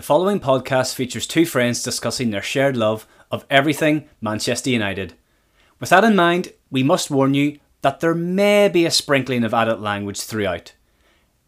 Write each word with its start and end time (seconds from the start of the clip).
The 0.00 0.06
following 0.06 0.40
podcast 0.40 0.94
features 0.94 1.26
two 1.26 1.44
friends 1.44 1.82
discussing 1.82 2.30
their 2.30 2.40
shared 2.40 2.74
love 2.74 3.06
of 3.30 3.44
everything 3.50 4.08
Manchester 4.22 4.70
United. 4.70 5.12
With 5.78 5.90
that 5.90 6.04
in 6.04 6.16
mind, 6.16 6.54
we 6.70 6.82
must 6.82 7.10
warn 7.10 7.34
you 7.34 7.58
that 7.82 8.00
there 8.00 8.14
may 8.14 8.70
be 8.70 8.86
a 8.86 8.90
sprinkling 8.90 9.44
of 9.44 9.52
adult 9.52 9.80
language 9.80 10.22
throughout. 10.22 10.72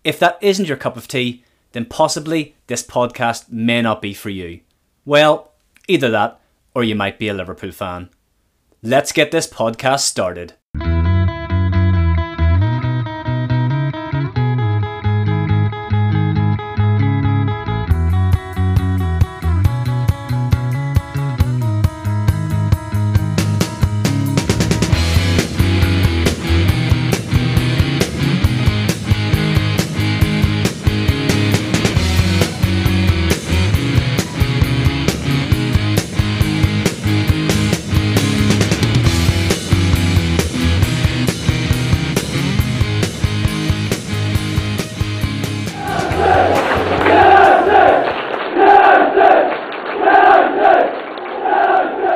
If 0.04 0.18
that 0.18 0.36
isn't 0.42 0.68
your 0.68 0.76
cup 0.76 0.98
of 0.98 1.08
tea, 1.08 1.42
then 1.72 1.86
possibly 1.86 2.54
this 2.66 2.82
podcast 2.82 3.50
may 3.50 3.80
not 3.80 4.02
be 4.02 4.12
for 4.12 4.28
you. 4.28 4.60
Well, 5.06 5.52
either 5.88 6.10
that, 6.10 6.38
or 6.74 6.84
you 6.84 6.94
might 6.94 7.18
be 7.18 7.28
a 7.28 7.34
Liverpool 7.34 7.72
fan. 7.72 8.10
Let's 8.82 9.12
get 9.12 9.30
this 9.30 9.46
podcast 9.46 10.00
started. 10.00 10.52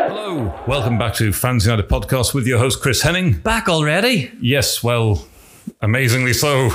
Hello, 0.09 0.54
welcome 0.68 0.99
back 0.99 1.15
to 1.15 1.32
Fans 1.32 1.66
United 1.66 1.88
podcast 1.88 2.32
with 2.32 2.46
your 2.46 2.60
host 2.60 2.80
Chris 2.80 3.02
Henning. 3.02 3.32
Back 3.38 3.68
already? 3.68 4.30
Yes, 4.40 4.80
well, 4.80 5.26
amazingly 5.80 6.32
so, 6.32 6.71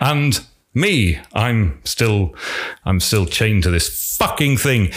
and 0.00 0.40
me. 0.72 1.18
I'm 1.34 1.82
still, 1.84 2.34
I'm 2.86 2.98
still 2.98 3.26
chained 3.26 3.64
to 3.64 3.70
this 3.70 4.16
fucking 4.16 4.56
thing. 4.56 4.90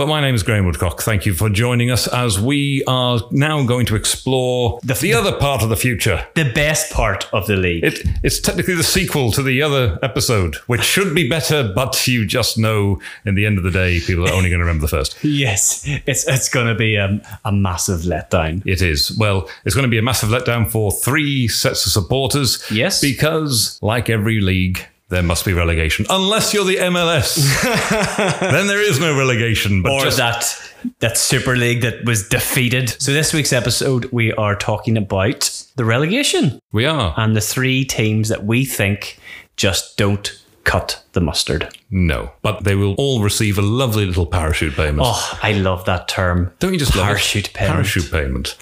But 0.00 0.08
my 0.08 0.22
name 0.22 0.34
is 0.34 0.42
Graham 0.42 0.64
Woodcock. 0.64 1.02
Thank 1.02 1.26
you 1.26 1.34
for 1.34 1.50
joining 1.50 1.90
us 1.90 2.06
as 2.06 2.40
we 2.40 2.82
are 2.86 3.20
now 3.32 3.66
going 3.66 3.84
to 3.84 3.96
explore 3.96 4.80
the, 4.82 5.12
other 5.12 5.36
part 5.36 5.62
of 5.62 5.68
the 5.68 5.76
future. 5.76 6.26
The 6.36 6.50
best 6.54 6.90
part 6.90 7.28
of 7.34 7.46
the 7.46 7.56
league. 7.56 7.84
It, 7.84 8.06
it's 8.22 8.40
technically 8.40 8.76
the 8.76 8.82
sequel 8.82 9.30
to 9.32 9.42
the 9.42 9.60
other 9.60 9.98
episode, 10.02 10.54
which 10.68 10.82
should 10.82 11.14
be 11.14 11.28
better, 11.28 11.70
but 11.74 12.08
you 12.08 12.24
just 12.24 12.56
know 12.56 12.98
in 13.26 13.34
the 13.34 13.44
end 13.44 13.58
of 13.58 13.64
the 13.64 13.70
day, 13.70 14.00
people 14.00 14.26
are 14.26 14.32
only 14.32 14.48
going 14.48 14.60
to 14.60 14.64
remember 14.64 14.80
the 14.80 14.88
first. 14.88 15.18
yes, 15.22 15.82
it's 16.06 16.26
it's 16.26 16.48
going 16.48 16.68
to 16.68 16.74
be 16.74 16.96
a, 16.96 17.20
a 17.44 17.52
massive 17.52 18.00
letdown. 18.00 18.66
It 18.66 18.80
is. 18.80 19.14
Well, 19.18 19.50
it's 19.66 19.74
going 19.74 19.84
to 19.84 19.90
be 19.90 19.98
a 19.98 20.02
massive 20.02 20.30
letdown 20.30 20.70
for 20.70 20.92
three 20.92 21.46
sets 21.46 21.84
of 21.84 21.92
supporters. 21.92 22.64
Yes. 22.70 23.02
Because, 23.02 23.78
like 23.82 24.08
every 24.08 24.40
league, 24.40 24.82
there 25.10 25.22
must 25.22 25.44
be 25.44 25.52
relegation. 25.52 26.06
Unless 26.08 26.54
you're 26.54 26.64
the 26.64 26.76
MLS. 26.76 27.36
then 28.40 28.66
there 28.68 28.80
is 28.80 28.98
no 28.98 29.16
relegation. 29.16 29.82
But 29.82 29.92
or 29.92 30.00
just, 30.02 30.16
that 30.16 30.72
that 31.00 31.18
Super 31.18 31.56
League 31.56 31.82
that 31.82 32.04
was 32.04 32.28
defeated. 32.28 32.90
So 33.02 33.12
this 33.12 33.34
week's 33.34 33.52
episode, 33.52 34.06
we 34.06 34.32
are 34.32 34.56
talking 34.56 34.96
about 34.96 35.66
the 35.76 35.84
relegation 35.84 36.60
we 36.72 36.86
are. 36.86 37.12
and 37.16 37.36
the 37.36 37.40
three 37.40 37.84
teams 37.84 38.28
that 38.28 38.44
we 38.44 38.64
think 38.64 39.18
just 39.56 39.96
don't 39.96 40.40
cut 40.64 41.02
the 41.12 41.20
mustard. 41.20 41.76
No. 41.90 42.32
But 42.42 42.64
they 42.64 42.76
will 42.76 42.94
all 42.94 43.22
receive 43.22 43.58
a 43.58 43.62
lovely 43.62 44.06
little 44.06 44.26
parachute 44.26 44.74
payment. 44.74 45.00
Oh, 45.02 45.38
I 45.42 45.52
love 45.52 45.84
that 45.86 46.06
term. 46.08 46.52
Don't 46.60 46.72
you 46.72 46.78
just 46.78 46.94
love 46.94 47.04
it? 47.04 47.08
parachute 47.08 47.52
payment? 47.52 47.74
Parachute 47.74 48.10
payment. 48.10 48.56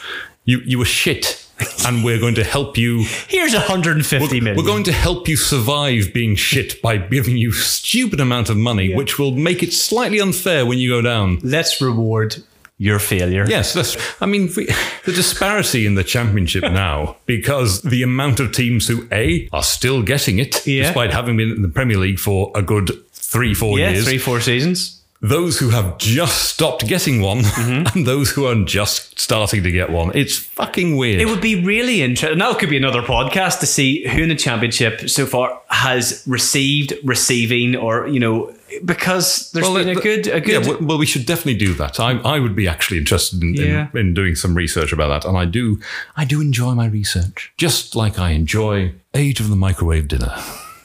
You, 0.44 0.60
you 0.64 0.78
were 0.78 0.86
shit. 0.86 1.44
And 1.86 2.04
we're 2.04 2.18
going 2.20 2.34
to 2.36 2.44
help 2.44 2.76
you. 2.76 3.04
Here's 3.28 3.52
150 3.54 4.40
million. 4.40 4.56
We're 4.56 4.66
going 4.70 4.84
to 4.84 4.92
help 4.92 5.28
you 5.28 5.36
survive 5.36 6.12
being 6.12 6.34
shit 6.36 6.80
by 6.82 6.96
giving 6.98 7.36
you 7.36 7.52
stupid 7.52 8.20
amount 8.20 8.50
of 8.50 8.56
money, 8.56 8.94
which 8.94 9.18
will 9.18 9.32
make 9.32 9.62
it 9.62 9.72
slightly 9.72 10.20
unfair 10.20 10.64
when 10.66 10.78
you 10.78 10.88
go 10.90 11.00
down. 11.02 11.38
Let's 11.42 11.80
reward 11.80 12.36
your 12.80 13.00
failure. 13.00 13.44
Yes, 13.48 13.72
that's. 13.72 13.96
I 14.22 14.26
mean, 14.26 14.50
we, 14.56 14.66
the 15.04 15.12
disparity 15.12 15.84
in 15.84 15.96
the 15.96 16.04
championship 16.04 16.62
now, 16.72 17.16
because 17.26 17.82
the 17.82 18.02
amount 18.04 18.38
of 18.38 18.52
teams 18.52 18.86
who 18.86 19.08
a 19.10 19.48
are 19.52 19.64
still 19.64 20.02
getting 20.02 20.38
it, 20.38 20.64
Yeah. 20.66 20.84
despite 20.84 21.12
having 21.12 21.36
been 21.36 21.50
in 21.50 21.62
the 21.62 21.68
Premier 21.68 21.96
League 21.98 22.20
for 22.20 22.52
a 22.54 22.62
good 22.62 22.90
three, 23.12 23.52
four 23.52 23.78
Yeah, 23.78 23.90
years. 23.90 24.04
three, 24.06 24.18
four 24.18 24.40
seasons. 24.40 24.97
Those 25.20 25.58
who 25.58 25.70
have 25.70 25.98
just 25.98 26.44
stopped 26.44 26.86
getting 26.86 27.20
one, 27.20 27.38
Mm-hmm. 27.42 27.98
and 27.98 28.06
those 28.06 28.30
who 28.30 28.46
are 28.46 28.54
just 28.64 29.18
starting 29.18 29.64
to 29.64 29.72
get 29.72 29.90
one. 29.90 30.12
It's 30.14 30.36
fucking 30.38 30.96
weird. 30.96 31.20
It 31.20 31.26
would 31.26 31.40
be 31.40 31.60
really 31.64 32.02
interesting. 32.02 32.38
Now 32.38 32.52
it 32.52 32.58
could 32.60 32.70
be 32.70 32.76
another 32.76 33.02
podcast 33.02 33.58
to 33.60 33.66
see 33.66 34.06
who 34.06 34.22
in 34.22 34.28
the 34.28 34.36
championship 34.36 35.10
so 35.10 35.26
far 35.26 35.60
has 35.70 36.22
received, 36.26 36.92
receiving, 37.02 37.74
or 37.74 38.06
you 38.06 38.20
know, 38.20 38.54
because 38.84 39.50
there's 39.50 39.68
been 39.68 39.88
a 39.88 39.94
good, 39.96 40.28
a 40.28 40.40
good. 40.40 40.66
well, 40.66 40.78
well, 40.82 40.98
we 40.98 41.06
should 41.06 41.26
definitely 41.26 41.56
do 41.56 41.74
that. 41.74 41.98
I, 41.98 42.12
I 42.18 42.38
would 42.38 42.54
be 42.54 42.68
actually 42.68 42.98
interested 42.98 43.42
in, 43.42 43.54
Yeah. 43.54 43.88
in, 43.94 43.98
in 43.98 44.14
doing 44.14 44.36
some 44.36 44.54
research 44.54 44.92
about 44.92 45.08
that, 45.08 45.28
and 45.28 45.36
I 45.36 45.46
do. 45.46 45.80
I 46.16 46.24
do 46.26 46.40
enjoy 46.40 46.74
my 46.74 46.86
research, 46.86 47.52
just 47.56 47.96
like 47.96 48.20
I 48.20 48.30
enjoy 48.30 48.92
Age 49.14 49.40
of 49.40 49.48
the 49.50 49.56
Microwave 49.56 50.06
Dinner 50.06 50.32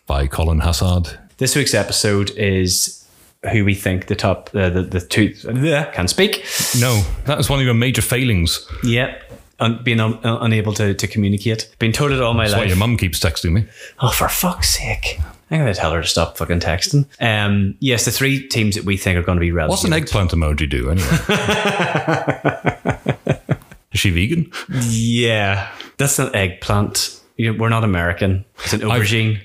by 0.07 0.25
Colin 0.25 0.61
Hassard. 0.61 1.19
This 1.37 1.55
week's 1.55 1.73
episode 1.75 2.31
is 2.31 3.02
who 3.51 3.65
we 3.65 3.75
think 3.75 4.07
the 4.07 4.15
top, 4.15 4.49
uh, 4.53 4.69
the 4.69 4.81
the 4.83 5.01
two 5.01 5.33
can 5.93 6.07
speak. 6.07 6.45
No, 6.79 7.01
that 7.25 7.39
is 7.39 7.49
one 7.49 7.59
of 7.59 7.65
your 7.65 7.73
major 7.73 8.01
failings. 8.01 8.67
Yeah. 8.83 9.17
Un- 9.59 9.81
being 9.83 9.99
un- 9.99 10.19
un- 10.23 10.39
unable 10.41 10.73
to, 10.73 10.93
to 10.93 11.07
communicate. 11.07 11.73
Been 11.79 11.91
told 11.93 12.11
it 12.11 12.21
all 12.21 12.33
my 12.33 12.47
life. 12.47 12.57
Why 12.57 12.63
your 12.65 12.75
mum 12.75 12.97
keeps 12.97 13.19
texting 13.19 13.53
me. 13.53 13.65
Oh, 13.99 14.09
for 14.09 14.27
fuck's 14.27 14.69
sake. 14.69 15.19
I'm 15.51 15.59
going 15.59 15.71
to 15.71 15.79
tell 15.79 15.91
her 15.91 16.01
to 16.01 16.07
stop 16.07 16.35
fucking 16.37 16.61
texting. 16.61 17.05
Um, 17.19 17.75
yes, 17.79 18.05
the 18.05 18.11
three 18.11 18.47
teams 18.47 18.73
that 18.75 18.85
we 18.85 18.97
think 18.97 19.19
are 19.19 19.21
going 19.21 19.35
to 19.37 19.39
be 19.41 19.51
relevant. 19.51 19.69
What's 19.69 19.83
an 19.83 19.93
eggplant 19.93 20.31
emoji 20.31 20.67
do 20.67 20.89
anyway? 20.89 21.07
is 23.91 23.99
she 23.99 24.09
vegan? 24.09 24.51
Yeah, 24.81 25.69
that's 25.97 26.17
an 26.17 26.33
eggplant. 26.35 27.19
We're 27.37 27.69
not 27.69 27.83
American. 27.83 28.45
It's 28.63 28.73
an 28.73 28.81
aubergine. 28.81 29.39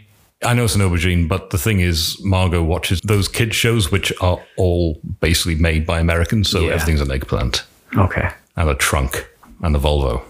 I 0.44 0.54
know 0.54 0.64
it's 0.64 0.74
an 0.76 0.80
aubergine, 0.82 1.26
but 1.28 1.50
the 1.50 1.58
thing 1.58 1.80
is, 1.80 2.16
Margot 2.24 2.62
watches 2.62 3.00
those 3.02 3.26
kids 3.26 3.56
shows, 3.56 3.90
which 3.90 4.12
are 4.20 4.38
all 4.56 5.00
basically 5.20 5.56
made 5.56 5.84
by 5.84 5.98
Americans, 5.98 6.48
so 6.48 6.60
Yeah. 6.60 6.74
everything's 6.74 7.00
an 7.00 7.10
eggplant 7.10 7.64
okay. 7.96 8.30
and 8.56 8.68
a 8.70 8.74
trunk 8.76 9.28
and 9.62 9.74
a 9.74 9.78
Volvo. 9.80 10.22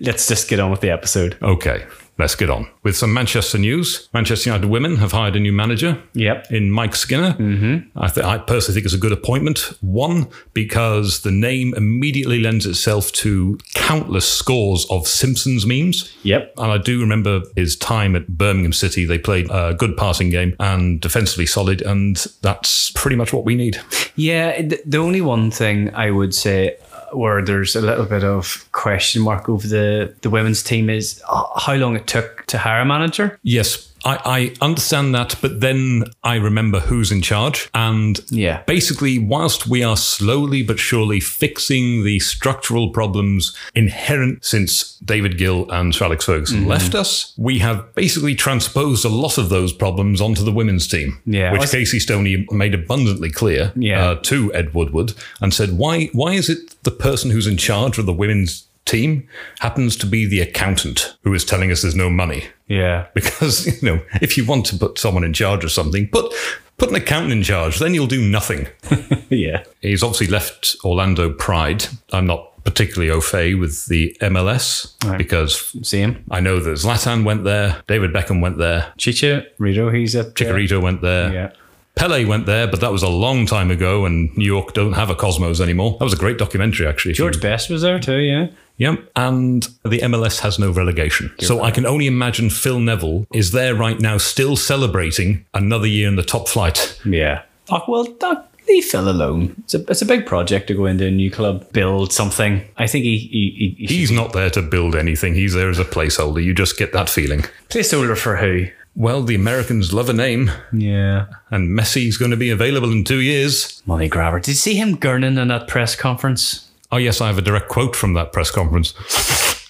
Let's 0.00 0.26
just 0.28 0.48
get 0.48 0.60
on 0.60 0.70
with 0.70 0.80
the 0.80 0.90
episode. 0.90 1.38
Okay, 1.40 1.84
let's 2.18 2.34
get 2.34 2.50
on 2.50 2.68
with 2.82 2.96
some 2.96 3.12
Manchester 3.12 3.58
news. 3.58 4.08
Manchester 4.12 4.50
United 4.50 4.68
women 4.68 4.96
have 4.96 5.12
hired 5.12 5.36
a 5.36 5.40
new 5.40 5.52
manager. 5.52 6.00
Yep. 6.14 6.50
In 6.50 6.70
Mike 6.70 6.94
Skinner, 6.94 7.32
mm-hmm. 7.32 7.98
I, 7.98 8.08
th- 8.08 8.24
I 8.24 8.38
personally 8.38 8.74
think 8.74 8.84
it's 8.84 8.94
a 8.94 8.98
good 8.98 9.12
appointment. 9.12 9.72
One, 9.80 10.28
because 10.52 11.22
the 11.22 11.30
name 11.30 11.74
immediately 11.74 12.40
lends 12.40 12.66
itself 12.66 13.12
to 13.12 13.58
countless 13.74 14.30
scores 14.30 14.86
of 14.90 15.06
Simpsons 15.06 15.66
memes. 15.66 16.14
Yep. 16.22 16.54
And 16.58 16.70
I 16.72 16.78
do 16.78 17.00
remember 17.00 17.42
his 17.56 17.76
time 17.76 18.14
at 18.14 18.28
Birmingham 18.28 18.72
City. 18.72 19.04
They 19.04 19.18
played 19.18 19.50
a 19.50 19.74
good 19.74 19.96
passing 19.96 20.30
game 20.30 20.54
and 20.60 21.00
defensively 21.00 21.46
solid, 21.46 21.82
and 21.82 22.16
that's 22.42 22.90
pretty 22.92 23.16
much 23.16 23.32
what 23.32 23.44
we 23.44 23.54
need. 23.54 23.80
Yeah, 24.16 24.62
the 24.84 24.98
only 24.98 25.20
one 25.20 25.50
thing 25.50 25.94
I 25.94 26.10
would 26.10 26.34
say 26.34 26.76
where 27.12 27.44
there's 27.44 27.76
a 27.76 27.80
little 27.80 28.06
bit 28.06 28.24
of 28.24 28.66
question 28.72 29.22
mark 29.22 29.48
over 29.48 29.66
the, 29.66 30.14
the 30.22 30.30
women's 30.30 30.62
team 30.62 30.90
is 30.90 31.22
uh, 31.28 31.44
how 31.58 31.74
long 31.74 31.96
it 31.96 32.06
took 32.06 32.46
to 32.46 32.58
hire 32.58 32.80
a 32.80 32.84
manager. 32.84 33.38
Yes, 33.42 33.91
I, 34.04 34.18
I 34.24 34.64
understand 34.64 35.14
that, 35.14 35.36
but 35.40 35.60
then 35.60 36.04
I 36.24 36.36
remember 36.36 36.80
who's 36.80 37.12
in 37.12 37.22
charge. 37.22 37.68
And 37.74 38.20
Yeah. 38.30 38.62
basically, 38.66 39.18
whilst 39.18 39.66
we 39.66 39.82
are 39.82 39.96
slowly 39.96 40.62
but 40.62 40.78
surely 40.78 41.20
fixing 41.20 42.04
the 42.04 42.18
structural 42.20 42.90
problems 42.90 43.56
inherent 43.74 44.44
since 44.44 44.96
David 45.04 45.38
Gill 45.38 45.70
and 45.70 45.94
Sir 45.94 46.06
Alex 46.06 46.24
Ferguson 46.24 46.60
Mm-hmm. 46.60 46.68
left 46.68 46.94
us, 46.94 47.32
we 47.36 47.58
have 47.60 47.94
basically 47.94 48.34
transposed 48.34 49.04
a 49.04 49.08
lot 49.08 49.38
of 49.38 49.48
those 49.48 49.72
problems 49.72 50.20
onto 50.20 50.44
the 50.44 50.52
women's 50.52 50.86
team. 50.88 51.20
Yeah. 51.26 51.52
Which 51.52 51.60
Was- 51.62 51.70
Casey 51.72 52.00
Stoney 52.00 52.46
made 52.50 52.74
abundantly 52.74 53.30
clear 53.30 53.72
Yeah. 53.76 54.02
uh, 54.10 54.14
to 54.22 54.52
Ed 54.54 54.74
Woodward 54.74 55.14
and 55.40 55.52
said, 55.54 55.78
why, 55.78 56.06
why 56.12 56.32
is 56.32 56.48
it 56.48 56.74
the 56.82 56.90
person 56.90 57.30
who's 57.30 57.46
in 57.46 57.56
charge 57.56 57.98
of 57.98 58.06
the 58.06 58.12
women's 58.12 58.66
team 58.84 59.26
happens 59.60 59.96
to 59.96 60.06
be 60.06 60.26
the 60.26 60.40
accountant 60.40 61.16
who 61.24 61.32
is 61.34 61.44
telling 61.44 61.70
us 61.70 61.82
there's 61.82 61.94
no 61.94 62.10
money? 62.10 62.44
Yeah. 62.68 63.06
because 63.14 63.66
you 63.82 63.86
know 63.88 64.02
if 64.20 64.36
you 64.36 64.44
want 64.46 64.66
to 64.66 64.76
put 64.78 64.98
someone 64.98 65.24
in 65.24 65.32
charge 65.34 65.62
of 65.64 65.70
something 65.72 66.08
put 66.08 66.32
put 66.78 66.88
an 66.88 66.94
accountant 66.96 67.32
in 67.32 67.42
charge 67.42 67.78
then 67.78 67.92
you'll 67.94 68.06
do 68.06 68.22
nothing 68.26 68.66
Yeah. 69.28 69.62
he's 69.82 70.02
obviously 70.02 70.28
left 70.28 70.76
orlando 70.84 71.30
pride 71.32 71.84
i'm 72.12 72.26
not 72.26 72.48
particularly 72.64 73.10
au 73.10 73.20
fait 73.20 73.54
with 73.56 73.86
the 73.88 74.16
mls 74.22 74.94
because 75.18 75.76
Same. 75.86 76.24
i 76.30 76.40
know 76.40 76.60
that 76.60 76.70
zlatan 76.78 77.24
went 77.24 77.44
there 77.44 77.82
david 77.88 78.10
beckham 78.12 78.40
went 78.40 78.56
there 78.56 78.92
Chicha, 78.96 79.44
Rito, 79.58 79.90
he's 79.90 80.16
at 80.16 80.26
uh, 80.26 80.30
Chicharito 80.30 80.80
went 80.80 81.02
there 81.02 81.30
Yeah. 81.32 81.52
Pele 81.94 82.24
went 82.24 82.46
there, 82.46 82.66
but 82.66 82.80
that 82.80 82.90
was 82.90 83.02
a 83.02 83.08
long 83.08 83.46
time 83.46 83.70
ago, 83.70 84.06
and 84.06 84.34
New 84.36 84.44
York 84.44 84.72
don't 84.72 84.94
have 84.94 85.10
a 85.10 85.14
Cosmos 85.14 85.60
anymore. 85.60 85.96
That 85.98 86.04
was 86.04 86.14
a 86.14 86.18
great 86.18 86.38
documentary, 86.38 86.86
actually. 86.86 87.14
George 87.14 87.40
Best 87.40 87.70
was 87.70 87.82
there 87.82 88.00
too, 88.00 88.18
yeah. 88.18 88.48
Yep. 88.78 89.10
And 89.14 89.62
the 89.84 90.00
MLS 90.00 90.40
has 90.40 90.58
no 90.58 90.70
relegation. 90.70 91.32
so 91.40 91.62
I 91.62 91.70
can 91.70 91.86
only 91.86 92.06
imagine 92.06 92.50
Phil 92.50 92.80
Neville 92.80 93.26
is 93.32 93.52
there 93.52 93.74
right 93.74 94.00
now, 94.00 94.18
still 94.18 94.56
celebrating 94.56 95.44
another 95.54 95.86
year 95.86 96.08
in 96.08 96.16
the 96.16 96.22
top 96.22 96.48
flight. 96.48 96.98
Yeah. 97.04 97.42
Oh, 97.70 97.82
well, 97.86 98.04
that, 98.04 98.48
leave 98.68 98.84
Phil 98.84 99.08
alone. 99.08 99.54
It's 99.64 99.74
a, 99.74 99.84
it's 99.90 100.02
a 100.02 100.06
big 100.06 100.26
project 100.26 100.68
to 100.68 100.74
go 100.74 100.86
into 100.86 101.06
a 101.06 101.10
new 101.10 101.30
club, 101.30 101.70
build 101.72 102.12
something. 102.12 102.62
I 102.76 102.86
think 102.86 103.04
he, 103.04 103.18
he, 103.18 103.74
he 103.78 103.86
He's 103.86 104.10
not 104.10 104.32
there 104.32 104.50
to 104.50 104.62
build 104.62 104.96
anything. 104.96 105.34
He's 105.34 105.54
there 105.54 105.70
as 105.70 105.78
a 105.78 105.84
placeholder. 105.84 106.42
You 106.42 106.54
just 106.54 106.78
get 106.78 106.92
that 106.92 107.08
feeling. 107.08 107.44
placeholder 107.68 108.16
for 108.16 108.36
who? 108.36 108.66
Well, 108.94 109.22
the 109.22 109.34
Americans 109.34 109.92
love 109.94 110.10
a 110.10 110.12
name, 110.12 110.50
Yeah. 110.72 111.26
and 111.50 111.76
Messi's 111.78 112.18
going 112.18 112.30
to 112.30 112.36
be 112.36 112.50
available 112.50 112.92
in 112.92 113.04
two 113.04 113.20
years. 113.20 113.82
Money 113.86 114.08
grabber. 114.08 114.38
Did 114.38 114.48
you 114.48 114.54
see 114.54 114.74
him 114.74 114.96
gurning 114.98 115.40
in 115.40 115.48
that 115.48 115.66
press 115.66 115.96
conference? 115.96 116.68
Oh, 116.90 116.98
yes, 116.98 117.20
I 117.22 117.28
have 117.28 117.38
a 117.38 117.42
direct 117.42 117.68
quote 117.68 117.96
from 117.96 118.12
that 118.14 118.32
press 118.32 118.50
conference. 118.50 118.92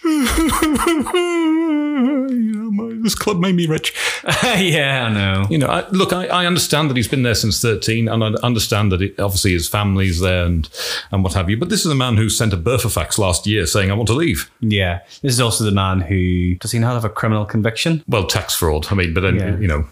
You 3.02 3.08
know, 3.08 3.08
my- 3.08 3.08
this 3.08 3.14
club 3.14 3.40
made 3.40 3.54
me 3.54 3.66
rich. 3.66 3.94
yeah, 4.44 5.06
I 5.06 5.12
know. 5.12 5.46
You 5.50 5.58
know, 5.58 5.66
I, 5.66 5.88
look, 5.90 6.12
I, 6.12 6.26
I 6.26 6.46
understand 6.46 6.90
that 6.90 6.96
he's 6.96 7.08
been 7.08 7.22
there 7.22 7.34
since 7.34 7.60
13, 7.60 8.08
and 8.08 8.22
I 8.25 8.28
understand 8.43 8.93
that 8.93 9.02
it, 9.02 9.19
obviously 9.19 9.52
his 9.52 9.69
family's 9.69 10.20
there 10.20 10.44
and, 10.44 10.69
and 11.10 11.22
what 11.25 11.32
have 11.34 11.50
you. 11.50 11.56
But 11.56 11.69
this 11.69 11.84
is 11.84 11.90
a 11.90 11.94
man 11.94 12.16
who 12.16 12.28
sent 12.28 12.52
a 12.52 12.56
Burofax 12.56 13.19
last 13.19 13.46
year 13.46 13.66
saying, 13.66 13.90
I 13.90 13.94
want 13.94 14.08
to 14.08 14.14
leave. 14.14 14.50
Yeah. 14.60 15.00
This 15.22 15.32
is 15.34 15.40
also 15.40 15.64
the 15.64 15.72
man 15.72 16.00
who 16.00 16.54
does 16.56 16.72
he 16.72 16.78
not 16.78 16.94
have 16.94 17.04
a 17.04 17.08
criminal 17.10 17.44
conviction? 17.44 18.02
Well, 18.08 18.26
tax 18.26 18.54
fraud. 18.54 18.87
I 18.90 18.94
mean, 18.94 19.14
but 19.14 19.20
then, 19.22 19.37
Yeah. 19.37 19.58
you 19.58 19.66
know, 19.69 19.84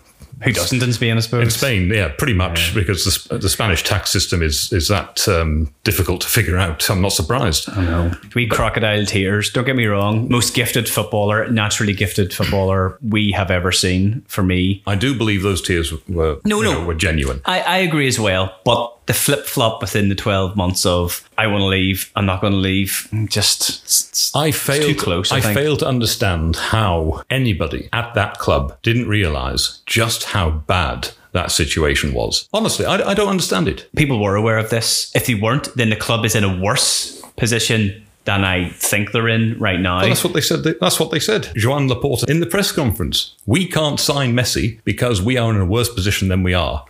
Who 0.42 0.52
doesn't 0.52 0.82
in 0.82 0.92
Spain, 0.92 1.16
I 1.16 1.20
suppose. 1.20 1.44
in 1.44 1.50
Spain, 1.50 1.90
yeah, 1.90 2.08
pretty 2.16 2.32
much, 2.34 2.74
because 2.74 3.04
the, 3.28 3.38
the 3.38 3.48
Spanish 3.48 3.82
tax 3.82 4.10
system 4.10 4.42
is 4.42 4.72
is 4.72 4.88
that 4.88 5.28
um, 5.28 5.72
difficult 5.84 6.22
to 6.22 6.28
figure 6.28 6.56
out. 6.56 6.88
I'm 6.90 7.00
not 7.02 7.12
surprised. 7.12 7.68
I 7.70 7.84
know. 7.84 8.12
We 8.34 8.46
crocodile 8.46 9.04
tears. 9.04 9.50
Don't 9.50 9.64
get 9.64 9.76
me 9.76 9.86
wrong. 9.86 10.28
Most 10.30 10.54
gifted 10.54 10.88
footballer, 10.88 11.48
naturally 11.50 11.92
gifted 11.92 12.32
footballer 12.32 12.98
we 13.02 13.32
have 13.32 13.50
ever 13.50 13.72
seen. 13.72 14.22
For 14.28 14.42
me, 14.42 14.82
I 14.86 14.94
do 14.94 15.14
believe 15.16 15.42
those 15.42 15.60
tears 15.62 15.92
were 16.08 16.38
No, 16.44 16.60
no. 16.62 16.72
know, 16.72 16.84
were 16.86 16.94
genuine. 16.94 17.40
I, 17.44 17.60
I 17.60 17.76
agree 17.78 18.08
as 18.08 18.18
well. 18.18 18.54
But 18.64 18.96
the 19.06 19.14
flip 19.14 19.44
flop 19.46 19.80
within 19.80 20.08
the 20.08 20.14
twelve 20.14 20.56
months 20.56 20.86
of 20.86 21.28
I 21.36 21.46
want 21.48 21.62
to 21.62 21.66
leave, 21.66 22.10
I'm 22.16 22.26
not 22.26 22.40
going 22.40 22.52
to 22.52 22.58
leave. 22.58 23.08
Just 23.26 24.34
I 24.36 24.52
failed. 24.52 24.82
too 24.82 24.94
close, 24.94 25.32
I 25.32 25.38
I, 25.38 25.54
failed 25.54 25.80
to 25.80 25.86
understand 25.88 26.56
how 26.56 27.22
anybody 27.30 27.88
at 27.92 28.14
that 28.14 28.38
club 28.38 28.76
didn't 28.82 29.08
realize 29.08 29.80
just 29.86 30.24
how 30.30 30.50
bad 30.50 31.08
that 31.32 31.50
situation 31.50 32.14
was. 32.14 32.48
Honestly, 32.52 32.86
I, 32.86 33.10
I 33.10 33.14
don't 33.14 33.28
understand 33.28 33.66
it. 33.68 33.88
people 33.96 34.20
were 34.22 34.36
aware 34.36 34.58
of 34.58 34.70
this. 34.70 35.10
If 35.14 35.26
they 35.26 35.34
weren't, 35.34 35.74
then 35.74 35.90
the 35.90 35.96
club 35.96 36.24
is 36.24 36.34
in 36.36 36.44
a 36.44 36.60
worse 36.60 37.20
position 37.36 38.04
than 38.26 38.44
I 38.44 38.68
think 38.70 39.10
they're 39.10 39.28
in 39.28 39.58
right 39.58 39.80
now. 39.80 39.98
Well, 39.98 40.08
that's 40.08 40.22
what 40.22 40.34
they 40.34 40.40
said. 40.40 40.62
That's 40.80 41.00
what 41.00 41.10
they 41.10 41.18
said. 41.18 41.50
Joan 41.56 41.88
Laporta 41.88 42.28
in 42.30 42.38
the 42.38 42.46
press 42.46 42.70
conference. 42.70 43.34
We 43.46 43.66
can't 43.66 43.98
sign 43.98 44.34
Messi 44.34 44.78
because 44.84 45.20
we 45.20 45.36
are 45.36 45.50
in 45.50 45.60
a 45.60 45.64
worse 45.66 45.92
position 45.92 46.28
than 46.28 46.42
we 46.44 46.54
are. 46.54 46.84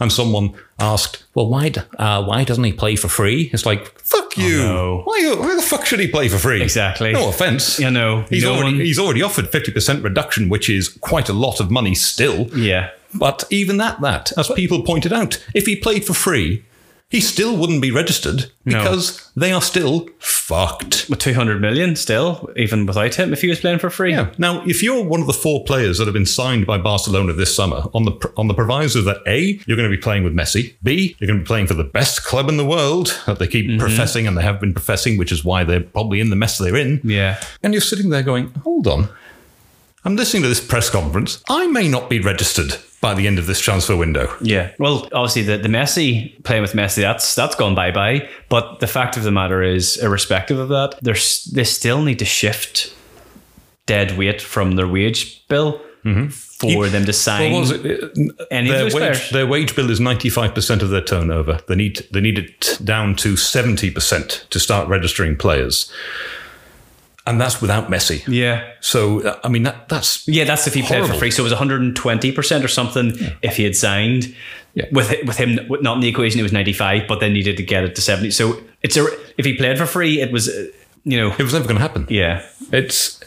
And 0.00 0.12
someone 0.12 0.54
asked, 0.80 1.24
"Well, 1.34 1.46
why? 1.48 1.72
Uh, 1.98 2.24
why 2.24 2.42
doesn't 2.44 2.64
he 2.64 2.72
play 2.72 2.96
for 2.96 3.08
free?" 3.08 3.48
It's 3.52 3.64
like, 3.64 3.96
"Fuck 4.00 4.36
you! 4.36 4.62
Oh, 4.62 4.66
no. 4.66 5.02
Why? 5.04 5.34
Why 5.38 5.54
the 5.54 5.62
fuck 5.62 5.86
should 5.86 6.00
he 6.00 6.08
play 6.08 6.28
for 6.28 6.38
free?" 6.38 6.62
Exactly. 6.62 7.12
No 7.12 7.28
offense. 7.28 7.78
You 7.78 7.90
know, 7.90 8.24
he's 8.28 8.42
no 8.42 8.54
already 8.54 8.76
one- 8.76 8.80
he's 8.80 8.98
already 8.98 9.22
offered 9.22 9.48
fifty 9.50 9.70
percent 9.70 10.02
reduction, 10.02 10.48
which 10.48 10.68
is 10.68 10.88
quite 10.88 11.28
a 11.28 11.32
lot 11.32 11.60
of 11.60 11.70
money 11.70 11.94
still. 11.94 12.48
yeah. 12.58 12.90
But 13.16 13.44
even 13.50 13.76
that, 13.76 14.00
that, 14.00 14.32
as 14.36 14.50
people 14.56 14.82
pointed 14.82 15.12
out, 15.12 15.40
if 15.54 15.66
he 15.66 15.76
played 15.76 16.04
for 16.04 16.14
free, 16.14 16.64
he 17.14 17.20
still 17.20 17.56
wouldn't 17.56 17.80
be 17.80 17.92
registered 17.92 18.50
No. 18.64 18.76
because 18.76 19.30
they 19.36 19.52
are 19.52 19.62
still 19.62 20.08
fucked. 20.18 21.08
With 21.08 21.20
200 21.20 21.60
million 21.60 21.94
still, 21.94 22.50
even 22.56 22.86
without 22.86 23.14
him, 23.14 23.32
if 23.32 23.40
he 23.40 23.46
was 23.46 23.60
playing 23.60 23.78
for 23.78 23.88
free. 23.88 24.10
Yeah. 24.10 24.32
Now, 24.36 24.64
if 24.66 24.82
you're 24.82 25.04
one 25.04 25.20
of 25.20 25.28
the 25.28 25.32
four 25.32 25.62
players 25.62 25.98
that 25.98 26.06
have 26.06 26.12
been 26.12 26.26
signed 26.26 26.66
by 26.66 26.76
Barcelona 26.76 27.32
this 27.32 27.54
summer 27.54 27.84
on 27.94 28.04
the 28.04 28.32
on 28.36 28.48
the 28.48 28.54
proviso 28.54 29.00
that 29.02 29.18
A, 29.28 29.60
you're 29.64 29.76
going 29.76 29.88
to 29.88 29.96
be 29.96 30.02
playing 30.02 30.24
with 30.24 30.34
Messi, 30.34 30.74
B, 30.82 31.14
you're 31.20 31.28
going 31.28 31.38
to 31.38 31.44
be 31.44 31.46
playing 31.46 31.68
for 31.68 31.74
the 31.74 31.84
best 31.84 32.24
club 32.24 32.48
in 32.48 32.56
the 32.56 32.64
world 32.64 33.16
that 33.26 33.38
they 33.38 33.46
keep 33.46 33.66
mm-hmm. 33.66 33.78
professing 33.78 34.26
and 34.26 34.36
they 34.36 34.42
have 34.42 34.58
been 34.58 34.74
professing, 34.74 35.16
which 35.16 35.30
is 35.30 35.44
why 35.44 35.62
they're 35.62 35.82
probably 35.84 36.18
in 36.18 36.30
the 36.30 36.36
mess 36.36 36.58
they're 36.58 36.74
in. 36.74 37.00
Yeah. 37.04 37.40
And 37.62 37.72
you're 37.72 37.80
sitting 37.80 38.10
there 38.10 38.24
going, 38.24 38.48
hold 38.64 38.88
on. 38.88 39.08
I'm 40.04 40.16
listening 40.16 40.42
to 40.42 40.48
this 40.48 40.66
press 40.66 40.90
conference. 40.90 41.44
I 41.48 41.68
may 41.68 41.86
not 41.86 42.10
be 42.10 42.18
registered 42.18 42.74
by 43.04 43.12
the 43.12 43.26
end 43.26 43.38
of 43.38 43.46
this 43.46 43.60
transfer 43.60 43.94
window. 43.94 44.34
Yeah. 44.40 44.70
Well, 44.78 45.06
obviously 45.12 45.42
the, 45.42 45.58
the 45.58 45.68
Messi 45.68 46.42
playing 46.42 46.62
with 46.62 46.72
Messi, 46.72 47.02
that's 47.02 47.34
that's 47.34 47.54
gone 47.54 47.74
bye 47.74 47.90
bye. 47.90 48.26
But 48.48 48.80
the 48.80 48.86
fact 48.86 49.18
of 49.18 49.24
the 49.24 49.30
matter 49.30 49.62
is, 49.62 49.98
irrespective 50.02 50.58
of 50.58 50.70
that, 50.70 50.98
there's 51.02 51.44
they 51.44 51.64
still 51.64 52.00
need 52.02 52.18
to 52.20 52.24
shift 52.24 52.94
dead 53.84 54.16
weight 54.16 54.40
from 54.40 54.76
their 54.76 54.88
wage 54.88 55.46
bill 55.48 55.82
mm-hmm. 56.02 56.28
for 56.28 56.88
them 56.88 57.04
to 57.04 57.12
sign 57.12 57.52
What 57.52 57.60
was 57.60 57.70
it? 57.72 58.16
any 58.50 58.70
of 58.70 58.74
Their 58.74 58.84
those 58.84 58.94
wage, 58.94 59.02
players. 59.02 59.30
their 59.30 59.46
wage 59.46 59.76
bill 59.76 59.90
is 59.90 60.00
95% 60.00 60.80
of 60.80 60.88
their 60.88 61.02
turnover. 61.02 61.60
They 61.68 61.74
need 61.74 62.06
they 62.10 62.22
need 62.22 62.38
it 62.38 62.78
down 62.82 63.16
to 63.16 63.34
70% 63.34 64.48
to 64.48 64.58
start 64.58 64.88
registering 64.88 65.36
players. 65.36 65.92
And 67.26 67.40
that's 67.40 67.62
without 67.62 67.88
Messi. 67.90 68.22
Yeah. 68.28 68.70
So 68.80 69.38
I 69.42 69.48
mean 69.48 69.62
that 69.62 69.88
that's 69.88 70.28
Yeah, 70.28 70.44
that's 70.44 70.66
if 70.66 70.74
he 70.74 70.82
played 70.82 71.06
for 71.06 71.14
free. 71.14 71.30
So 71.30 71.42
it 71.42 71.44
was 71.44 71.52
120 71.52 72.32
percent 72.32 72.64
or 72.64 72.68
something 72.68 73.12
if 73.42 73.56
he 73.56 73.64
had 73.64 73.74
signed. 73.74 74.34
Yeah. 74.74 74.84
With 74.92 75.10
with 75.26 75.36
him 75.38 75.58
not 75.80 75.94
in 75.96 76.00
the 76.00 76.08
equation, 76.08 76.38
it 76.40 76.42
was 76.42 76.52
95, 76.52 77.06
but 77.08 77.20
then 77.20 77.32
needed 77.32 77.56
to 77.56 77.62
get 77.62 77.84
it 77.84 77.94
to 77.94 78.00
70. 78.02 78.30
So 78.32 78.60
it's 78.82 78.96
a 78.96 79.06
if 79.38 79.46
he 79.46 79.56
played 79.56 79.78
for 79.78 79.86
free, 79.86 80.20
it 80.20 80.32
was 80.32 80.48
uh, 80.48 80.66
you 81.04 81.16
know 81.16 81.32
it 81.32 81.42
was 81.42 81.52
never 81.54 81.64
going 81.64 81.76
to 81.76 81.82
happen. 81.82 82.06
yeah. 82.10 82.44
It's 82.72 83.20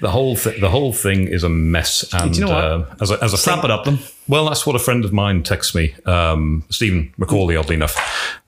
the 0.00 0.10
whole 0.10 0.36
th- 0.36 0.60
the 0.60 0.68
whole 0.68 0.92
thing 0.92 1.28
is 1.28 1.44
a 1.44 1.48
mess. 1.48 2.04
And 2.12 2.36
you 2.36 2.44
know? 2.44 2.52
Uh, 2.52 2.94
as 3.00 3.10
a, 3.10 3.22
as 3.24 3.32
a 3.32 3.38
Slap 3.38 3.60
friend- 3.60 3.64
it 3.64 3.70
up 3.70 3.84
them. 3.84 3.98
Well, 4.28 4.46
that's 4.46 4.66
what 4.66 4.74
a 4.76 4.78
friend 4.78 5.04
of 5.04 5.12
mine 5.12 5.42
texts 5.44 5.74
me. 5.74 5.94
Um, 6.06 6.64
Stephen 6.70 7.12
McCauley, 7.18 7.58
oddly 7.58 7.74
enough, 7.76 7.96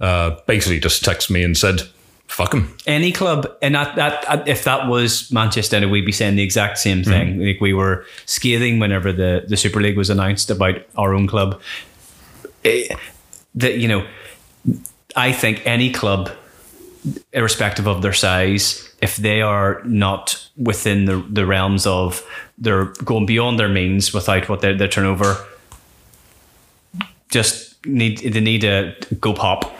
uh, 0.01 0.37
basically 0.47 0.81
just 0.81 1.03
texted 1.05 1.31
me 1.31 1.43
and 1.45 1.57
said, 1.57 1.83
"Fuck 2.29 2.51
them. 2.51 2.77
any 2.87 3.13
club, 3.13 3.47
and 3.63 3.75
that, 3.75 3.97
that 3.97 4.49
if 4.49 4.65
that 4.65 4.89
was 4.89 5.31
Manchester 5.33 5.77
United, 5.77 5.93
we'd 5.93 6.07
be 6.07 6.13
saying 6.13 6.37
the 6.37 6.43
exact 6.43 6.79
same 6.79 7.03
thing. 7.03 7.39
Like 7.41 7.61
we 7.61 7.73
were 7.73 8.05
scathing 8.27 8.79
whenever 8.79 9.13
the, 9.13 9.45
the 9.49 9.57
Super 9.57 9.81
League 9.81 9.97
was 9.97 10.11
announced 10.11 10.51
about 10.51 10.77
our 10.97 11.15
own 11.15 11.27
club. 11.27 11.61
Eh, 12.65 12.95
that 13.55 13.79
you 13.79 13.89
know, 13.89 14.07
I 15.15 15.33
think 15.33 15.63
any 15.67 15.91
club, 15.91 16.31
irrespective 17.33 17.87
of 17.87 18.03
their 18.03 18.13
size, 18.13 18.95
if 19.01 19.17
they 19.17 19.41
are 19.41 19.83
not 19.85 20.49
within 20.57 21.05
the, 21.05 21.25
the 21.31 21.47
realms 21.47 21.87
of 21.87 22.27
they're 22.59 22.87
going 23.05 23.27
beyond 23.27 23.59
their 23.59 23.69
means 23.69 24.13
without 24.13 24.49
what 24.49 24.61
their, 24.61 24.77
their 24.77 24.89
turnover, 24.89 25.37
just 27.29 27.85
need 27.87 28.19
they 28.19 28.41
need 28.41 28.63
to 28.63 28.95
go 29.21 29.33
pop. 29.33 29.75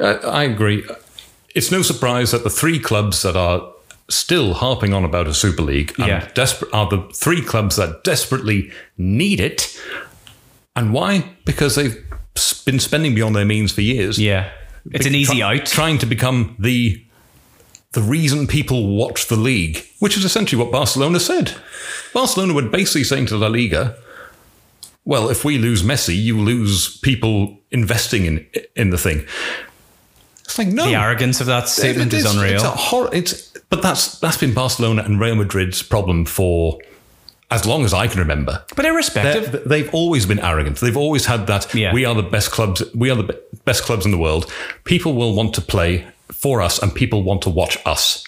Uh, 0.00 0.14
I 0.24 0.44
agree. 0.44 0.84
It's 1.54 1.70
no 1.70 1.82
surprise 1.82 2.30
that 2.32 2.42
the 2.44 2.50
three 2.50 2.78
clubs 2.78 3.22
that 3.22 3.36
are 3.36 3.62
still 4.08 4.54
harping 4.54 4.92
on 4.92 5.04
about 5.04 5.26
a 5.28 5.34
Super 5.34 5.62
League 5.62 5.94
and 5.98 6.08
Yeah. 6.08 6.28
desperate 6.34 6.72
are 6.74 6.88
the 6.88 7.08
three 7.14 7.40
clubs 7.40 7.76
that 7.76 8.04
desperately 8.04 8.70
need 8.98 9.40
it. 9.40 9.74
And 10.76 10.92
why? 10.92 11.30
Because 11.44 11.76
they've 11.76 11.96
been 12.66 12.80
spending 12.80 13.14
beyond 13.14 13.36
their 13.36 13.44
means 13.44 13.72
for 13.72 13.80
years. 13.80 14.18
Yeah, 14.18 14.48
it's 14.92 15.06
an 15.06 15.14
easy 15.14 15.38
Try- 15.38 15.56
out. 15.58 15.66
Trying 15.66 15.98
to 15.98 16.06
become 16.06 16.56
the 16.58 17.00
the 17.92 18.02
reason 18.02 18.48
people 18.48 18.88
watch 18.96 19.28
the 19.28 19.36
league, 19.36 19.86
which 20.00 20.16
is 20.16 20.24
essentially 20.24 20.60
what 20.60 20.72
Barcelona 20.72 21.20
said. 21.20 21.52
Barcelona 22.12 22.52
were 22.52 22.62
basically 22.62 23.04
saying 23.04 23.26
to 23.26 23.36
La 23.36 23.46
Liga, 23.46 23.94
"Well, 25.04 25.30
if 25.30 25.44
we 25.44 25.58
lose 25.58 25.84
Messi, 25.84 26.20
you 26.20 26.40
lose 26.40 26.98
people 26.98 27.60
investing 27.70 28.26
in 28.26 28.44
in 28.74 28.90
the 28.90 28.98
thing." 28.98 29.24
It's 30.44 30.58
like 30.58 30.68
no, 30.68 30.86
The 30.86 30.94
arrogance 30.96 31.40
of 31.40 31.46
that 31.46 31.68
statement 31.68 32.12
it 32.12 32.18
is 32.18 32.24
It's 32.24 32.34
unreal. 32.34 32.62
a 32.64 32.68
hor- 32.68 33.14
it's 33.14 33.50
but 33.70 33.82
that's 33.82 34.18
that's 34.18 34.36
been 34.36 34.52
Barcelona 34.54 35.02
and 35.02 35.18
Real 35.20 35.34
Madrid's 35.34 35.82
problem 35.82 36.24
for 36.26 36.78
as 37.50 37.64
long 37.66 37.84
as 37.84 37.92
I 37.94 38.08
can 38.08 38.18
remember. 38.20 38.62
but 38.76 38.82
They're- 38.82 38.92
irrespective, 38.92 39.62
They've 39.68 39.90
always 39.94 40.26
been 40.26 40.40
arrogant. 40.40 40.78
They've 40.78 40.96
always 40.96 41.26
had 41.26 41.46
that. 41.46 41.72
Yeah. 41.74 41.92
We 41.92 42.04
are 42.04 42.14
the 42.14 42.22
best 42.22 42.50
clubs. 42.50 42.82
We 42.94 43.10
are 43.10 43.16
the 43.16 43.22
be- 43.24 43.38
best 43.64 43.84
clubs 43.84 44.04
in 44.04 44.10
the 44.12 44.18
world. 44.18 44.50
People 44.84 45.14
will 45.14 45.34
want 45.34 45.54
to 45.54 45.60
play 45.60 46.04
for 46.32 46.60
us, 46.62 46.78
and 46.82 46.94
people 46.94 47.22
want 47.22 47.42
to 47.42 47.50
watch 47.50 47.76
us, 47.86 48.24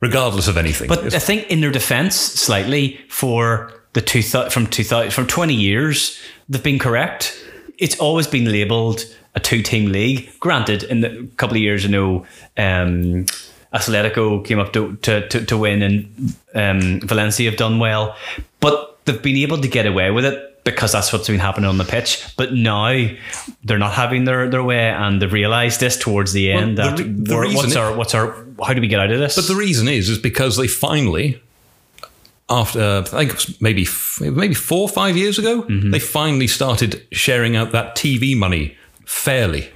regardless 0.00 0.48
of 0.48 0.56
anything. 0.56 0.88
but 0.88 1.14
I 1.14 1.18
think 1.18 1.48
in 1.50 1.60
their 1.60 1.70
defence, 1.72 2.14
slightly 2.16 3.00
for 3.08 3.72
the 3.94 4.00
two 4.00 4.22
thou- 4.22 4.48
from 4.48 4.66
two 4.66 4.84
thousand 4.84 5.12
from 5.12 5.26
twenty 5.26 5.54
years, 5.54 6.18
they've 6.48 6.62
been 6.62 6.78
correct. 6.78 7.34
It's 7.82 7.98
always 7.98 8.26
been 8.26 8.46
labelled 8.50 9.04
a 9.34 9.40
two-team 9.40 9.90
league. 9.90 10.30
Granted, 10.38 10.84
in 10.84 11.00
the 11.00 11.28
couple 11.36 11.56
of 11.56 11.62
years, 11.62 11.84
ago, 11.84 12.24
um, 12.56 13.26
Atletico 13.74 14.44
came 14.44 14.58
up 14.58 14.72
to 14.74 14.96
to, 14.96 15.28
to, 15.28 15.44
to 15.46 15.58
win, 15.58 15.82
and 15.82 16.36
um, 16.54 17.00
Valencia 17.00 17.50
have 17.50 17.58
done 17.58 17.78
well, 17.78 18.16
but 18.60 18.98
they've 19.04 19.22
been 19.22 19.36
able 19.36 19.58
to 19.58 19.68
get 19.68 19.86
away 19.86 20.10
with 20.10 20.24
it 20.24 20.64
because 20.64 20.92
that's 20.92 21.12
what's 21.12 21.26
been 21.26 21.40
happening 21.40 21.68
on 21.68 21.78
the 21.78 21.84
pitch. 21.84 22.24
But 22.36 22.52
now 22.52 23.08
they're 23.64 23.78
not 23.78 23.94
having 23.94 24.24
their, 24.24 24.48
their 24.48 24.62
way, 24.62 24.90
and 24.90 25.20
they've 25.20 25.32
realised 25.32 25.80
this 25.80 25.96
towards 25.96 26.32
the 26.32 26.52
end. 26.52 26.78
the 26.78 26.82
that 26.82 26.96
the 26.96 27.52
what's 27.54 27.76
our 27.76 27.96
what's 27.96 28.14
our 28.14 28.46
how 28.64 28.74
do 28.74 28.80
we 28.80 28.88
get 28.88 29.00
out 29.00 29.10
of 29.10 29.18
this? 29.18 29.36
But 29.36 29.48
the 29.48 29.56
reason 29.56 29.88
is, 29.88 30.08
is 30.08 30.18
because 30.18 30.56
they 30.56 30.68
finally, 30.68 31.42
after 32.52 32.98
I 32.98 33.02
think 33.02 33.30
it 33.30 33.34
was 33.36 33.60
maybe 33.60 33.86
maybe 34.20 34.54
four 34.54 34.82
or 34.82 34.88
five 34.88 35.16
years 35.16 35.38
ago, 35.38 35.62
mm-hmm. 35.62 35.90
they 35.90 35.98
finally 35.98 36.46
started 36.46 37.06
sharing 37.10 37.56
out 37.56 37.72
that 37.72 37.96
TV 37.96 38.36
money 38.36 38.76
fairly. 39.06 39.70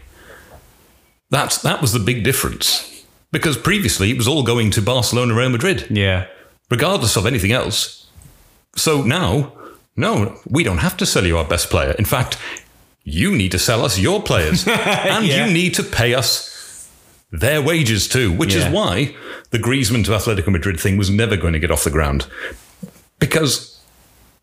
That's 1.31 1.59
that 1.63 1.81
was 1.81 1.93
the 1.93 1.99
big 1.99 2.23
difference 2.23 3.05
because 3.33 3.57
previously 3.57 4.11
it 4.11 4.17
was 4.19 4.29
all 4.29 4.43
going 4.43 4.71
to 4.73 4.83
Barcelona, 4.83 5.35
Real 5.35 5.49
Madrid, 5.49 5.87
yeah, 5.91 6.27
regardless 6.71 7.17
of 7.17 7.27
anything 7.27 7.53
else. 7.53 8.07
So 8.77 9.03
now, 9.03 9.53
no, 9.97 10.39
we 10.49 10.63
don't 10.63 10.79
have 10.79 10.97
to 10.99 11.07
sell 11.07 11.25
you 11.27 11.39
our 11.39 11.45
best 11.45 11.71
player. 11.71 11.93
In 11.93 12.05
fact, 12.05 12.37
you 13.03 13.35
need 13.35 13.53
to 13.53 13.59
sell 13.59 13.85
us 13.85 13.99
your 13.99 14.23
players, 14.23 14.67
and 14.69 15.27
Yeah. 15.27 15.47
you 15.47 15.53
need 15.53 15.75
to 15.75 15.83
pay 15.83 16.15
us 16.15 16.53
their 17.33 17.61
wages 17.63 18.07
too, 18.07 18.33
which 18.33 18.55
Yeah. 18.55 18.67
is 18.69 18.73
why 18.73 19.15
the 19.51 19.59
Griezmann 19.59 20.05
to 20.05 20.11
Atletico 20.13 20.49
Madrid 20.49 20.79
thing 20.79 20.97
was 20.97 21.11
never 21.11 21.37
going 21.37 21.53
to 21.55 21.59
get 21.59 21.71
off 21.71 21.85
the 21.85 21.91
ground 21.91 22.27
because 23.19 23.81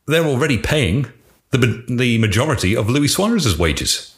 they're 0.07 0.25
already 0.25 0.57
paying 0.57 1.07
the 1.51 1.83
the 1.87 2.17
majority 2.17 2.75
of 2.75 2.89
Luis 2.89 3.13
Suarez's 3.15 3.57
wages. 3.57 4.15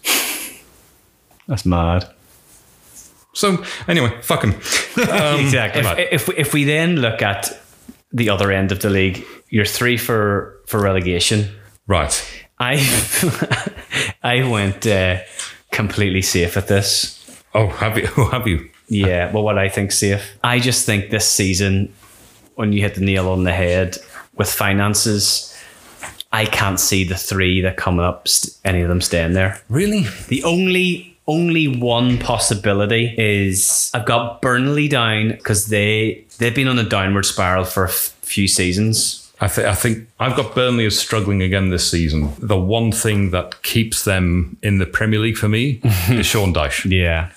that's 1.48 1.66
mad. 1.66 2.10
So 3.34 3.64
anyway, 3.88 4.12
fuck 4.22 4.44
him. 4.44 4.52
exactly. 4.98 5.82
If, 5.84 6.14
if, 6.14 6.28
we- 6.28 6.36
if 6.38 6.54
we 6.54 6.64
then 6.64 6.96
look 6.98 7.22
at 7.22 7.52
the 8.14 8.30
other 8.30 8.52
end 8.52 8.72
of 8.72 8.80
the 8.80 8.90
league, 8.90 9.26
you're 9.50 9.66
three 9.66 9.98
for 9.98 10.58
for 10.68 10.80
relegation. 10.82 11.50
right. 11.88 12.42
I 12.58 12.76
I 14.24 14.48
went 14.50 14.88
uh, 14.88 15.18
completely 15.72 16.22
safe 16.22 16.56
at 16.56 16.68
this. 16.70 17.22
Oh, 17.54 17.68
have 17.68 17.98
you? 17.98 18.08
Oh, 18.18 18.30
have 18.30 18.48
you? 18.48 18.70
Yeah, 18.88 19.32
well, 19.34 19.44
what 19.44 19.58
I 19.58 19.68
think 19.68 19.92
safe. 19.92 20.38
I 20.44 20.60
just 20.60 20.86
think 20.86 21.10
this 21.10 21.28
season, 21.28 21.92
when 22.56 22.72
you 22.72 22.82
hit 22.82 22.96
the 22.96 23.02
nail 23.02 23.28
on 23.30 23.44
the 23.44 23.52
head 23.52 23.98
with 24.38 24.52
finances, 24.52 25.52
I 26.32 26.46
can't 26.46 26.80
see 26.80 27.04
the 27.04 27.16
three 27.16 27.62
that 27.62 27.78
come 27.78 28.00
up, 28.00 28.28
any 28.64 28.82
of 28.82 28.90
them 28.90 29.02
staying 29.02 29.34
there. 29.34 29.62
Really? 29.70 30.06
The 30.28 30.44
only 30.44 31.12
only 31.28 31.68
one 31.68 32.20
possibility 32.20 33.16
is 33.18 33.90
I've 33.96 34.06
got 34.06 34.42
Burnley 34.44 34.88
down 34.88 35.30
because 35.30 35.68
they 35.68 36.24
they've 36.38 36.54
been 36.54 36.68
on 36.68 36.78
a 36.78 36.84
downward 36.88 37.26
spiral 37.26 37.66
for 37.66 37.86
a 37.86 37.90
f- 37.90 38.14
few 38.22 38.48
seasons. 38.48 39.22
I, 39.42 39.48
th- 39.48 39.68
I 39.68 39.74
think 39.76 40.08
I've 40.20 40.36
got 40.38 40.56
Burnley 40.56 40.86
as 40.86 40.98
struggling 40.98 41.42
again 41.42 41.70
this 41.70 41.90
season. 41.90 42.32
The 42.40 42.58
one 42.60 42.92
thing 42.92 43.32
that 43.32 43.62
keeps 43.64 44.06
them 44.06 44.56
in 44.62 44.78
the 44.78 44.86
Premier 44.86 45.20
League 45.20 45.36
for 45.38 45.50
me 45.50 45.82
is 46.10 46.26
Sean 46.26 46.54
Dyche, 46.54 46.90
Yeah, 46.90 47.32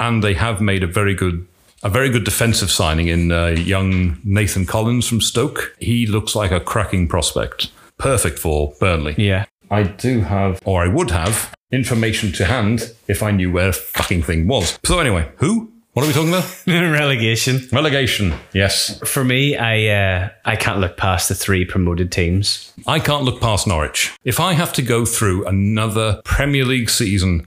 and 0.00 0.24
they 0.24 0.34
have 0.34 0.60
made 0.60 0.82
a 0.82 0.86
very 0.88 1.14
good. 1.14 1.46
A 1.84 1.90
very 1.90 2.08
good 2.08 2.24
defensive 2.24 2.70
signing 2.70 3.08
in 3.08 3.30
uh, 3.30 3.48
young 3.48 4.18
Nathan 4.24 4.64
Collins 4.64 5.06
from 5.06 5.20
Stoke. 5.20 5.76
He 5.78 6.06
looks 6.06 6.34
like 6.34 6.50
a 6.50 6.58
cracking 6.58 7.08
prospect. 7.08 7.70
Perfect 7.98 8.38
for 8.38 8.72
Burnley. 8.80 9.14
yeah. 9.18 9.44
I 9.70 9.82
do 9.82 10.20
have, 10.20 10.60
or 10.64 10.82
I 10.82 10.88
would 10.88 11.10
have, 11.10 11.54
information 11.70 12.32
to 12.32 12.44
hand 12.44 12.92
if 13.08 13.22
I 13.22 13.32
knew 13.32 13.50
where 13.52 13.66
the 13.66 13.72
fucking 13.72 14.22
thing 14.22 14.46
was. 14.46 14.78
So 14.84 14.98
anyway, 14.98 15.30
who? 15.36 15.72
What 15.92 16.04
are 16.04 16.06
we 16.06 16.12
talking 16.12 16.30
about? 16.30 16.66
Relegation 16.66 17.60
Relegation. 17.70 18.34
Yes. 18.52 18.98
for 19.00 19.24
me. 19.24 19.56
I 19.56 19.86
uh, 19.88 20.28
I 20.44 20.56
can't 20.56 20.80
look 20.80 20.96
past 20.96 21.28
the 21.28 21.34
three 21.34 21.64
promoted 21.64 22.10
teams. 22.10 22.72
I 22.86 22.98
can't 22.98 23.24
look 23.24 23.40
past 23.40 23.66
Norwich. 23.66 24.12
If 24.24 24.40
I 24.40 24.54
have 24.54 24.72
to 24.74 24.82
go 24.82 25.04
through 25.04 25.46
another 25.46 26.20
Premier 26.24 26.64
League 26.64 26.90
season 26.90 27.46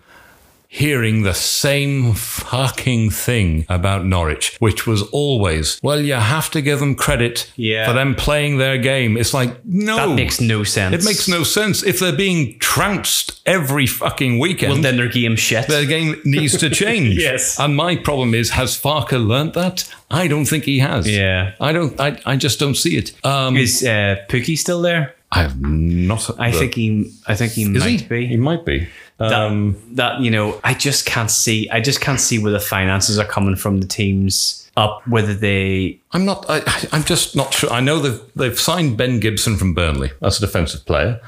hearing 0.70 1.24
the 1.24 1.34
same 1.34 2.14
fucking 2.14 3.10
thing 3.10 3.66
about 3.70 4.06
Norwich, 4.06 4.56
which 4.60 4.86
was 4.86 5.02
always, 5.12 5.80
well, 5.82 6.00
you 6.02 6.14
have 6.14 6.50
to 6.52 6.62
give 6.62 6.80
them 6.80 6.94
credit 6.96 7.52
Yeah. 7.56 7.88
for 7.88 7.94
them 7.94 8.16
playing 8.16 8.58
their 8.58 8.78
game. 8.78 9.18
It's 9.18 9.34
like, 9.34 9.64
no. 9.66 9.96
That 9.96 10.16
makes 10.16 10.42
no 10.42 10.64
sense. 10.64 10.94
it 10.96 11.06
makes 11.08 11.28
no 11.28 11.44
sense. 11.44 11.84
If 11.84 12.00
they're 12.00 12.12
being 12.16 12.60
trounced 12.60 13.42
every 13.46 13.88
fucking 13.88 14.40
weekend, 14.40 14.74
Well, 14.74 14.82
then 14.82 14.98
their 14.98 15.08
game 15.10 15.36
shit. 15.36 15.68
their 15.68 15.86
game 15.86 16.22
needs 16.26 16.58
to 16.58 16.70
change. 16.84 17.18
Yes. 17.18 17.60
And 17.60 17.76
my 17.76 17.96
problem 17.96 18.34
is, 18.34 18.52
has 18.52 18.80
Farker 18.80 19.26
learnt 19.26 19.54
that? 19.54 19.92
I 20.12 20.28
don't 20.28 20.46
think 20.46 20.64
he 20.66 20.80
has. 20.80 21.10
Yeah. 21.10 21.54
I 21.60 21.72
don't, 21.72 22.00
I, 22.00 22.20
I 22.26 22.36
just 22.36 22.60
don't 22.60 22.76
see 22.76 22.98
it. 22.98 23.14
Um, 23.26 23.58
Is 23.58 23.84
uh, 23.84 24.18
Pukki 24.30 24.58
still 24.58 24.82
there? 24.82 25.16
I 25.32 25.42
have 25.42 25.62
not. 25.62 26.30
I 26.40 26.52
think 26.52 26.76
he. 26.76 27.14
I 27.28 27.36
think 27.36 27.52
he 27.54 27.68
might 27.68 28.02
he? 28.02 28.08
be. 28.08 28.28
He 28.28 28.38
might 28.38 28.66
be. 28.66 28.88
that, 29.18 29.34
Um, 29.34 29.76
that 29.96 30.22
you 30.22 30.30
know 30.30 30.62
i 30.64 30.76
just 30.76 31.08
can't 31.08 31.32
see 31.32 31.68
i 31.72 31.82
just 31.82 32.00
can't 32.02 32.20
see 32.20 32.38
where 32.38 32.52
the 32.52 32.60
finances 32.60 33.18
are 33.18 33.26
coming 33.26 33.56
from 33.56 33.80
the 33.80 33.88
teams 33.88 34.68
up 34.78 35.02
whether 35.08 35.34
they 35.34 36.00
I'm 36.14 36.24
not. 36.24 36.46
I, 36.48 36.62
I'm 36.94 37.04
just 37.04 37.36
not 37.36 37.54
sure. 37.54 37.70
I 37.72 37.82
know 37.82 38.00
they've 38.00 38.22
they've 38.36 38.60
signed 38.60 38.96
Ben 38.96 39.20
Gibson 39.20 39.58
from 39.58 39.74
Burnley 39.74 40.12
as 40.22 40.38
a 40.38 40.42
defensive 40.46 40.86
player. 40.86 41.20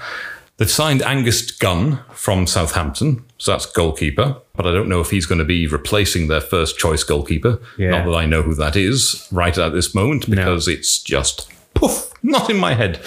They've 0.58 0.70
signed 0.70 1.02
Angus 1.02 1.52
Gunn 1.52 2.00
from 2.12 2.46
Southampton, 2.46 3.24
so 3.38 3.52
that's 3.52 3.66
goalkeeper. 3.66 4.38
But 4.56 4.68
I 4.68 4.72
don't 4.72 4.90
know 4.90 5.02
if 5.02 5.10
he's 5.10 5.26
going 5.26 5.40
to 5.40 5.46
be 5.46 5.68
replacing 5.68 6.28
their 6.28 6.42
first 6.42 6.78
choice 6.78 7.04
goalkeeper. 7.04 7.60
Yeah. 7.78 7.92
Not 7.92 8.06
that 8.06 8.16
I 8.16 8.26
know 8.26 8.42
who 8.42 8.54
that 8.56 8.76
is 8.76 9.28
right 9.32 9.58
at 9.58 9.74
this 9.74 9.96
moment 9.96 10.30
because 10.30 10.68
it's 10.68 11.02
just 11.02 11.50
poof, 11.74 12.12
not 12.24 12.50
in 12.50 12.58
my 12.58 12.74
head. 12.76 13.00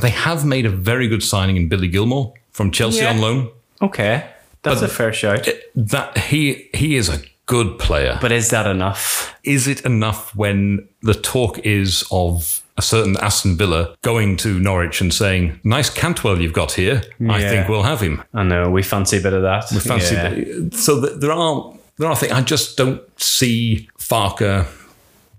They 0.00 0.10
have 0.10 0.44
made 0.44 0.66
a 0.66 0.70
very 0.70 1.08
good 1.08 1.22
signing 1.22 1.56
in 1.56 1.68
Billy 1.68 1.88
Gilmour 1.88 2.32
from 2.52 2.70
Chelsea 2.70 3.02
Yeah. 3.02 3.10
on 3.10 3.20
loan. 3.20 3.48
okay 3.80 4.24
that's 4.62 4.82
a 4.82 4.88
fair 4.88 5.12
shout 5.12 5.48
That 5.76 6.18
he 6.18 6.68
he 6.74 6.96
is 6.96 7.08
a 7.08 7.18
good 7.46 7.78
player. 7.78 8.18
but 8.20 8.32
is 8.32 8.48
that 8.50 8.66
enough 8.66 9.34
is 9.44 9.66
it 9.68 9.80
enough 9.84 10.34
when 10.36 10.86
the 11.02 11.14
talk 11.14 11.58
is 11.64 12.04
of 12.10 12.62
a 12.76 12.82
certain 12.82 13.16
Aston 13.16 13.56
Villa 13.56 13.94
going 14.02 14.36
to 14.36 14.60
Norwich 14.60 15.00
and 15.00 15.12
saying, 15.12 15.58
"Nice 15.64 15.90
Cantwell 15.90 16.40
you've 16.40 16.52
got 16.52 16.72
here. 16.72 17.02
I 17.28 17.40
think 17.40 17.68
we'll 17.68 17.82
have 17.92 18.00
him." 18.00 18.22
i 18.34 18.42
know 18.44 18.70
we 18.70 18.82
fancy 18.82 19.16
a 19.18 19.20
bit 19.20 19.32
of 19.32 19.42
that 19.42 19.64
we 19.72 19.80
Fancy 19.80 20.14
so 20.84 21.00
there 21.00 21.32
are 21.32 21.72
there 21.98 22.08
are 22.10 22.16
things 22.16 22.32
I 22.32 22.42
just 22.42 22.76
don't 22.76 23.00
see 23.20 23.88
Farker 23.98 24.66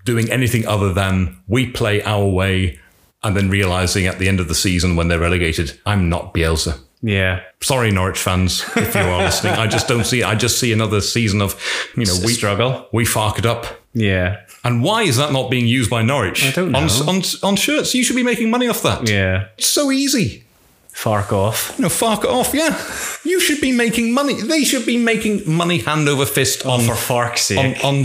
doing 0.06 0.30
anything 0.32 0.66
other 0.68 0.92
than 0.94 1.38
we 1.48 1.62
play 1.68 2.02
our 2.04 2.26
way 2.40 2.80
and 3.24 3.36
then 3.36 3.50
realizing 3.50 4.08
at 4.08 4.20
the 4.20 4.28
end 4.28 4.40
of 4.40 4.48
the 4.48 4.56
season 4.56 4.96
when 4.96 5.08
they're 5.08 5.20
relegated, 5.20 5.80
I'm 5.86 6.10
not 6.10 6.34
Bielsa. 6.34 6.80
yeah 7.02 7.42
Sorry, 7.62 7.92
Norwich 7.92 8.18
fans, 8.20 8.64
if 8.76 8.96
you 8.96 9.02
are 9.02 9.24
listening. 9.24 9.54
I 9.54 9.68
just 9.68 9.88
don't 9.88 10.06
see. 10.06 10.24
I 10.24 10.36
just 10.36 10.58
see 10.60 10.72
another 10.74 11.02
season 11.02 11.42
of 11.42 11.56
you 11.98 12.06
know 12.06 12.16
we 12.26 12.34
struggle 12.34 12.88
we 12.94 13.06
fark 13.06 13.38
it 13.40 13.46
up. 13.46 13.66
yeah 13.94 14.38
And 14.64 14.84
why 14.84 15.04
is 15.04 15.16
that 15.18 15.32
not 15.34 15.50
being 15.52 15.68
used 15.68 15.90
by 15.90 16.02
Norwich? 16.04 16.46
I 16.46 16.52
don't 16.52 16.76
On, 16.76 16.88
know. 16.88 17.10
on, 17.12 17.22
on 17.44 17.56
shirts. 17.58 17.94
You 17.96 18.04
should 18.04 18.16
be 18.16 18.24
making 18.24 18.50
money 18.52 18.68
off 18.70 18.82
that. 18.84 19.10
yeah 19.10 19.48
It's 19.58 19.68
so 19.68 19.92
easy. 19.92 20.44
fark 20.94 21.32
off 21.34 21.74
You 21.78 21.84
know, 21.84 21.90
fark 21.90 22.24
off, 22.26 22.54
yeah. 22.54 22.74
You 23.26 23.40
should 23.42 23.62
be 23.62 23.72
making 23.72 24.14
money. 24.14 24.36
They 24.42 24.64
should 24.64 24.86
be 24.86 24.98
making 24.98 25.42
money 25.62 25.80
hand 25.80 26.08
over 26.10 26.26
fist 26.26 26.62
oh, 26.66 26.72
on, 26.72 26.82
for 26.88 26.96
fark's 26.96 27.52
on, 27.52 27.58
sake 27.58 27.84
on 27.84 27.96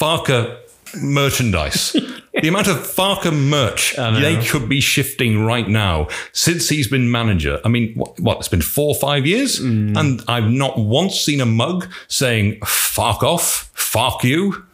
Farker 0.00 0.58
merchandise. 1.02 1.94
the 2.40 2.48
amount 2.48 2.68
of 2.68 2.76
Farker 2.78 3.32
merch 3.32 3.94
they 3.96 4.42
could 4.44 4.68
be 4.68 4.80
shifting 4.80 5.44
right 5.44 5.68
now 5.68 6.08
since 6.32 6.68
he's 6.68 6.88
been 6.88 7.10
manager. 7.10 7.60
I 7.64 7.68
mean, 7.68 7.94
what, 7.94 8.18
what 8.20 8.38
it's 8.38 8.48
been 8.48 8.62
four 8.62 8.88
or 8.88 8.94
five 8.94 9.26
years? 9.26 9.60
Mm. 9.60 9.96
And 9.96 10.22
I've 10.28 10.50
not 10.50 10.78
once 10.78 11.20
seen 11.20 11.40
a 11.40 11.46
mug 11.46 11.88
saying, 12.08 12.60
fark 12.64 13.22
off, 13.22 13.70
fark 13.74 14.24
you. 14.24 14.64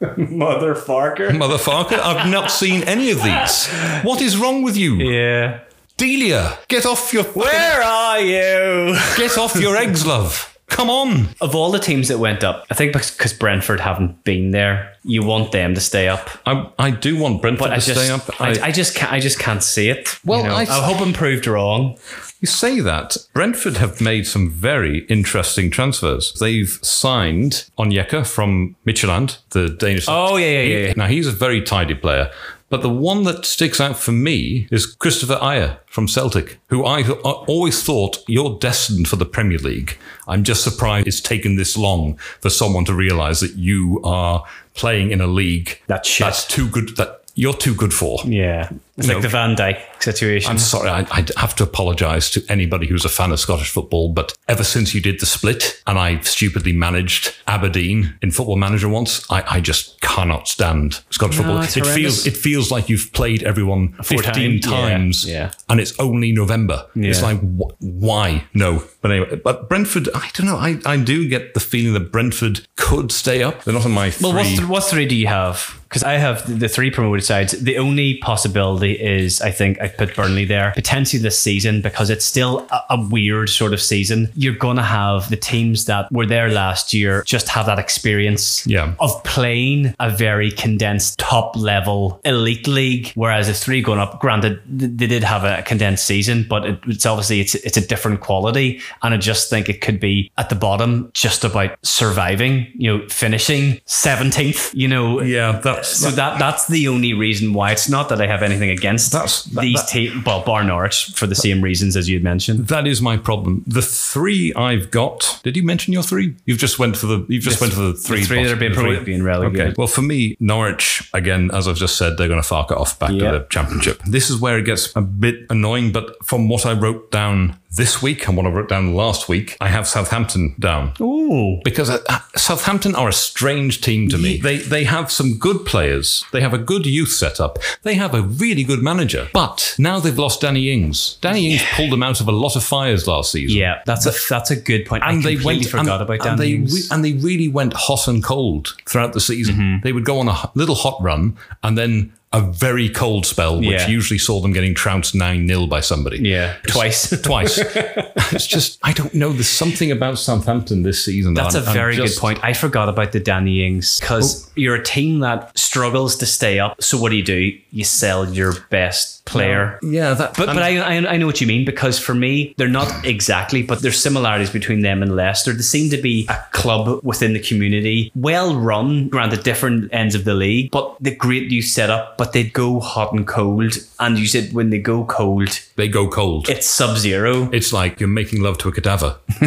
mother 0.18 0.74
farker 0.74 1.36
Mother 1.36 1.56
Farker. 1.56 1.98
I've 1.98 2.28
not 2.28 2.50
seen 2.50 2.82
any 2.82 3.10
of 3.10 3.22
these. 3.22 3.68
What 4.02 4.20
is 4.20 4.36
wrong 4.36 4.62
with 4.62 4.76
you? 4.76 4.96
yeah 4.96 5.60
Delia, 5.96 6.58
get 6.66 6.84
off 6.84 7.12
your 7.12 7.22
where 7.22 7.80
are 7.82 8.20
you 8.20 8.98
get 9.16 9.38
off 9.38 9.54
your 9.54 9.76
eggs, 9.76 10.04
love. 10.04 10.53
Come 10.66 10.90
on. 10.90 11.28
of 11.40 11.54
all 11.54 11.70
the 11.70 11.78
teams 11.78 12.08
that 12.08 12.18
went 12.18 12.42
up 12.42 12.66
i 12.70 12.74
think 12.74 12.92
because 12.92 13.32
brentford 13.32 13.80
haven't 13.80 14.24
been 14.24 14.50
there 14.50 14.94
you 15.04 15.22
want 15.22 15.52
them 15.52 15.74
to 15.74 15.80
stay 15.80 16.08
up 16.08 16.30
I, 16.46 16.70
I 16.78 16.90
do 16.90 17.16
want 17.18 17.42
Brentford 17.42 17.70
to 17.70 17.74
just, 17.76 17.90
stay 17.90 18.10
up. 18.10 18.40
I, 18.40 18.58
I, 18.58 18.66
I 18.66 18.70
just 18.72 18.94
can't. 18.94 19.12
I 19.12 19.20
just 19.20 19.38
can't 19.38 19.62
see 19.62 19.88
it. 19.88 20.18
Well, 20.24 20.40
you 20.40 20.48
know? 20.48 20.54
I- 20.54 20.62
I, 20.62 20.82
hope 20.84 21.00
I'm 21.00 21.12
proved 21.12 21.46
wrong. 21.46 21.98
you 22.40 22.46
say 22.46 22.80
that 22.80 23.16
Brentford 23.32 23.76
have 23.76 24.00
made 24.00 24.26
some 24.26 24.50
very 24.50 25.00
interesting 25.06 25.70
transfers. 25.70 26.32
They've 26.40 26.78
signed 26.82 27.70
Onyeka 27.78 28.26
from 28.26 28.76
Midtjylland, 28.86 29.38
the 29.50 29.68
Danish. 29.68 30.06
Oh 30.08 30.36
yeah, 30.36 30.60
yeah. 30.62 30.86
yeah. 30.88 30.92
Now 30.96 31.06
he's 31.06 31.26
a 31.26 31.32
very 31.32 31.60
tidy 31.62 31.94
player. 31.94 32.30
But 32.74 32.82
the 32.82 32.90
one 32.90 33.22
that 33.22 33.44
sticks 33.44 33.80
out 33.80 33.96
for 33.96 34.10
me 34.10 34.66
is 34.72 34.96
Kristoffer 34.96 35.38
Ajer 35.38 35.78
from 35.86 36.08
Celtic, 36.08 36.58
who 36.70 36.84
I 36.84 37.02
th- 37.02 37.20
uh, 37.24 37.30
always 37.46 37.84
thought 37.84 38.18
you're 38.26 38.58
destined 38.58 39.06
for 39.06 39.14
the 39.14 39.24
Premier 39.24 39.58
League. 39.58 39.96
I'm 40.26 40.42
just 40.42 40.64
surprised 40.64 41.06
it's 41.06 41.20
taken 41.20 41.54
this 41.54 41.76
long 41.76 42.16
for 42.40 42.50
someone 42.50 42.84
to 42.86 42.92
realise 42.92 43.38
that 43.38 43.54
you 43.54 44.00
are 44.02 44.44
playing 44.74 45.12
in 45.12 45.20
a 45.20 45.28
league 45.28 45.80
That's 45.86 46.18
that's 46.18 46.44
too 46.48 46.68
good. 46.68 46.96
That 46.96 47.20
you're 47.36 47.54
too 47.54 47.76
good 47.76 47.94
for. 47.94 48.18
Yeah. 48.24 48.70
It's 48.96 49.08
like 49.08 49.22
the 49.22 49.28
Van 49.28 49.56
Dijk 49.56 49.80
situation. 50.00 50.50
I'm 50.50 50.58
sorry, 50.58 50.88
I, 50.88 51.00
I 51.10 51.26
have 51.36 51.56
to 51.56 51.64
apologise 51.64 52.30
to 52.30 52.44
anybody 52.48 52.86
who's 52.86 53.04
a 53.04 53.08
fan 53.08 53.32
of 53.32 53.40
Scottish 53.40 53.70
football, 53.70 54.12
but 54.12 54.36
ever 54.46 54.62
since 54.62 54.94
you 54.94 55.00
did 55.00 55.18
the 55.20 55.26
split 55.26 55.82
and 55.86 55.98
I 55.98 56.20
stupidly 56.20 56.72
managed 56.72 57.34
Aberdeen 57.48 58.16
in 58.22 58.30
Football 58.30 58.56
Manager 58.56 58.88
once, 58.88 59.28
I, 59.30 59.42
I 59.56 59.60
just 59.60 60.00
cannot 60.00 60.46
stand 60.46 61.00
Scottish 61.10 61.36
football. 61.36 61.60
It 61.60 61.74
horrendous. 61.74 61.94
feels 61.94 62.26
it 62.26 62.36
feels 62.36 62.70
like 62.70 62.88
you've 62.88 63.12
played 63.12 63.42
everyone 63.42 63.94
15 64.04 64.60
times, 64.60 65.26
yeah, 65.26 65.34
yeah. 65.34 65.52
and 65.68 65.80
it's 65.80 65.98
only 65.98 66.30
November. 66.30 66.86
It's 66.94 67.22
like, 67.22 67.40
wh- 67.40 67.72
why? 67.80 68.44
No. 68.54 68.84
But 69.00 69.10
anyway, 69.10 69.36
but 69.36 69.68
Brentford, 69.68 70.08
I 70.14 70.30
don't 70.34 70.46
know. 70.46 70.56
I, 70.56 70.78
I 70.86 70.96
do 70.96 71.28
get 71.28 71.54
the 71.54 71.60
feeling 71.60 71.92
that 71.94 72.12
Brentford 72.12 72.66
could 72.76 73.10
stay 73.12 73.42
up. 73.42 73.64
They're 73.64 73.74
not 73.74 73.84
on 73.84 73.92
my 73.92 74.10
three. 74.10 74.28
Well, 74.28 74.36
what, 74.36 74.46
th- 74.46 74.66
what 74.66 74.84
three 74.84 75.06
do 75.06 75.14
you 75.16 75.26
have? 75.26 75.80
Because 75.88 76.02
I 76.02 76.14
have 76.14 76.46
the, 76.46 76.54
the 76.54 76.68
three 76.68 76.90
promoted 76.90 77.24
sides. 77.24 77.52
The 77.52 77.78
only 77.78 78.18
possibility 78.18 78.83
is 78.92 79.40
I 79.40 79.50
think 79.50 79.80
I 79.80 79.88
put 79.88 80.14
Burnley 80.14 80.44
there 80.44 80.72
potentially 80.74 81.22
this 81.22 81.38
season 81.38 81.80
because 81.82 82.10
it's 82.10 82.24
still 82.24 82.66
a, 82.70 82.80
a 82.90 83.06
weird 83.08 83.48
sort 83.48 83.72
of 83.72 83.80
season. 83.80 84.30
You're 84.34 84.54
going 84.54 84.76
to 84.76 84.82
have 84.82 85.28
the 85.30 85.36
teams 85.36 85.86
that 85.86 86.10
were 86.12 86.26
there 86.26 86.48
last 86.50 86.92
year 86.94 87.22
just 87.26 87.48
have 87.48 87.66
that 87.66 87.78
experience 87.78 88.66
Yeah. 88.66 88.94
of 89.00 89.22
playing 89.24 89.94
a 90.00 90.10
very 90.10 90.50
condensed 90.50 91.18
top 91.18 91.56
level 91.56 92.20
elite 92.24 92.66
league, 92.68 93.12
whereas 93.14 93.46
the 93.46 93.54
three 93.54 93.82
going 93.82 93.98
up. 93.98 94.20
Granted, 94.20 94.60
they 94.66 95.06
did 95.06 95.24
have 95.24 95.44
a 95.44 95.62
condensed 95.62 96.06
season, 96.06 96.46
but 96.48 96.64
it, 96.64 96.78
it's 96.86 97.06
obviously 97.06 97.40
it's 97.40 97.54
it's 97.56 97.76
a 97.76 97.86
different 97.86 98.20
quality, 98.20 98.80
and 99.02 99.14
I 99.14 99.16
just 99.16 99.50
think 99.50 99.68
it 99.68 99.80
could 99.80 99.98
be 100.00 100.30
at 100.36 100.48
the 100.48 100.54
bottom 100.54 101.10
just 101.14 101.44
about 101.44 101.76
surviving. 101.82 102.66
You 102.76 102.98
know, 102.98 103.08
finishing 103.08 103.80
seventeenth. 103.86 104.74
You 104.74 104.88
know, 104.88 105.20
yeah, 105.22 105.60
that's 105.62 105.88
so 105.88 106.10
that 106.10 106.38
that's 106.38 106.66
the 106.68 106.88
only 106.88 107.14
reason 107.14 107.52
why 107.54 107.72
it's 107.72 107.88
not 107.88 108.08
that 108.08 108.20
I 108.20 108.26
have 108.26 108.42
anything 108.42 108.70
against 108.74 109.12
That's- 109.12 109.42
that- 109.44 109.60
these 109.62 109.76
that- 109.80 109.88
teams. 109.88 110.24
Well, 110.24 110.42
bar 110.44 110.62
Norwich 110.64 111.12
for 111.14 111.26
the 111.26 111.34
same 111.34 111.60
reasons 111.62 111.96
as 111.96 112.08
you 112.08 112.16
had 112.16 112.24
mentioned. 112.24 112.68
That 112.68 112.86
is 112.86 113.00
my 113.00 113.16
problem. 113.16 113.62
The 113.66 113.82
three 113.82 114.52
I've 114.54 114.90
got. 114.90 115.40
Did 115.42 115.56
you 115.56 115.62
mention 115.62 115.92
your 115.92 116.02
three? 116.02 116.34
You've 116.46 116.58
just 116.58 116.78
went 116.78 116.96
for 116.96 117.06
the. 117.06 117.24
You've 117.28 117.42
just 117.44 117.60
went 117.60 117.72
for 117.72 117.80
the 117.80 117.94
three. 117.94 118.24
three 118.24 118.42
that 118.44 118.52
are 118.52 118.56
being 118.56 118.72
the 118.72 118.80
three- 118.80 118.98
being 119.00 119.22
relegated. 119.22 119.60
Okay. 119.68 119.74
Well, 119.78 119.86
for 119.86 120.02
me, 120.02 120.36
Norwich 120.40 121.08
again, 121.14 121.50
as 121.52 121.66
I've 121.68 121.76
just 121.76 121.96
said, 121.96 122.16
they're 122.16 122.28
going 122.28 122.40
to 122.42 122.46
fark 122.46 122.70
it 122.70 122.76
off 122.76 122.98
back 122.98 123.12
Yeah. 123.12 123.30
to 123.32 123.38
the 123.38 123.46
championship. 123.50 124.02
This 124.06 124.30
is 124.30 124.38
where 124.40 124.58
it 124.58 124.64
gets 124.64 124.94
a 124.96 125.00
bit 125.00 125.46
annoying. 125.50 125.92
But 125.92 126.16
from 126.24 126.48
what 126.48 126.66
I 126.66 126.72
wrote 126.72 127.10
down 127.10 127.56
this 127.76 128.00
week 128.00 128.26
and 128.28 128.36
what 128.36 128.46
I 128.46 128.50
wrote 128.50 128.68
down 128.68 128.94
last 128.94 129.28
week, 129.28 129.56
I 129.60 129.68
have 129.68 129.88
Southampton 129.88 130.54
down 130.58 130.92
Ooh, 131.00 131.60
because 131.64 131.90
uh, 131.90 131.98
uh, 132.08 132.20
Southampton 132.36 132.94
are 132.94 133.08
a 133.08 133.12
strange 133.12 133.80
team 133.80 134.08
to 134.10 134.18
me. 134.18 134.38
They 134.38 134.58
they 134.58 134.84
have 134.84 135.10
some 135.10 135.38
good 135.38 135.66
players. 135.66 136.24
They 136.32 136.40
have 136.40 136.54
a 136.54 136.58
good 136.58 136.86
youth 136.86 137.10
setup. 137.10 137.58
They 137.82 137.94
have 137.94 138.14
a 138.14 138.22
really 138.22 138.64
good 138.64 138.82
manager. 138.82 139.28
But 139.32 139.74
now 139.78 139.98
they've 139.98 140.18
lost 140.18 140.40
Danny 140.40 140.70
Ings. 140.70 141.16
Danny 141.20 141.52
Ings 141.52 141.62
pulled 141.72 141.90
them 141.90 142.02
out 142.02 142.20
of 142.20 142.28
a 142.28 142.32
lot 142.32 142.56
of 142.56 142.64
fires 142.64 143.06
last 143.08 143.32
season. 143.32 143.58
yeah, 143.58 143.82
that's 143.86 144.06
a 144.06 144.12
that's 144.28 144.50
a 144.50 144.56
good 144.56 144.86
point. 144.86 145.02
And 145.04 145.22
they 145.22 145.36
went 145.36 145.64
forgot 145.66 146.00
and, 146.00 146.10
about 146.10 146.26
and 146.26 146.38
they 146.38 146.52
Ings. 146.52 146.90
and 146.90 147.04
they 147.04 147.14
really 147.14 147.48
went 147.48 147.72
hot 147.74 148.06
and 148.08 148.22
cold 148.22 148.76
throughout 148.86 149.12
the 149.12 149.20
season. 149.20 149.54
Mm-hmm. 149.56 149.82
They 149.82 149.92
would 149.92 150.04
go 150.04 150.18
on 150.18 150.28
a 150.28 150.50
little 150.54 150.74
hot 150.74 150.98
run 151.00 151.36
and 151.62 151.76
then 151.76 152.12
a 152.34 152.40
very 152.40 152.88
cold 152.88 153.24
spell, 153.24 153.58
which 153.60 153.68
Yeah. 153.68 153.86
usually 153.86 154.18
saw 154.18 154.40
them 154.40 154.52
getting 154.52 154.74
trounced 154.74 155.14
nine 155.14 155.46
0 155.46 155.66
by 155.66 155.80
somebody. 155.80 156.18
yeah, 156.18 156.54
twice. 156.66 157.08
Twice. 157.22 157.58
it's 157.58 158.46
just 158.46 158.78
I 158.82 158.92
don't 158.92 159.14
know. 159.14 159.32
There's 159.32 159.48
something 159.48 159.90
about 159.92 160.18
Southampton 160.18 160.82
this 160.82 161.02
season. 161.04 161.34
That's 161.34 161.54
a 161.54 161.60
that 161.60 161.68
I'm- 161.68 161.70
I'm 161.70 161.74
very 161.74 161.96
just- 161.96 162.16
good 162.16 162.20
point. 162.20 162.40
I 162.42 162.52
forgot 162.52 162.88
about 162.88 163.12
the 163.12 163.20
Danny 163.20 163.64
Ings 163.64 164.00
because 164.00 164.46
oh. 164.46 164.50
you're 164.56 164.74
a 164.74 164.82
team 164.84 165.20
that 165.20 165.56
struggles 165.56 166.16
to 166.16 166.26
stay 166.26 166.58
up. 166.58 166.82
So 166.82 166.98
what 166.98 167.10
do 167.10 167.16
you 167.16 167.24
do? 167.24 167.56
You 167.70 167.84
sell 167.84 168.28
your 168.28 168.54
best 168.70 169.24
player. 169.24 169.78
Yeah, 169.82 170.14
that. 170.14 170.36
But, 170.36 170.46
but 170.46 170.58
I, 170.58 170.78
I 170.78 171.14
I 171.14 171.16
know 171.16 171.26
what 171.26 171.40
you 171.40 171.46
mean 171.46 171.64
because 171.64 171.98
for 171.98 172.14
me 172.14 172.54
they're 172.58 172.68
not 172.68 173.06
exactly 173.06 173.62
but 173.62 173.80
there's 173.80 173.98
similarities 174.00 174.50
between 174.50 174.82
them 174.82 175.02
and 175.02 175.14
Leicester. 175.16 175.52
They 175.52 175.62
seem 175.62 175.90
to 175.90 175.96
be 175.96 176.26
a 176.28 176.38
club 176.52 177.00
within 177.02 177.32
the 177.32 177.40
community, 177.40 178.10
well 178.14 178.56
run, 178.56 179.08
granted 179.08 179.42
different 179.44 179.92
ends 179.94 180.14
of 180.14 180.24
the 180.24 180.34
league, 180.34 180.70
but 180.70 180.96
the 181.00 181.14
great 181.14 181.50
youth 181.50 181.66
setup. 181.66 182.16
But 182.18 182.23
they 182.32 182.44
go 182.44 182.80
hot 182.80 183.12
and 183.12 183.26
cold, 183.26 183.74
and 184.00 184.18
you 184.18 184.26
said 184.26 184.52
when 184.52 184.70
they 184.70 184.78
go 184.78 185.04
cold, 185.04 185.60
they 185.76 185.88
go 185.88 186.08
cold. 186.08 186.48
it's 186.48 186.66
sub 186.66 186.96
zero. 186.98 187.48
it's 187.52 187.72
like 187.72 188.00
you're 188.00 188.08
making 188.08 188.42
love 188.42 188.58
to 188.58 188.68
a 188.68 188.72
cadaver, 188.72 189.16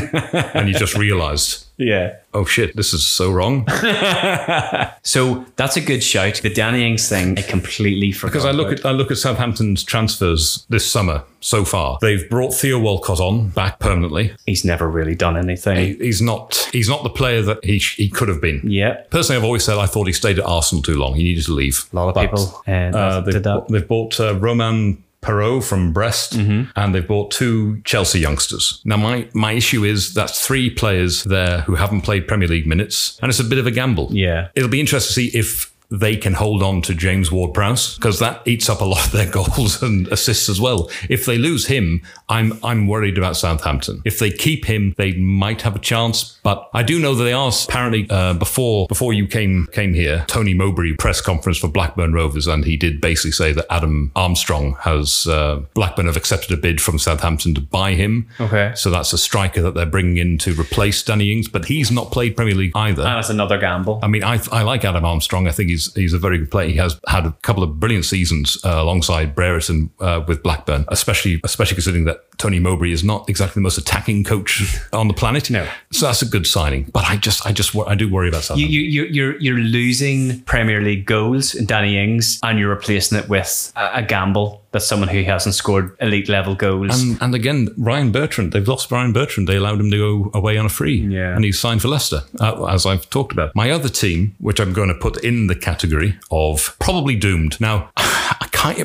and 0.53 0.67
you 0.69 0.75
just 0.75 0.95
realised, 0.97 1.65
Yeah. 1.77 2.15
Oh 2.37 2.45
shit, 2.45 2.75
this 2.75 2.93
is 2.93 3.05
so 3.05 3.31
wrong. 3.31 3.65
So 5.03 5.45
that's 5.55 5.77
a 5.77 5.81
good 5.81 6.03
shout. 6.03 6.35
The 6.43 6.49
Danny 6.53 6.85
Ings 6.85 7.07
thing, 7.07 7.37
I 7.37 7.41
completely 7.41 8.11
forgot. 8.11 8.33
Because 8.33 8.45
I 8.45 8.51
look 8.51 8.67
about. 8.67 8.79
at 8.81 8.85
I 8.85 8.91
look 8.91 9.09
at 9.11 9.17
Southampton's 9.17 9.83
transfers 9.83 10.65
this 10.69 10.85
summer 10.85 11.23
so 11.39 11.63
far. 11.63 11.97
They've 12.01 12.29
brought 12.29 12.53
Theo 12.53 12.77
Walcott 12.79 13.19
on 13.21 13.49
back 13.49 13.79
permanently. 13.79 14.35
he's 14.45 14.65
never 14.65 14.87
really 14.89 15.15
done 15.15 15.37
anything. 15.37 15.77
He- 15.77 16.05
He's 16.07 16.21
not 16.21 16.69
he's 16.73 16.89
not 16.89 17.03
the 17.03 17.09
player 17.09 17.41
that 17.43 17.63
he 17.63 17.79
sh- 17.79 17.95
he 17.95 18.09
could 18.09 18.27
have 18.27 18.41
been. 18.41 18.61
yeah. 18.65 18.95
Personally, 19.11 19.37
I've 19.39 19.45
always 19.45 19.63
said 19.63 19.77
I 19.77 19.85
thought 19.85 20.07
he 20.07 20.13
stayed 20.13 20.39
at 20.39 20.45
Arsenal 20.45 20.81
too 20.83 20.95
long. 20.97 21.15
He 21.15 21.23
needed 21.23 21.45
to 21.45 21.53
leave. 21.53 21.85
A 21.93 21.95
lot 21.95 22.09
of 22.09 22.15
But, 22.15 22.21
people 22.23 22.61
uh, 22.67 22.71
Uh, 22.71 23.19
they've, 23.21 23.41
that. 23.43 23.65
they've 23.69 23.87
bought 23.87 24.19
uh, 24.19 24.35
Roman 24.35 25.03
Perraud 25.21 25.63
from 25.63 25.93
Brest, 25.93 26.33
Mm-hmm. 26.37 26.69
and 26.75 26.93
they've 26.93 27.07
bought 27.07 27.31
two 27.31 27.81
Chelsea 27.83 28.19
youngsters. 28.19 28.81
Now, 28.85 28.97
my 28.97 29.27
my 29.33 29.53
issue 29.53 29.83
is 29.83 30.13
that's 30.13 30.45
three 30.45 30.69
players 30.69 31.23
there 31.23 31.61
who 31.61 31.75
haven't 31.75 32.01
played 32.01 32.27
Premier 32.27 32.47
League 32.47 32.67
minutes, 32.67 33.17
and 33.21 33.29
it's 33.29 33.39
a 33.39 33.43
bit 33.43 33.57
of 33.57 33.65
a 33.67 33.71
gamble. 33.71 34.09
Yeah. 34.11 34.49
it'll 34.55 34.69
be 34.69 34.79
interesting 34.79 35.25
to 35.25 35.31
see 35.31 35.37
if 35.37 35.73
they 35.89 36.15
can 36.17 36.33
hold 36.33 36.61
on 36.61 36.81
to 36.83 36.93
James 36.93 37.31
Ward-Prowse 37.31 37.95
because 37.95 38.19
that 38.19 38.45
eats 38.45 38.69
up 38.69 38.81
a 38.81 38.85
lot 38.85 39.05
of 39.05 39.11
their 39.11 39.29
goals 39.31 39.81
and 39.81 40.07
assists 40.09 40.49
as 40.49 40.59
well. 40.59 40.89
If 41.09 41.25
they 41.25 41.37
lose 41.37 41.67
him, 41.67 42.01
I'm 42.29 42.59
I'm 42.63 42.87
worried 42.87 43.17
about 43.17 43.37
Southampton. 43.37 44.01
If 44.05 44.19
they 44.19 44.31
keep 44.31 44.65
him, 44.65 44.93
they 44.97 45.13
might 45.13 45.61
have 45.61 45.75
a 45.75 45.79
chance. 45.79 46.37
But 46.43 46.69
I 46.73 46.83
do 46.83 46.99
know 46.99 47.15
that 47.15 47.23
they 47.23 47.33
are 47.33 47.51
apparently 47.67 48.07
uh, 48.09 48.33
before 48.33 48.87
before 48.87 49.13
you 49.13 49.27
came 49.27 49.67
came 49.71 49.93
here, 49.93 50.25
Tony 50.27 50.53
Mowbray 50.53 50.95
press 50.97 51.21
conference 51.21 51.57
for 51.57 51.67
Blackburn 51.67 52.13
Rovers, 52.13 52.47
and 52.47 52.65
he 52.65 52.75
did 52.75 52.99
basically 52.99 53.31
say 53.31 53.53
that 53.53 53.65
Adam 53.69 54.11
Armstrong 54.15 54.75
has 54.81 55.27
uh, 55.27 55.61
Blackburn 55.73 56.07
have 56.07 56.17
accepted 56.17 56.51
a 56.51 56.57
bid 56.57 56.81
from 56.81 56.99
Southampton 56.99 57.53
to 57.55 57.61
buy 57.61 57.93
him. 57.93 58.27
Okay. 58.39 58.73
so 58.75 58.89
that's 58.89 59.13
a 59.13 59.17
striker 59.17 59.61
that 59.61 59.73
they're 59.73 59.85
bringing 59.85 60.17
in 60.17 60.37
to 60.39 60.53
replace 60.59 61.03
Danny 61.03 61.31
Ings, 61.31 61.47
but 61.47 61.65
he's 61.65 61.91
not 61.91 62.11
played 62.11 62.35
Premier 62.35 62.55
League 62.55 62.71
either. 62.75 63.03
And 63.03 63.19
it's 63.19 63.29
another 63.29 63.57
gamble. 63.57 63.99
I 64.03 64.07
mean, 64.07 64.23
I, 64.23 64.39
I 64.51 64.63
like 64.63 64.83
Adam 64.83 65.05
Armstrong. 65.05 65.47
I 65.47 65.51
think 65.51 65.69
he's 65.69 65.76
he's 65.93 66.13
a 66.13 66.17
very 66.19 66.37
good 66.37 66.51
player. 66.51 66.67
He 66.69 66.75
has 66.77 66.99
had 67.07 67.25
a 67.25 67.31
couple 67.41 67.63
of 67.63 67.79
brilliant 67.79 68.05
seasons 68.05 68.57
uh, 68.63 68.69
alongside 68.81 69.35
Brereton 69.35 69.89
uh, 69.99 70.23
with 70.27 70.43
Blackburn, 70.43 70.85
especially 70.89 71.39
especially 71.43 71.75
considering 71.75 72.05
that 72.05 72.17
Tony 72.37 72.59
Mowbray 72.59 72.91
is 72.91 73.03
not 73.03 73.27
exactly 73.29 73.59
the 73.59 73.63
most 73.63 73.77
attacking 73.77 74.23
coach 74.23 74.77
on 74.93 75.07
the 75.07 75.13
planet. 75.13 75.49
No. 75.49 75.67
so 75.91 76.05
that's 76.07 76.21
a 76.21 76.25
good 76.27 76.45
signing. 76.47 76.83
But 76.93 77.05
I 77.05 77.17
just 77.17 77.45
I 77.45 77.51
just 77.51 77.75
I 77.75 77.95
do 77.95 78.09
worry 78.11 78.29
about 78.29 78.43
Southampton. 78.43 78.71
you, 78.71 78.81
you- 78.81 79.05
you're 79.05 79.39
you're 79.39 79.57
losing 79.59 80.41
Premier 80.41 80.81
League 80.81 81.05
goals 81.05 81.55
in 81.55 81.65
Danny 81.65 81.97
Ings, 81.97 82.39
and 82.43 82.59
you're 82.59 82.69
replacing 82.69 83.17
it 83.17 83.29
with 83.29 83.71
a, 83.75 83.97
a 83.99 84.01
gamble 84.03 84.61
that 84.71 84.81
someone 84.81 85.07
who 85.07 85.23
hasn't 85.23 85.55
scored 85.55 85.95
elite 86.01 86.27
level 86.27 86.53
goals. 86.53 87.01
and, 87.01 87.17
and 87.21 87.33
again, 87.33 87.69
Ryan 87.77 88.11
Bertrand, 88.11 88.51
they've 88.51 88.67
lost 88.67 88.91
Ryan 88.91 89.13
Bertrand. 89.13 89.47
They 89.47 89.55
allowed 89.55 89.79
him 89.79 89.89
to 89.91 89.97
go 89.97 90.31
away 90.37 90.57
on 90.57 90.65
a 90.65 90.69
free. 90.69 90.97
Yeah. 90.97 91.33
And 91.35 91.45
he's 91.45 91.57
signed 91.57 91.81
for 91.81 91.87
Leicester, 91.87 92.21
uh, 92.41 92.65
as 92.65 92.85
I've 92.85 93.09
talked 93.09 93.31
about. 93.31 93.55
My 93.55 93.71
other 93.71 93.87
team, 93.89 94.35
which 94.39 94.59
I'm 94.59 94.73
going 94.73 94.89
to 94.89 94.95
put 94.95 95.23
in 95.23 95.47
the 95.47 95.55
category 95.67 96.17
of 96.31 96.77
probably 96.79 97.15
doomed. 97.15 97.59
Now, 97.59 97.89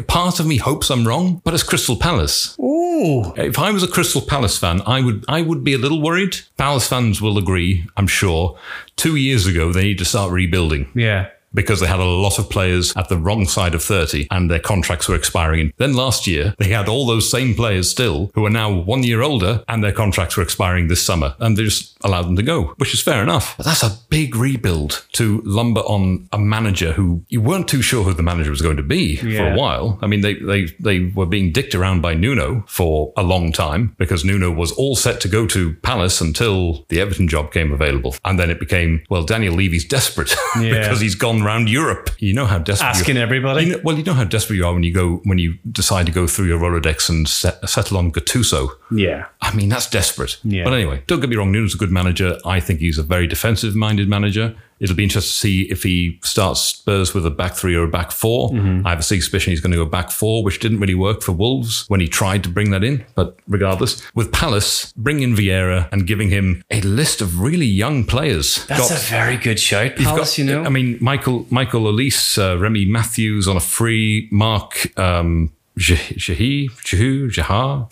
part 0.08 0.40
of 0.40 0.46
me 0.46 0.56
hopes 0.56 0.90
I'm 0.90 1.06
wrong, 1.06 1.40
but 1.44 1.54
it's 1.54 1.62
Crystal 1.62 1.96
Palace. 1.96 2.58
Ooh, 2.58 3.32
If 3.36 3.58
I 3.58 3.70
was 3.70 3.84
a 3.84 3.88
Crystal 3.88 4.20
Palace 4.20 4.58
fan, 4.58 4.82
I 4.84 5.00
would 5.00 5.24
I 5.28 5.42
would 5.42 5.62
be 5.62 5.74
a 5.74 5.78
little 5.78 6.02
worried. 6.02 6.40
Palace 6.56 6.88
fans 6.88 7.22
will 7.22 7.38
agree, 7.38 7.86
I'm 7.96 8.08
sure. 8.08 8.58
Two 8.96 9.14
years 9.14 9.46
ago, 9.46 9.72
they 9.72 9.84
need 9.84 9.98
to 9.98 10.04
start 10.04 10.32
rebuilding 10.32 10.90
yeah. 10.94 11.28
Because 11.54 11.80
they 11.80 11.86
had 11.86 12.00
a 12.00 12.04
lot 12.04 12.38
of 12.38 12.48
players 12.50 12.92
at 12.96 13.08
the 13.08 13.16
wrong 13.16 13.44
side 13.46 13.74
of 13.74 13.82
30 13.82 14.26
and 14.30 14.50
their 14.50 14.58
contracts 14.58 15.08
were 15.08 15.14
expiring. 15.16 15.72
Then 15.78 15.94
last 15.94 16.26
year, 16.26 16.54
they 16.58 16.68
had 16.68 16.88
all 16.88 17.06
those 17.06 17.30
same 17.30 17.54
players 17.54 17.90
still 17.90 18.30
who 18.34 18.44
are 18.46 18.50
now 18.50 18.70
one 18.72 19.02
year 19.02 19.22
older 19.22 19.62
and 19.68 19.82
their 19.82 19.92
contracts 19.92 20.36
were 20.36 20.42
expiring 20.42 20.88
this 20.88 21.04
summer 21.04 21.34
and 21.38 21.56
they 21.56 21.64
just 21.64 21.96
allowed 22.04 22.22
them 22.22 22.36
to 22.36 22.42
go, 22.42 22.74
which 22.78 22.94
is 22.94 23.00
fair 23.02 23.22
enough. 23.22 23.56
But 23.56 23.66
that's 23.66 23.82
a 23.82 23.96
big 24.08 24.34
rebuild 24.34 25.04
to 25.12 25.40
lumber 25.44 25.80
on 25.82 26.28
a 26.32 26.38
manager 26.38 26.92
who 26.92 27.22
you 27.28 27.40
weren't 27.40 27.68
too 27.68 27.82
sure 27.82 28.02
who 28.04 28.12
the 28.14 28.22
manager 28.22 28.50
was 28.50 28.62
going 28.62 28.76
to 28.76 28.82
be 28.82 29.16
for 29.16 29.48
a 29.52 29.56
while. 29.56 29.98
I 30.02 30.06
mean, 30.06 30.20
they, 30.20 30.34
they, 30.34 30.64
they 30.80 31.00
were 31.14 31.26
being 31.26 31.52
dicked 31.52 31.74
around 31.74 32.00
by 32.02 32.14
Nuno 32.14 32.64
for 32.66 33.12
a 33.16 33.22
long 33.22 33.52
time 33.52 33.94
because 33.98 34.24
Nuno 34.24 34.50
was 34.50 34.72
all 34.72 34.96
set 34.96 35.20
to 35.20 35.28
go 35.28 35.46
to 35.48 35.74
Palace 35.82 36.20
until 36.20 36.84
the 36.88 37.00
Everton 37.00 37.28
job 37.28 37.52
came 37.52 37.72
available. 37.72 38.14
And 38.24 38.38
then 38.38 38.50
it 38.50 38.58
became, 38.58 39.04
well, 39.10 39.22
Daniel 39.24 39.54
Levy's 39.54 39.84
desperate 39.84 40.34
Yeah. 40.58 40.80
because 40.80 41.00
he's 41.00 41.14
gone 41.14 41.41
round 41.44 41.68
Europe. 41.68 42.10
You 42.18 42.34
know 42.34 42.46
how 42.46 42.58
desperate 42.58 42.88
Asking 42.88 43.16
you 43.16 43.22
everybody. 43.22 43.64
you 43.66 43.72
know, 43.72 43.80
well, 43.84 43.96
you 43.96 44.04
know 44.04 44.14
how 44.14 44.24
desperate 44.24 44.56
you 44.56 44.66
are 44.66 44.72
when 44.72 44.82
you 44.82 44.92
go 44.92 45.20
when 45.24 45.38
you 45.38 45.58
decide 45.70 46.06
to 46.06 46.12
go 46.12 46.26
through 46.26 46.46
your 46.46 46.58
Rolodex 46.60 47.08
and 47.08 47.28
set, 47.28 47.68
settle 47.68 47.96
on 47.98 48.12
Gattuso. 48.12 48.70
yeah. 48.90 49.26
I 49.40 49.54
mean, 49.54 49.68
that's 49.68 49.88
desperate. 49.90 50.38
Yeah. 50.44 50.64
But 50.64 50.74
anyway, 50.74 51.02
don't 51.06 51.20
get 51.20 51.28
me 51.30 51.36
wrong. 51.36 51.52
Nuno's 51.52 51.74
a 51.74 51.78
good 51.78 51.90
manager. 51.90 52.38
I 52.44 52.60
think 52.60 52.80
he's 52.80 52.98
a 52.98 53.02
very 53.02 53.26
defensive-minded 53.26 54.08
manager. 54.08 54.54
It'll 54.82 54.96
be 54.96 55.04
interesting 55.04 55.30
to 55.30 55.36
see 55.36 55.62
if 55.70 55.82
he 55.84 56.18
starts 56.22 56.60
Spurs 56.60 57.14
with 57.14 57.24
a 57.24 57.30
back 57.30 57.54
three 57.54 57.74
or 57.76 57.84
a 57.84 57.88
back 57.88 58.10
4 58.10 58.50
Mm-hmm. 58.50 58.86
I 58.86 58.90
have 58.90 58.98
a 58.98 59.02
suspicion 59.02 59.52
he's 59.52 59.60
going 59.60 59.70
to 59.72 59.76
go 59.78 59.86
back 59.86 60.10
four, 60.10 60.42
which 60.42 60.58
didn't 60.58 60.80
really 60.80 60.94
work 60.94 61.22
for 61.22 61.32
Wolves 61.32 61.84
when 61.88 62.00
he 62.00 62.08
tried 62.08 62.42
to 62.44 62.48
bring 62.48 62.70
that 62.72 62.82
in. 62.82 63.04
But 63.14 63.38
regardless, 63.46 64.02
with 64.14 64.32
Palace, 64.32 64.92
bring 64.96 65.20
in 65.20 65.34
Vieira 65.34 65.88
and 65.92 66.06
giving 66.06 66.28
him 66.30 66.62
a 66.70 66.80
list 66.82 67.20
of 67.20 67.40
really 67.40 67.66
young 67.66 68.04
players. 68.04 68.66
That's 68.66 68.88
Got- 68.90 68.98
a 68.98 69.00
very 69.10 69.36
good 69.36 69.60
shout, 69.60 69.96
Palace, 69.96 70.30
got- 70.32 70.38
you 70.38 70.44
know. 70.44 70.64
I 70.64 70.68
mean, 70.68 70.98
Michael 71.00 71.46
Michael 71.50 71.82
Olise, 71.84 72.36
uh, 72.38 72.58
Remi 72.58 72.84
Matthews 72.84 73.46
on 73.46 73.56
a 73.56 73.60
free, 73.60 74.28
Mark 74.32 74.98
um, 74.98 75.52
Jah- 75.78 75.94
Jahi, 76.16 76.68
Jahu, 76.84 77.30
Jahar. 77.30 77.90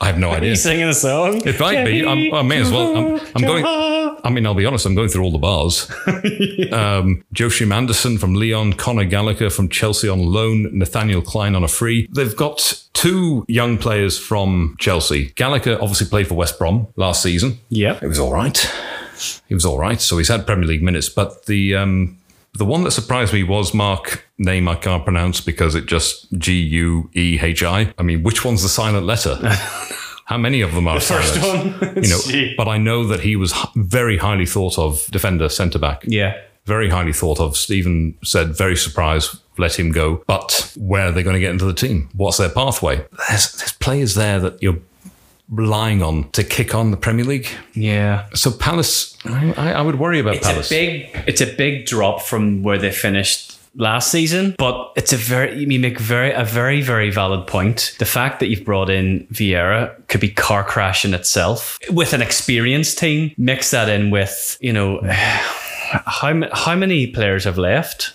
I 0.00 0.06
have 0.06 0.18
no 0.18 0.30
idea. 0.30 0.50
He's 0.50 0.62
singing 0.62 0.88
a 0.88 0.94
song. 0.94 1.42
It 1.44 1.58
might 1.58 1.84
be. 1.84 2.06
I'm, 2.06 2.32
I 2.32 2.42
may 2.42 2.60
as 2.60 2.70
well. 2.70 2.96
I'm, 2.96 3.20
I'm 3.34 3.42
going. 3.42 3.64
I 4.24 4.30
mean, 4.30 4.46
I'll 4.46 4.54
be 4.54 4.64
honest. 4.66 4.86
I'm 4.86 4.94
going 4.94 5.08
through 5.08 5.24
all 5.24 5.32
the 5.32 5.38
bars. 5.38 5.90
um, 6.72 7.24
Joshim 7.32 7.72
Andersen 7.72 8.18
from 8.18 8.34
Lyon, 8.34 8.74
Conor 8.74 9.04
Gallagher 9.04 9.50
from 9.50 9.68
Chelsea 9.68 10.08
on 10.08 10.20
loan, 10.20 10.68
Nathaniel 10.76 11.20
Clyne 11.22 11.54
on 11.56 11.64
a 11.64 11.68
free. 11.68 12.08
They've 12.12 12.34
got 12.36 12.84
two 12.92 13.44
young 13.48 13.76
players 13.78 14.18
from 14.18 14.76
Chelsea. 14.78 15.30
Gallagher 15.36 15.78
obviously 15.80 16.06
played 16.08 16.28
for 16.28 16.34
West 16.34 16.58
Brom 16.58 16.86
last 16.96 17.22
season. 17.22 17.58
Yeah, 17.68 17.98
It 18.00 18.06
was 18.06 18.18
all 18.18 18.32
right. 18.32 18.70
He 19.48 19.54
was 19.54 19.64
all 19.64 19.78
right. 19.78 20.00
So 20.00 20.18
he's 20.18 20.28
had 20.28 20.46
Premier 20.46 20.66
League 20.66 20.82
minutes. 20.82 21.08
But 21.08 21.46
the 21.46 21.74
um, 21.74 22.18
the 22.58 22.64
one 22.64 22.84
that 22.84 22.90
surprised 22.90 23.32
me 23.32 23.42
was 23.42 23.72
Mark 23.72 24.24
name 24.36 24.68
I 24.68 24.74
can't 24.74 25.04
pronounce 25.04 25.40
because 25.40 25.74
it 25.74 25.86
just 25.86 26.30
G 26.32 26.54
U 26.60 27.08
E 27.16 27.38
H 27.40 27.62
I. 27.62 27.92
I 27.98 28.02
mean, 28.02 28.22
which 28.22 28.44
one's 28.44 28.62
the 28.62 28.68
silent 28.68 29.06
letter? 29.06 29.38
How 30.26 30.36
many 30.36 30.60
of 30.60 30.74
them 30.74 30.86
are 30.86 30.96
the 30.96 31.00
First 31.00 31.34
silent? 31.40 31.80
one. 31.80 32.04
You 32.04 32.10
know, 32.10 32.18
Gee. 32.26 32.54
but 32.56 32.68
I 32.68 32.76
know 32.76 33.04
that 33.06 33.20
he 33.20 33.34
was 33.36 33.54
very 33.76 34.18
highly 34.18 34.44
thought 34.44 34.78
of 34.78 35.06
defender, 35.10 35.48
centre 35.48 35.78
back. 35.78 36.02
yeah. 36.06 36.36
Very 36.66 36.90
highly 36.90 37.14
thought 37.14 37.40
of. 37.40 37.56
Stephen 37.56 38.14
said, 38.22 38.54
very 38.54 38.76
surprised, 38.76 39.38
let 39.56 39.78
him 39.78 39.90
go. 39.90 40.22
But 40.26 40.70
where 40.76 41.06
are 41.06 41.12
they 41.12 41.22
going 41.22 41.32
to 41.32 41.40
get 41.40 41.50
into 41.52 41.64
the 41.64 41.72
team? 41.72 42.10
What's 42.12 42.36
their 42.36 42.50
pathway? 42.50 42.96
There's, 43.26 43.52
there's 43.54 43.72
players 43.72 44.14
there 44.16 44.38
that 44.40 44.62
you're 44.62 44.76
relying 45.50 46.02
on 46.02 46.30
to 46.32 46.44
kick 46.44 46.74
on 46.74 46.90
the 46.90 46.96
Premier 46.96 47.24
League. 47.24 47.48
Yeah. 47.74 48.26
So 48.34 48.50
Palace, 48.50 49.16
I, 49.24 49.72
I 49.72 49.82
would 49.82 49.98
worry 49.98 50.18
about 50.20 50.36
It's 50.36 50.46
Palace. 50.46 50.70
a 50.70 50.74
big 50.74 51.24
it's 51.26 51.40
a 51.40 51.46
big 51.46 51.86
drop 51.86 52.22
from 52.22 52.62
where 52.62 52.78
they 52.78 52.90
finished 52.92 53.54
last 53.76 54.10
season, 54.10 54.54
but 54.58 54.92
it's 54.96 55.12
a 55.12 55.16
very 55.16 55.64
you 55.64 55.78
make 55.80 55.98
very 55.98 56.32
a 56.32 56.44
very 56.44 56.80
very 56.82 57.10
valid 57.10 57.46
point. 57.46 57.94
The 57.98 58.04
fact 58.04 58.40
that 58.40 58.48
you've 58.48 58.64
brought 58.64 58.90
in 58.90 59.26
Vieira 59.32 59.94
could 60.08 60.20
be 60.20 60.30
car 60.30 60.64
crash 60.64 61.04
in 61.04 61.14
itself 61.14 61.78
with 61.90 62.12
an 62.12 62.20
experienced 62.22 62.98
team. 62.98 63.32
Mix 63.38 63.70
that 63.70 63.88
in 63.88 64.10
with 64.10 64.58
you 64.60 64.72
know 64.72 65.00
how 65.08 66.42
how 66.52 66.74
many 66.76 67.06
players 67.06 67.44
have 67.44 67.58
left. 67.58 68.12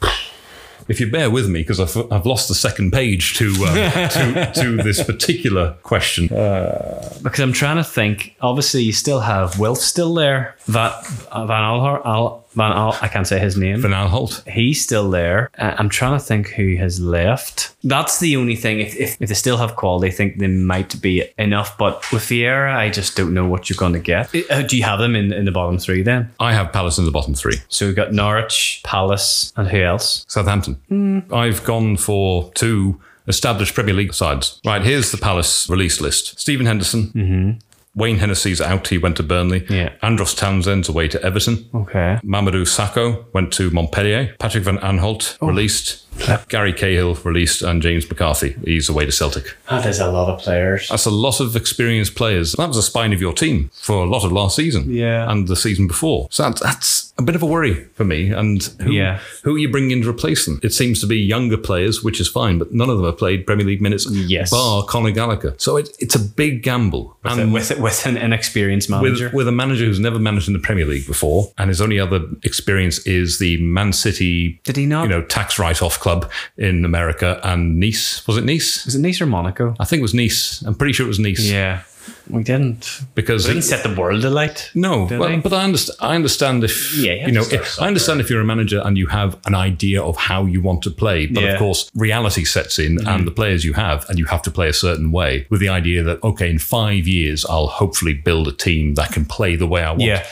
If 0.87 0.99
you 0.99 1.09
bear 1.09 1.29
with 1.29 1.49
me, 1.49 1.61
because 1.61 1.79
I've, 1.79 2.11
I've 2.11 2.25
lost 2.25 2.47
the 2.47 2.55
second 2.55 2.91
page 2.91 3.35
to, 3.35 3.47
um, 3.47 3.75
to 4.11 4.51
to 4.55 4.77
this 4.77 5.03
particular 5.03 5.75
question. 5.83 6.27
Because 6.27 7.39
I'm 7.39 7.53
trying 7.53 7.77
to 7.77 7.83
think. 7.83 8.35
Obviously, 8.41 8.83
you 8.83 8.93
still 8.93 9.21
have 9.21 9.59
Wilf 9.59 9.79
still 9.79 10.13
there. 10.13 10.55
Van 10.65 10.91
Van 11.31 11.63
Alhar, 11.63 12.05
Al, 12.05 12.42
Van 12.55 12.71
Al, 12.71 12.97
I 13.01 13.07
can't 13.07 13.27
say 13.27 13.39
his 13.39 13.57
name. 13.57 13.81
Van 13.81 13.91
Aanholt. 13.91 14.47
He's 14.47 14.81
still 14.81 15.09
there. 15.09 15.49
Uh, 15.57 15.75
I'm 15.77 15.89
trying 15.89 16.17
to 16.17 16.23
think 16.23 16.49
who 16.49 16.75
has 16.75 16.99
left. 16.99 17.75
That's 17.83 18.19
the 18.19 18.35
only 18.35 18.55
thing. 18.55 18.79
If, 18.79 18.95
if, 18.95 19.21
if 19.21 19.29
they 19.29 19.35
still 19.35 19.57
have 19.57 19.75
quality, 19.75 20.07
I 20.07 20.11
think 20.11 20.37
they 20.37 20.47
might 20.47 21.01
be 21.01 21.23
enough. 21.37 21.77
But 21.77 22.11
with 22.11 22.23
Vieira, 22.23 22.75
I 22.75 22.89
just 22.89 23.15
don't 23.15 23.33
know 23.33 23.47
what 23.47 23.69
you're 23.69 23.77
going 23.77 23.93
to 23.93 23.99
get. 23.99 24.33
Uh, 24.49 24.61
do 24.61 24.77
you 24.77 24.83
have 24.83 24.99
them 24.99 25.15
in, 25.15 25.33
in 25.33 25.45
the 25.45 25.51
bottom 25.51 25.77
three 25.77 26.03
then? 26.03 26.31
I 26.39 26.53
have 26.53 26.71
Palace 26.71 26.97
in 26.97 27.05
the 27.05 27.11
bottom 27.11 27.33
three. 27.33 27.57
So 27.69 27.87
we've 27.87 27.95
got 27.95 28.13
Norwich, 28.13 28.81
Palace, 28.83 29.51
and 29.55 29.67
who 29.67 29.81
else? 29.81 30.25
Southampton. 30.27 31.23
I've 31.31 31.63
gone 31.63 31.97
for 31.97 32.51
two 32.53 32.99
established 33.27 33.73
Premier 33.73 33.95
League 33.95 34.13
sides. 34.13 34.59
Right, 34.65 34.81
here's 34.81 35.11
the 35.11 35.17
Palace 35.17 35.69
release 35.69 36.01
list. 36.01 36.39
Stephen 36.39 36.65
Henderson. 36.65 37.59
Wayne 37.95 38.17
Hennessy's 38.17 38.59
out. 38.59 38.87
He 38.87 38.97
went 38.97 39.17
to 39.17 39.23
Burnley. 39.23 39.65
Yeah. 39.69 39.93
Andros 40.01 40.33
Townsend's 40.33 40.89
away 40.89 41.07
to 41.09 41.21
Everton. 41.21 41.69
Okay. 41.73 42.19
Mamadou 42.23 42.63
Sakho 42.63 43.25
went 43.33 43.53
to 43.53 43.69
Montpellier. 43.69 44.35
Patrick 44.39 44.63
Van 44.63 44.79
Aanholt 44.79 45.37
oh. 45.41 45.47
released. 45.47 46.03
Uh. 46.27 46.37
Gary 46.49 46.73
Cahill 46.73 47.15
released. 47.23 47.61
And 47.61 47.81
James 47.81 48.09
McCarthy, 48.09 48.55
he's 48.65 48.89
away 48.89 49.05
to 49.05 49.11
Celtic. 49.11 49.55
Ah, 49.69 49.79
that 49.79 49.89
is 49.89 49.99
a 49.99 50.11
lot 50.11 50.33
of 50.33 50.39
players. 50.39 50.87
That's 50.89 51.05
a 51.05 51.11
lot 51.11 51.39
of 51.39 51.55
experienced 51.55 52.15
players. 52.15 52.53
That 52.53 52.67
was 52.67 52.77
the 52.77 52.83
spine 52.83 53.13
of 53.13 53.21
your 53.21 53.33
team 53.33 53.69
for 53.73 54.03
a 54.03 54.07
lot 54.07 54.23
of 54.23 54.31
last 54.31 54.55
season. 54.55 54.89
Yeah. 54.89 55.29
And 55.29 55.47
the 55.47 55.55
season 55.55 55.87
before. 55.87 56.27
So 56.31 56.43
that's, 56.43 56.61
that's 56.61 57.02
a 57.19 57.21
bit 57.21 57.35
of 57.35 57.43
a 57.43 57.45
worry 57.45 57.83
for 57.93 58.03
me. 58.03 58.31
And 58.31 58.63
who, 58.81 58.91
Yeah. 58.91 59.19
who 59.43 59.55
are 59.55 59.59
you 59.59 59.69
bringing 59.69 59.91
in 59.91 60.01
to 60.01 60.09
replace 60.09 60.45
them? 60.45 60.59
It 60.63 60.73
seems 60.73 60.99
to 61.01 61.05
be 61.07 61.17
younger 61.19 61.57
players, 61.57 62.03
which 62.03 62.19
is 62.19 62.27
fine, 62.27 62.57
but 62.57 62.73
none 62.73 62.89
of 62.89 62.97
them 62.97 63.05
have 63.05 63.17
played 63.19 63.45
Premier 63.45 63.65
League 63.65 63.81
minutes, 63.81 64.07
Yes. 64.09 64.49
bar 64.49 64.83
Conor 64.85 65.11
Gallagher. 65.11 65.53
So 65.57 65.77
it, 65.77 65.89
it's 65.99 66.15
a 66.15 66.19
big 66.19 66.63
gamble. 66.63 67.15
and 67.23 67.53
with 67.53 67.77
with 67.79 68.05
an 68.07 68.17
inexperienced 68.17 68.89
manager. 68.89 69.25
with, 69.25 69.33
with 69.33 69.47
a 69.47 69.51
manager 69.51 69.85
who's 69.85 69.99
never 69.99 70.17
managed 70.19 70.47
in 70.47 70.53
the 70.53 70.59
Premier 70.59 70.85
League 70.85 71.05
before, 71.05 71.51
and 71.59 71.69
his 71.69 71.79
only 71.81 71.99
other 71.99 72.21
experience 72.43 72.97
is 73.05 73.37
the 73.39 73.57
Man 73.61 73.93
City, 73.93 74.59
Did 74.63 74.77
he 74.77 74.85
not? 74.87 75.03
you 75.03 75.09
know, 75.09 75.21
tax 75.21 75.59
write-off 75.59 75.99
club 75.99 76.29
in 76.57 76.83
America 76.83 77.39
and 77.43 77.79
Nice. 77.79 78.25
Was 78.27 78.37
it 78.37 78.43
Nice? 78.43 78.85
was 78.85 78.95
it 78.95 78.99
Nice 79.01 79.21
or 79.21 79.27
Monaco? 79.27 79.75
I 79.79 79.85
think 79.85 79.99
it 79.99 80.03
was 80.03 80.13
Nice. 80.15 80.61
I'm 80.65 80.73
pretty 80.75 80.93
sure 80.93 81.05
it 81.05 81.09
was 81.09 81.19
Nice. 81.19 81.39
Yeah. 81.49 81.81
We 82.29 82.43
didn't. 82.43 83.01
Because 83.15 83.47
We 83.47 83.53
didn't 83.53 83.65
set 83.65 83.83
the 83.83 83.93
world 83.99 84.23
alight. 84.25 84.69
no, 84.73 85.05
well, 85.09 85.29
they? 85.29 85.37
but 85.37 85.53
I 85.53 85.63
understand. 85.63 85.97
I 86.01 86.15
understand 86.15 86.63
if 86.63 86.95
Yeah, 86.97 87.13
you, 87.13 87.25
you 87.27 87.31
know. 87.33 87.43
If, 87.51 87.81
I 87.81 87.87
understand 87.87 88.21
if 88.21 88.29
you're 88.29 88.41
a 88.41 88.45
manager 88.45 88.81
and 88.83 88.97
you 88.97 89.07
have 89.07 89.37
an 89.45 89.55
idea 89.55 90.01
of 90.01 90.15
how 90.17 90.45
you 90.45 90.61
want 90.61 90.81
to 90.83 90.89
play, 90.91 91.25
but 91.27 91.41
Yeah. 91.41 91.47
Mm-hmm. 91.49 91.55
of 91.55 91.59
course 91.59 91.91
reality 91.95 92.45
sets 92.45 92.79
in, 92.79 93.05
and 93.07 93.27
the 93.27 93.31
players 93.31 93.63
you 93.65 93.73
have, 93.73 94.05
and 94.09 94.17
you 94.17 94.25
have 94.25 94.41
to 94.43 94.51
play 94.51 94.69
a 94.69 94.73
certain 94.73 95.11
way 95.11 95.47
with 95.49 95.59
the 95.59 95.69
idea 95.69 96.03
that 96.03 96.23
okay, 96.23 96.49
in 96.49 96.59
five 96.59 97.07
years 97.07 97.45
I'll 97.45 97.67
hopefully 97.67 98.13
build 98.13 98.47
a 98.47 98.53
team 98.53 98.95
that 98.95 99.11
can 99.11 99.25
play 99.25 99.55
the 99.55 99.67
way 99.67 99.83
I 99.83 99.89
want. 99.91 100.01
Yeah. 100.03 100.25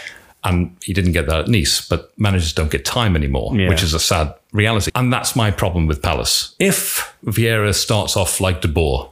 And 0.44 0.76
he 0.82 0.92
didn't 0.94 1.12
get 1.12 1.28
that 1.28 1.42
at 1.42 1.48
Nice, 1.50 1.88
but 1.88 2.12
managers 2.18 2.52
don't 2.54 2.72
get 2.72 2.84
time 2.84 3.16
anymore, 3.16 3.56
Yeah. 3.56 3.70
which 3.70 3.84
is 3.84 3.94
a 3.94 4.00
sad 4.00 4.34
reality. 4.54 4.90
And 4.96 5.14
that's 5.14 5.36
my 5.36 5.52
problem 5.52 5.86
with 5.86 6.02
Palace. 6.02 6.56
If 6.58 7.14
Vieira 7.26 7.76
starts 7.76 8.18
off 8.18 8.42
like 8.42 8.62
De 8.62 8.68
Boer, 8.68 9.12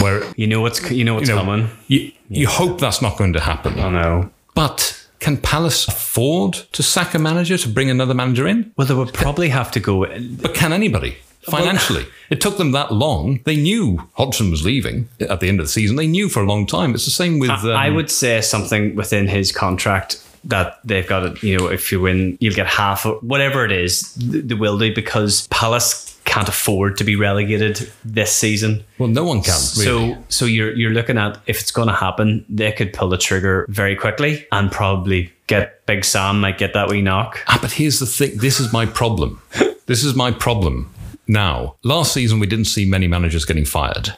where 0.00 0.22
You 0.36 0.46
know 0.46 0.60
what's 0.60 0.90
you 0.90 1.04
know 1.04 1.14
what's 1.14 1.28
you 1.28 1.34
know, 1.34 1.42
coming. 1.42 1.70
you, 1.86 2.12
you 2.28 2.46
hope 2.46 2.80
that's 2.80 3.02
not 3.02 3.16
going 3.18 3.32
to 3.34 3.40
happen. 3.40 3.78
I 3.78 3.90
know. 3.90 4.30
But 4.54 5.06
can 5.20 5.36
Palace 5.36 5.88
afford 5.88 6.54
to 6.72 6.82
sack 6.82 7.14
a 7.14 7.18
manager 7.18 7.58
to 7.58 7.68
bring 7.68 7.90
another 7.90 8.14
manager 8.14 8.46
in? 8.46 8.72
Well, 8.76 8.86
they 8.86 8.94
would 8.94 9.12
probably 9.12 9.48
have 9.48 9.70
to 9.72 9.80
go. 9.80 10.06
But 10.06 10.54
can 10.54 10.72
anybody? 10.72 11.16
Financially, 11.42 12.06
it 12.30 12.40
took 12.40 12.58
them 12.58 12.72
that 12.72 12.92
long. 12.92 13.40
They 13.44 13.56
knew 13.56 14.06
Hodgson 14.14 14.50
was 14.50 14.64
leaving 14.64 15.08
at 15.20 15.40
the 15.40 15.48
end 15.48 15.60
of 15.60 15.66
the 15.66 15.70
season. 15.70 15.96
They 15.96 16.06
knew 16.06 16.28
for 16.28 16.42
a 16.42 16.46
long 16.46 16.66
time. 16.66 16.94
It's 16.94 17.06
the 17.06 17.10
same 17.10 17.38
with. 17.38 17.50
Um, 17.50 17.70
I 17.70 17.88
would 17.90 18.10
say 18.10 18.40
something 18.42 18.94
within 18.94 19.26
his 19.28 19.50
contract 19.50 20.22
that 20.44 20.78
they've 20.84 21.06
got 21.06 21.24
it. 21.24 21.42
You 21.42 21.58
know, 21.58 21.68
if 21.68 21.90
you 21.90 22.00
win, 22.00 22.36
you'll 22.40 22.54
get 22.54 22.66
half 22.66 23.06
of 23.06 23.22
whatever 23.22 23.64
it 23.64 23.72
is. 23.72 24.14
They 24.14 24.54
will 24.54 24.78
do 24.78 24.94
because 24.94 25.46
Palace 25.48 26.07
can't 26.28 26.48
afford 26.48 26.96
to 26.98 27.04
be 27.04 27.16
relegated 27.16 27.90
this 28.04 28.32
season. 28.32 28.84
Well, 28.98 29.08
no 29.08 29.24
one 29.24 29.42
can. 29.42 29.58
Really. 29.78 30.14
So, 30.14 30.24
so 30.28 30.44
you're 30.44 30.74
you're 30.76 30.92
looking 30.92 31.16
at 31.18 31.40
if 31.46 31.60
it's 31.60 31.70
going 31.70 31.88
to 31.88 31.94
happen, 31.94 32.44
they 32.48 32.70
could 32.70 32.92
pull 32.92 33.08
the 33.08 33.16
trigger 33.18 33.66
very 33.68 33.96
quickly 33.96 34.46
and 34.52 34.70
probably 34.70 35.32
get 35.46 35.84
Big 35.86 36.04
Sam 36.04 36.40
might 36.40 36.58
get 36.58 36.74
that 36.74 36.88
wee 36.88 37.00
knock. 37.02 37.42
Ah, 37.48 37.58
but 37.60 37.72
here's 37.72 37.98
the 37.98 38.06
thing. 38.06 38.36
This 38.36 38.60
is 38.60 38.72
my 38.72 38.84
problem. 38.86 39.40
this 39.86 40.04
is 40.04 40.14
my 40.14 40.30
problem. 40.30 40.92
Now, 41.26 41.76
last 41.82 42.12
season 42.12 42.38
we 42.40 42.46
didn't 42.46 42.66
see 42.66 42.84
many 42.88 43.08
managers 43.08 43.44
getting 43.44 43.64
fired. 43.64 44.14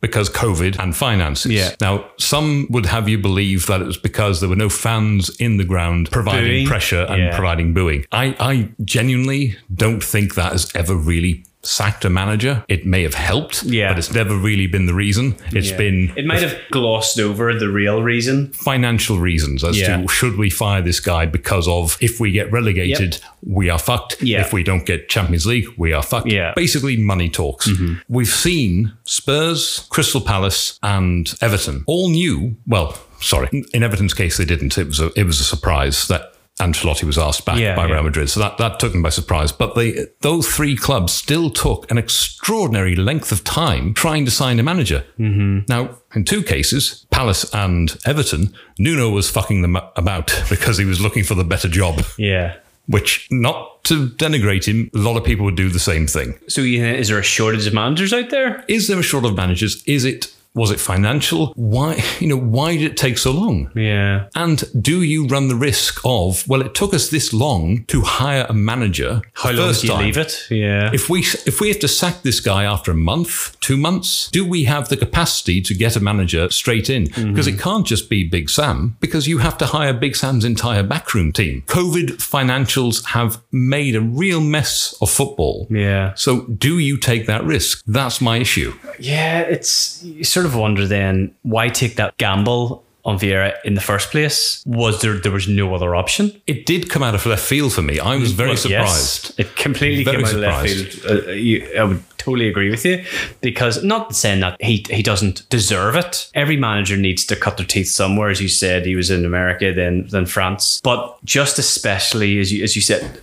Because 0.00 0.28
COVID 0.30 0.78
and 0.78 0.94
finances. 0.94 1.50
Yeah. 1.52 1.74
Now, 1.80 2.08
some 2.18 2.66
would 2.70 2.86
have 2.86 3.08
you 3.08 3.18
believe 3.18 3.66
that 3.66 3.80
it 3.80 3.86
was 3.86 3.96
because 3.96 4.40
there 4.40 4.48
were 4.48 4.54
no 4.56 4.68
fans 4.68 5.30
in 5.40 5.56
the 5.56 5.64
ground 5.64 6.10
providing 6.12 6.50
Booing. 6.50 6.66
pressure 6.66 7.06
and 7.08 7.18
Yeah. 7.22 7.34
providing 7.36 7.72
booing. 7.72 8.04
I, 8.12 8.36
I 8.38 8.68
genuinely 8.84 9.56
don't 9.74 10.04
think 10.04 10.34
that 10.34 10.52
has 10.52 10.70
ever 10.74 10.94
really 10.94 11.44
sacked 11.66 12.04
a 12.04 12.10
manager. 12.10 12.64
It 12.68 12.86
may 12.86 13.02
have 13.02 13.14
helped, 13.14 13.62
Yeah. 13.64 13.88
but 13.90 13.98
it's 13.98 14.12
never 14.12 14.36
really 14.36 14.66
been 14.66 14.86
the 14.86 14.94
reason. 14.94 15.36
It's 15.52 15.70
Yeah. 15.70 15.76
been 15.76 16.12
It 16.16 16.24
might 16.26 16.42
have 16.42 16.56
glossed 16.70 17.18
over 17.20 17.52
the 17.58 17.68
real 17.68 18.02
reason. 18.02 18.52
financial 18.52 19.18
reasons 19.18 19.64
as 19.64 19.78
Yeah. 19.78 20.02
to 20.02 20.08
should 20.08 20.36
we 20.36 20.50
fire 20.50 20.82
this 20.82 21.00
guy 21.00 21.26
because 21.26 21.66
of 21.68 21.96
if 22.00 22.20
we 22.20 22.30
get 22.30 22.50
relegated, 22.52 23.18
we 23.44 23.68
are 23.70 23.78
fucked. 23.78 24.16
Yeah. 24.20 24.40
If 24.40 24.52
we 24.52 24.62
don't 24.62 24.86
get 24.86 25.08
Champions 25.08 25.46
League, 25.46 25.66
we 25.76 25.92
are 25.92 26.02
fucked. 26.02 26.28
Yeah. 26.30 26.50
Mm-hmm. 26.50 26.60
Basically, 26.60 26.96
money 26.96 27.28
talks. 27.28 27.68
We've 28.08 28.28
seen 28.28 28.92
Spurs, 29.04 29.86
Crystal 29.90 30.20
Palace, 30.20 30.78
and 30.82 31.32
Everton 31.40 31.82
all 31.86 32.10
knew. 32.10 32.56
Well, 32.66 32.96
sorry, 33.20 33.48
in 33.72 33.82
Everton's 33.82 34.14
case, 34.14 34.36
they 34.36 34.44
didn't. 34.44 34.76
It 34.78 34.86
was 34.86 35.00
a 35.00 35.10
it 35.16 35.24
was 35.24 35.40
a 35.40 35.44
surprise 35.44 36.06
that. 36.08 36.32
Ancelotti 36.60 37.04
was 37.04 37.18
asked 37.18 37.44
back 37.44 37.58
Yeah, 37.58 37.76
by 37.76 37.86
yeah. 37.86 37.94
Real 37.94 38.02
Madrid. 38.04 38.30
So 38.30 38.40
that, 38.40 38.56
that 38.58 38.80
took 38.80 38.92
them 38.92 39.02
by 39.02 39.10
surprise. 39.10 39.52
But 39.52 39.74
they, 39.74 40.06
those 40.20 40.48
three 40.48 40.74
clubs 40.76 41.12
still 41.12 41.50
took 41.50 41.90
an 41.90 41.98
extraordinary 41.98 42.96
length 42.96 43.30
of 43.32 43.44
time 43.44 43.92
trying 43.94 44.24
to 44.24 44.30
sign 44.30 44.58
a 44.58 44.62
manager. 44.62 45.04
Mm-hmm. 45.18 45.60
Now, 45.68 45.96
in 46.14 46.24
two 46.24 46.42
cases, 46.42 47.06
Palace 47.10 47.52
and 47.54 47.96
Everton, 48.06 48.54
Nuno 48.78 49.10
was 49.10 49.28
fucking 49.30 49.62
them 49.62 49.76
about 49.96 50.32
because 50.50 50.78
he 50.78 50.84
was 50.86 51.00
looking 51.00 51.24
for 51.24 51.34
the 51.34 51.44
better 51.44 51.68
job, 51.68 52.00
Yeah. 52.16 52.56
which, 52.86 53.28
not 53.30 53.84
to 53.84 54.08
denigrate 54.08 54.64
him, 54.66 54.90
a 54.94 54.98
lot 54.98 55.16
of 55.16 55.24
people 55.24 55.44
would 55.44 55.56
do 55.56 55.68
the 55.68 55.78
same 55.78 56.06
thing. 56.06 56.38
So 56.48 56.62
is 56.62 57.08
there 57.08 57.18
a 57.18 57.22
shortage 57.22 57.66
of 57.66 57.74
managers 57.74 58.12
out 58.12 58.30
there? 58.30 58.64
Is 58.66 58.88
there 58.88 58.98
a 58.98 59.02
shortage 59.02 59.30
of 59.32 59.36
managers? 59.36 59.82
Is 59.84 60.04
it, 60.04 60.32
was 60.56 60.70
it 60.70 60.80
financial? 60.80 61.52
Why, 61.54 62.02
you 62.20 62.26
know, 62.26 62.38
why 62.38 62.76
did 62.76 62.90
it 62.90 62.96
take 62.96 63.18
so 63.18 63.30
long? 63.30 63.70
Yeah. 63.76 64.28
And 64.34 64.64
do 64.82 65.02
you 65.02 65.26
run 65.26 65.48
the 65.48 65.54
risk 65.54 66.00
of, 66.04 66.48
well, 66.48 66.62
it 66.62 66.74
took 66.74 66.92
us 66.94 67.10
this 67.10 67.32
long 67.32 67.84
to 67.84 68.00
hire 68.00 68.46
a 68.48 68.54
manager. 68.54 69.22
How 69.34 69.50
long 69.50 69.68
first 69.68 69.82
do 69.82 69.88
you 69.88 69.92
time. 69.92 70.04
leave 70.04 70.16
it? 70.16 70.46
Yeah. 70.50 70.90
If 70.92 71.08
we 71.08 71.20
if 71.20 71.60
we 71.60 71.68
have 71.68 71.78
to 71.80 71.88
sack 71.88 72.22
this 72.22 72.40
guy 72.40 72.64
after 72.64 72.90
a 72.90 72.94
month, 72.94 73.58
two 73.60 73.76
months, 73.76 74.30
do 74.30 74.44
we 74.44 74.64
have 74.64 74.88
the 74.88 74.96
capacity 74.96 75.60
to 75.62 75.74
get 75.74 75.96
a 75.96 76.00
manager 76.00 76.48
straight 76.50 76.88
in? 76.88 77.04
Mm-hmm. 77.04 77.30
Because 77.30 77.46
it 77.46 77.58
can't 77.58 77.86
just 77.86 78.08
be 78.08 78.24
Big 78.24 78.48
Sam, 78.48 78.96
because 79.00 79.28
you 79.28 79.38
have 79.38 79.58
to 79.58 79.66
hire 79.66 79.92
Big 79.92 80.16
Sam's 80.16 80.44
entire 80.44 80.82
backroom 80.82 81.32
team. 81.32 81.62
COVID 81.66 82.16
financials 82.16 83.04
have 83.06 83.42
made 83.52 83.94
a 83.94 84.00
real 84.00 84.40
mess 84.40 84.96
of 85.00 85.10
football. 85.10 85.66
yeah. 85.70 86.14
So 86.14 86.46
do 86.46 86.78
you 86.78 86.96
take 86.96 87.26
that 87.26 87.44
risk? 87.44 87.82
That's 87.86 88.20
my 88.20 88.38
issue. 88.38 88.74
Yeah, 88.98 89.40
it's 89.40 90.02
you 90.02 90.24
sort 90.46 90.54
of 90.54 90.60
wonder 90.60 90.86
then 90.86 91.34
why 91.42 91.68
take 91.68 91.96
that 91.96 92.16
gamble 92.18 92.84
on 93.04 93.18
Vieira 93.18 93.54
in 93.64 93.74
the 93.74 93.80
first 93.80 94.10
place? 94.10 94.64
Was 94.66 95.00
there 95.00 95.18
there 95.18 95.32
was 95.32 95.48
no 95.48 95.74
other 95.74 95.94
option? 95.94 96.30
It 96.46 96.66
did 96.66 96.90
come 96.90 97.02
out 97.02 97.14
of 97.14 97.24
left 97.26 97.44
field 97.44 97.72
for 97.72 97.82
me. 97.82 98.00
I 98.00 98.16
was 98.16 98.32
very 98.32 98.50
Well, 98.50 98.56
surprised. 98.56 99.34
Yes, 99.38 99.38
it 99.38 99.56
completely 99.56 100.04
Very 100.04 100.16
came 100.18 100.26
out 100.26 100.34
of 100.34 100.40
left 100.40 100.68
field. 100.68 101.28
Uh, 101.28 101.30
you, 101.30 101.72
I 101.78 101.84
would 101.84 102.02
totally 102.18 102.48
agree 102.48 102.70
with 102.70 102.84
you 102.84 103.04
because 103.40 103.84
not 103.84 104.16
saying 104.16 104.40
that 104.40 104.60
he 104.60 104.84
he 104.90 105.02
doesn't 105.02 105.48
deserve 105.50 105.94
it. 105.96 106.30
Every 106.34 106.56
manager 106.56 106.96
needs 106.96 107.24
to 107.26 107.36
cut 107.36 107.56
their 107.56 107.66
teeth 107.66 107.88
somewhere, 107.88 108.30
as 108.30 108.40
you 108.40 108.48
said. 108.48 108.86
He 108.86 108.96
was 108.96 109.10
in 109.10 109.24
America, 109.24 109.72
then 109.72 110.06
then 110.10 110.26
France, 110.26 110.80
but 110.82 111.16
just 111.24 111.58
especially 111.58 112.40
as 112.40 112.52
you 112.52 112.64
as 112.64 112.74
you 112.74 112.82
said, 112.82 113.20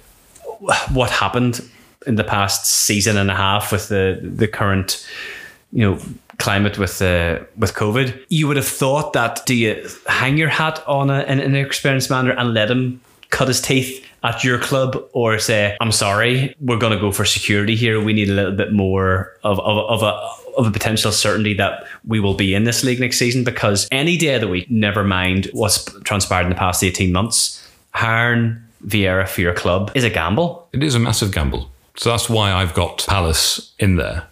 what 0.94 1.10
happened 1.10 1.62
in 2.08 2.16
the 2.16 2.24
past 2.24 2.66
season 2.66 3.18
and 3.18 3.30
a 3.30 3.36
half 3.36 3.72
with 3.72 3.88
the 3.90 4.20
the 4.22 4.48
current 4.48 5.06
you 5.74 5.82
know 5.90 6.00
climate 6.38 6.78
with 6.78 7.02
uh, 7.02 7.40
with 7.58 7.74
COVID, 7.74 8.26
you 8.30 8.48
would 8.48 8.58
have 8.58 8.68
thought 8.68 9.14
that 9.14 9.46
do 9.46 9.56
you 9.56 9.88
hang 10.08 10.38
your 10.38 10.50
hat 10.50 10.86
on 10.88 11.10
a, 11.10 11.20
an, 11.20 11.40
inexperienced 11.40 12.10
manager 12.10 12.38
and 12.38 12.54
let 12.54 12.70
him 12.70 13.02
cut 13.30 13.48
his 13.48 13.62
teeth 13.62 14.06
at 14.24 14.44
your 14.44 14.58
club, 14.60 14.98
or 15.14 15.38
say, 15.40 15.76
"I'm 15.82 15.92
sorry, 15.92 16.56
we're 16.60 16.78
going 16.78 16.94
to 16.94 17.00
go 17.00 17.12
for 17.12 17.26
security 17.26 17.76
here. 17.76 18.02
We 18.02 18.14
need 18.14 18.30
a 18.30 18.34
little 18.34 18.56
bit 18.56 18.72
more 18.72 19.34
of 19.44 19.60
of, 19.60 19.78
of 19.78 20.04
a." 20.04 20.44
Of 20.56 20.68
a 20.68 20.72
potential 20.72 21.12
certainty 21.12 21.56
that 21.56 21.84
we 22.06 22.20
will 22.20 22.36
be 22.36 22.54
in 22.54 22.64
this 22.64 22.84
league 22.84 23.00
next 23.00 23.18
season 23.18 23.44
because 23.44 23.88
any 23.92 24.18
day 24.18 24.36
of 24.36 24.42
the 24.42 24.48
week, 24.48 24.70
never 24.70 25.04
mind 25.04 25.50
what's 25.52 25.86
transpired 26.02 26.44
in 26.44 26.50
the 26.50 26.56
past 26.56 26.84
18 26.84 27.12
months, 27.12 27.68
hiring 27.96 28.62
Vieira 28.86 29.28
for 29.28 29.42
your 29.42 29.56
club 29.56 29.92
is 29.96 30.04
a 30.04 30.12
gamble. 30.12 30.70
It 30.72 30.84
is 30.84 30.94
a 30.94 31.00
massive 31.00 31.32
gamble. 31.32 31.72
So 31.96 32.10
that's 32.10 32.30
why 32.30 32.52
I've 32.52 32.74
got 32.74 33.06
Palace 33.08 33.74
in 33.80 33.98
there. 33.98 34.28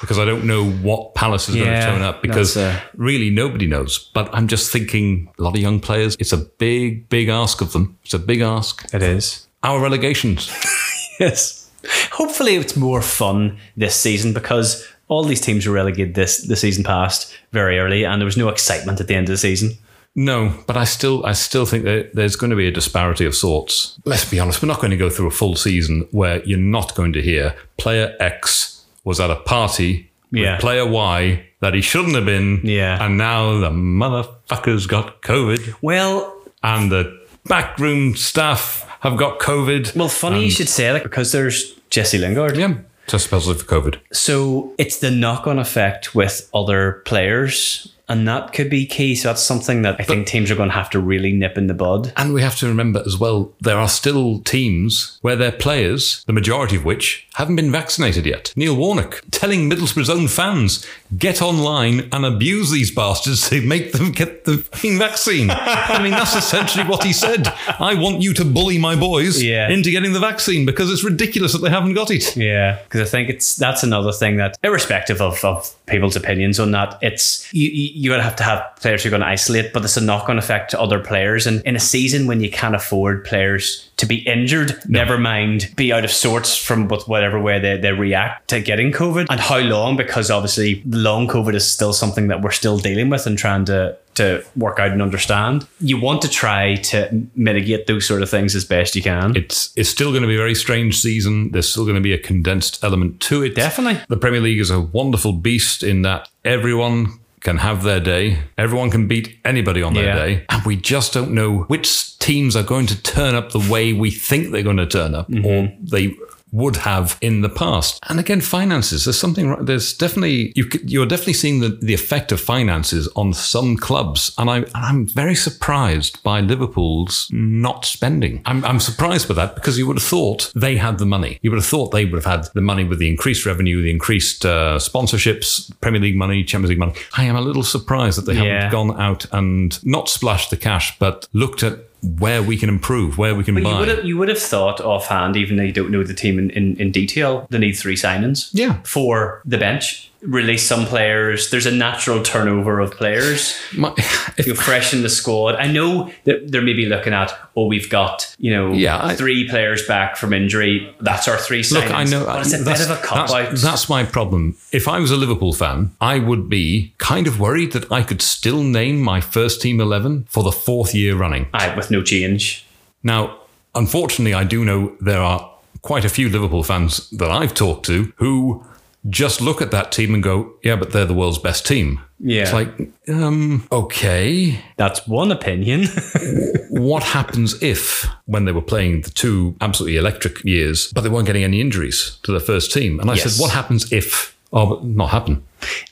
Because 0.00 0.18
I 0.18 0.24
don't 0.24 0.44
know 0.46 0.70
what 0.70 1.14
Palace 1.14 1.48
is 1.48 1.56
going 1.56 1.66
to 1.68 1.82
turn 1.82 2.00
up 2.02 2.22
because 2.22 2.54
that's, 2.54 2.78
uh, 2.78 2.88
really 2.96 3.28
nobody 3.28 3.66
knows. 3.66 3.98
But 4.14 4.34
I'm 4.34 4.48
just 4.48 4.72
thinking 4.72 5.30
a 5.38 5.42
lot 5.42 5.54
of 5.54 5.60
young 5.60 5.78
players, 5.80 6.16
it's 6.18 6.32
a 6.32 6.38
big, 6.38 7.08
big 7.10 7.28
ask 7.28 7.60
of 7.60 7.72
them. 7.72 7.98
It's 8.04 8.14
a 8.14 8.18
big 8.18 8.40
ask. 8.40 8.94
It 8.94 9.02
is. 9.02 9.46
Our 9.62 9.80
relegations. 9.80 10.50
Yes. 11.20 11.70
Hopefully, 12.12 12.56
it's 12.56 12.76
more 12.78 13.02
fun 13.02 13.58
this 13.76 13.94
season 13.94 14.32
because 14.32 14.88
all 15.08 15.22
these 15.22 15.42
teams 15.42 15.66
were 15.66 15.74
relegated 15.74 16.14
this 16.14 16.38
the 16.46 16.56
season 16.56 16.82
past 16.82 17.36
very 17.52 17.78
early, 17.78 18.04
and 18.04 18.18
there 18.22 18.24
was 18.24 18.38
no 18.38 18.48
excitement 18.48 19.00
at 19.00 19.06
the 19.06 19.14
end 19.14 19.28
of 19.28 19.34
the 19.34 19.36
season. 19.36 19.72
No, 20.16 20.52
but 20.66 20.76
I 20.76 20.84
still, 20.84 21.24
I 21.24 21.32
still 21.32 21.64
think 21.66 21.84
that 21.84 22.10
there's 22.14 22.36
going 22.36 22.50
to 22.50 22.56
be 22.56 22.66
a 22.66 22.72
disparity 22.72 23.24
of 23.24 23.34
sorts. 23.34 23.98
Let's 24.04 24.28
be 24.28 24.40
honest, 24.40 24.60
we're 24.62 24.66
not 24.68 24.80
going 24.80 24.90
to 24.90 24.96
go 24.96 25.08
through 25.10 25.28
a 25.28 25.30
full 25.30 25.54
season 25.56 26.08
where 26.10 26.42
you're 26.44 26.58
not 26.58 26.94
going 26.94 27.12
to 27.12 27.22
hear 27.22 27.54
player 27.76 28.16
X 28.18 28.84
was 29.04 29.20
at 29.20 29.30
a 29.30 29.36
party 29.36 30.10
Yeah. 30.32 30.52
with 30.54 30.60
player 30.60 30.86
Y 30.86 31.46
that 31.60 31.74
he 31.74 31.80
shouldn't 31.80 32.14
have 32.16 32.24
been, 32.26 32.60
Yeah. 32.64 33.04
and 33.04 33.18
now 33.18 33.58
the 33.60 33.70
motherfucker's 33.70 34.86
got 34.86 35.22
COVID. 35.22 35.74
Well, 35.80 36.36
and 36.62 36.90
the 36.90 37.18
backroom 37.46 38.16
staff 38.16 38.86
have 39.00 39.16
got 39.16 39.38
COVID. 39.38 39.94
well, 39.96 40.08
funny 40.08 40.44
you 40.44 40.50
should 40.50 40.68
say 40.68 40.92
that 40.92 41.02
because 41.02 41.32
there's 41.32 41.74
Jesse 41.88 42.18
Lingard. 42.18 42.56
yeah, 42.56 42.74
test 43.06 43.30
positive 43.30 43.62
for 43.62 43.80
COVID. 43.80 43.98
So 44.12 44.74
it's 44.76 44.98
the 44.98 45.10
knock-on 45.10 45.58
effect 45.58 46.14
with 46.14 46.48
other 46.52 47.02
players, 47.06 47.94
and 48.10 48.26
that 48.26 48.52
could 48.52 48.68
be 48.68 48.84
key. 48.86 49.14
So 49.14 49.28
that's 49.28 49.42
something 49.42 49.82
that 49.82 49.96
I 50.00 50.02
think 50.02 50.26
teams 50.26 50.50
are 50.50 50.56
going 50.56 50.68
to 50.68 50.74
have 50.74 50.90
to 50.90 51.00
really 51.00 51.32
nip 51.32 51.56
in 51.56 51.68
the 51.68 51.74
bud. 51.74 52.12
And 52.16 52.34
we 52.34 52.42
have 52.42 52.56
to 52.56 52.66
remember 52.66 53.04
as 53.06 53.16
well, 53.16 53.52
there 53.60 53.78
are 53.78 53.88
still 53.88 54.40
teams 54.40 55.18
where 55.22 55.36
their 55.36 55.52
players, 55.52 56.24
the 56.24 56.32
majority 56.32 56.74
of 56.74 56.84
which, 56.84 57.28
haven't 57.34 57.54
been 57.54 57.70
vaccinated 57.70 58.26
yet. 58.26 58.52
Neil 58.56 58.76
Warnock 58.76 59.22
telling 59.30 59.70
Middlesbrough's 59.70 60.10
own 60.10 60.26
fans, 60.26 60.84
get 61.18 61.42
online 61.42 62.08
and 62.12 62.24
abuse 62.24 62.70
these 62.70 62.90
bastards 62.90 63.48
to 63.50 63.60
make 63.62 63.92
them 63.92 64.12
get 64.12 64.44
the 64.44 64.58
fucking 64.58 64.98
vaccine. 64.98 65.50
I 65.50 66.00
mean, 66.02 66.12
that's 66.12 66.36
essentially 66.36 66.84
what 66.84 67.02
he 67.04 67.12
said. 67.12 67.48
I 67.78 67.94
want 67.94 68.22
you 68.22 68.32
to 68.34 68.44
bully 68.44 68.78
my 68.78 68.94
boys 68.96 69.42
Yeah. 69.42 69.68
into 69.68 69.90
getting 69.90 70.12
the 70.12 70.20
vaccine 70.20 70.64
because 70.64 70.90
it's 70.90 71.02
ridiculous 71.02 71.52
that 71.52 71.58
they 71.58 71.70
haven't 71.70 71.94
got 71.94 72.10
it. 72.10 72.36
Yeah, 72.36 72.78
because 72.84 73.00
I 73.00 73.10
think 73.10 73.28
it's 73.28 73.56
that's 73.56 73.82
another 73.82 74.12
thing 74.12 74.36
that, 74.36 74.56
irrespective 74.62 75.20
of, 75.20 75.44
of 75.44 75.74
people's 75.86 76.16
opinions 76.16 76.60
on 76.60 76.70
that, 76.72 76.98
it's 77.02 77.52
you 77.52 77.68
you, 77.70 78.12
have 78.12 78.36
to 78.36 78.42
have 78.42 78.64
players 78.76 79.02
who 79.02 79.08
are 79.08 79.10
going 79.10 79.22
to 79.22 79.26
isolate, 79.26 79.72
but 79.72 79.84
it's 79.84 79.96
a 79.96 80.00
knock 80.00 80.28
on 80.28 80.38
effect 80.38 80.70
to 80.70 80.80
other 80.80 81.00
players. 81.00 81.46
And 81.46 81.60
in 81.62 81.74
a 81.74 81.80
season 81.80 82.26
when 82.26 82.40
you 82.40 82.50
can't 82.50 82.74
afford 82.74 83.24
players 83.24 83.89
to 84.00 84.06
be 84.06 84.16
injured, 84.26 84.82
never 84.88 85.18
mind 85.18 85.72
be 85.76 85.92
out 85.92 86.04
of 86.04 86.10
sorts 86.10 86.56
from 86.56 86.88
with 86.88 87.06
whatever 87.06 87.40
way 87.40 87.58
they, 87.58 87.76
they 87.76 87.92
react 87.92 88.48
to 88.48 88.60
getting 88.60 88.92
COVID, 88.92 89.26
and 89.30 89.40
how 89.40 89.58
long? 89.58 89.96
Because 89.96 90.30
obviously, 90.30 90.82
long 90.86 91.28
COVID 91.28 91.54
is 91.54 91.70
still 91.70 91.92
something 91.92 92.28
that 92.28 92.42
we're 92.42 92.50
still 92.50 92.78
dealing 92.78 93.10
with 93.10 93.26
and 93.26 93.38
trying 93.38 93.64
to 93.66 93.96
to 94.14 94.44
work 94.56 94.78
out 94.78 94.90
and 94.90 95.00
understand. 95.00 95.66
You 95.78 96.00
want 96.00 96.22
to 96.22 96.28
try 96.28 96.76
to 96.76 97.26
mitigate 97.36 97.86
those 97.86 98.06
sort 98.06 98.22
of 98.22 98.28
things 98.28 98.54
as 98.54 98.64
best 98.64 98.96
you 98.96 99.02
can. 99.02 99.36
It's 99.36 99.72
it's 99.76 99.88
still 99.88 100.10
going 100.10 100.22
to 100.22 100.28
be 100.28 100.34
a 100.34 100.38
very 100.38 100.54
strange 100.54 101.00
season. 101.00 101.52
There's 101.52 101.68
still 101.68 101.84
going 101.84 101.94
to 101.94 102.00
be 102.00 102.12
a 102.12 102.18
condensed 102.18 102.82
element 102.82 103.20
to 103.22 103.42
it. 103.42 103.54
Definitely. 103.54 104.00
The 104.08 104.16
Premier 104.16 104.40
League 104.40 104.60
is 104.60 104.70
a 104.70 104.80
wonderful 104.80 105.32
beast 105.32 105.82
in 105.82 106.02
that 106.02 106.28
everyone 106.44 107.19
can 107.40 107.58
have 107.58 107.82
their 107.82 108.00
day. 108.00 108.38
Everyone 108.58 108.90
can 108.90 109.08
beat 109.08 109.38
anybody 109.44 109.82
on 109.82 109.94
their 109.94 110.04
Yeah. 110.04 110.16
day. 110.26 110.44
And 110.48 110.62
we 110.64 110.76
just 110.76 111.12
don't 111.14 111.32
know 111.32 111.60
which 111.68 112.18
teams 112.18 112.54
are 112.54 112.62
going 112.62 112.86
to 112.86 113.02
turn 113.02 113.34
up 113.34 113.50
the 113.52 113.66
way 113.70 113.92
we 113.92 114.10
think 114.10 114.50
they're 114.52 114.62
going 114.62 114.76
to 114.76 114.86
turn 114.86 115.14
up 115.14 115.28
Mm-hmm. 115.28 115.46
or 115.46 115.72
they 115.80 116.14
would 116.52 116.76
have 116.76 117.16
in 117.20 117.40
the 117.42 117.48
past. 117.48 117.98
And 118.08 118.18
again, 118.20 118.40
finances. 118.40 119.04
There's 119.04 119.18
something. 119.18 119.64
There's 119.64 119.92
definitely 119.92 120.52
you. 120.56 120.68
You're 120.84 121.06
definitely 121.06 121.34
seeing 121.34 121.60
the, 121.60 121.68
the 121.68 121.94
effect 121.94 122.32
of 122.32 122.40
finances 122.40 123.08
on 123.16 123.32
some 123.32 123.76
clubs, 123.76 124.34
and 124.38 124.50
I 124.50 124.56
and 124.58 124.68
I'm 124.74 125.06
very 125.06 125.34
surprised 125.34 126.22
by 126.22 126.40
Liverpool's 126.40 127.28
not 127.30 127.84
spending. 127.84 128.42
I'm 128.46 128.64
I'm 128.64 128.80
surprised 128.80 129.28
by 129.28 129.34
that 129.34 129.54
because 129.54 129.78
you 129.78 129.86
would 129.86 129.96
have 129.96 130.02
thought 130.06 130.52
they 130.56 130.76
had 130.76 130.98
the 130.98 131.06
money. 131.06 131.38
You 131.42 131.50
would 131.50 131.58
have 131.58 131.66
thought 131.66 131.90
they 131.92 132.04
would 132.04 132.22
have 132.22 132.40
had 132.40 132.48
the 132.54 132.60
money 132.60 132.84
with 132.84 132.98
the 132.98 133.08
increased 133.08 133.46
revenue, 133.46 133.82
the 133.82 133.90
increased 133.90 134.44
uh, 134.46 134.78
sponsorships, 134.78 135.70
Premier 135.80 136.00
League 136.00 136.16
money, 136.16 136.44
Champions 136.44 136.70
League 136.70 136.78
money. 136.78 136.94
I 137.16 137.24
am 137.24 137.36
a 137.36 137.40
little 137.40 137.62
surprised 137.62 138.18
that 138.18 138.26
they 138.26 138.34
Yeah. 138.34 138.64
haven't 138.64 138.70
gone 138.72 139.00
out 139.00 139.26
and 139.32 139.78
not 139.84 140.08
splashed 140.08 140.50
the 140.50 140.56
cash, 140.56 140.98
but 140.98 141.28
looked 141.32 141.62
at 141.62 141.78
where 142.02 142.42
we 142.42 142.56
can 142.56 142.68
improve, 142.68 143.18
where 143.18 143.34
we 143.34 143.44
can 143.44 143.54
But 143.54 143.64
buy. 143.64 143.72
you 143.72 143.78
would 143.78 143.88
have 143.88 144.04
you 144.04 144.18
would 144.18 144.28
have 144.28 144.38
thought 144.38 144.80
offhand, 144.80 145.36
even 145.36 145.56
though 145.56 145.62
you 145.62 145.72
don't 145.72 145.90
know 145.90 146.02
the 146.02 146.14
team 146.14 146.38
in, 146.38 146.50
in, 146.50 146.76
in 146.78 146.92
detail, 146.92 147.46
they 147.50 147.58
need 147.58 147.72
three 147.72 147.96
signings. 147.96 148.50
Yeah. 148.52 148.78
For 148.84 149.42
the 149.44 149.58
bench. 149.58 150.09
Release 150.22 150.66
some 150.66 150.84
players. 150.84 151.48
There's 151.50 151.64
a 151.66 151.70
natural 151.70 152.22
turnover 152.22 152.78
of 152.80 152.90
players. 152.92 153.56
My- 153.76 153.94
if- 154.36 154.46
You 154.46 154.54
freshen 154.54 155.02
the 155.02 155.08
squad. 155.08 155.54
I 155.56 155.66
know 155.66 156.10
that 156.24 156.50
they're 156.52 156.60
maybe 156.62 156.84
looking 156.86 157.14
at, 157.14 157.32
oh, 157.56 157.66
we've 157.66 157.88
got, 157.88 158.34
you 158.38 158.50
know, 158.50 158.72
Yeah, 158.72 159.02
I- 159.02 159.14
three 159.16 159.48
players 159.48 159.86
back 159.86 160.16
from 160.16 160.32
injury. 160.34 160.94
That's 161.00 161.26
our 161.26 161.38
three 161.38 161.62
signings. 161.62 161.72
Look, 161.84 161.90
I 161.90 162.04
know 162.04 162.24
But 162.26 162.40
it's 162.42 162.52
a 162.52 162.58
that's, 162.62 162.86
bit 162.86 162.90
of 162.90 162.98
a 163.02 163.06
cop 163.06 163.30
out. 163.30 163.54
that's 163.56 163.88
my 163.88 164.04
problem. 164.04 164.56
If 164.72 164.88
I 164.88 164.98
was 164.98 165.10
a 165.10 165.16
Liverpool 165.16 165.52
fan, 165.54 165.92
I 166.00 166.18
would 166.18 166.50
be 166.50 166.92
kind 166.98 167.26
of 167.26 167.40
worried 167.40 167.72
that 167.72 167.90
I 167.90 168.02
could 168.02 168.20
still 168.20 168.62
name 168.62 169.00
my 169.00 169.20
first 169.22 169.62
team 169.62 169.80
eleven 169.80 170.24
for 170.28 170.42
the 170.42 170.52
fourth 170.52 170.94
year 170.94 171.16
running. 171.16 171.48
Aye, 171.54 171.74
with 171.74 171.90
no 171.90 172.02
change. 172.02 172.66
Now, 173.02 173.38
unfortunately, 173.74 174.34
I 174.34 174.44
do 174.44 174.64
know 174.64 174.94
there 175.00 175.20
are 175.22 175.50
quite 175.82 176.04
a 176.04 176.10
few 176.10 176.28
Liverpool 176.28 176.62
fans 176.62 177.08
that 177.10 177.30
I've 177.30 177.54
talked 177.54 177.86
to 177.86 178.12
who 178.16 178.62
just 179.08 179.40
look 179.40 179.62
at 179.62 179.70
that 179.70 179.92
team 179.92 180.12
and 180.14 180.22
go, 180.22 180.52
"Yeah, 180.62 180.76
but 180.76 180.92
they're 180.92 181.06
the 181.06 181.14
world's 181.14 181.38
best 181.38 181.66
team." 181.66 182.00
Yeah. 182.22 182.42
It's 182.42 182.52
like, 182.52 182.68
um, 183.08 183.66
okay, 183.72 184.62
That's 184.76 185.06
one 185.08 185.32
opinion. 185.32 185.86
what 186.70 187.02
happens 187.02 187.60
if 187.62 188.06
when 188.26 188.44
they 188.44 188.52
were 188.52 188.60
playing 188.60 189.02
the 189.02 189.10
two 189.10 189.56
absolutely 189.62 189.96
electric 189.96 190.44
years, 190.44 190.92
but 190.92 191.00
they 191.00 191.08
weren't 191.08 191.26
getting 191.26 191.44
any 191.44 191.60
injuries 191.62 192.18
to 192.24 192.30
their 192.32 192.40
first 192.40 192.72
team. 192.72 193.00
And 193.00 193.10
I 193.10 193.14
Yes. 193.14 193.34
said, 193.36 193.40
what 193.42 193.52
happens 193.52 193.90
if? 193.92 194.36
Oh, 194.52 194.66
but 194.66 194.84
not 194.84 195.10
happen. 195.10 195.44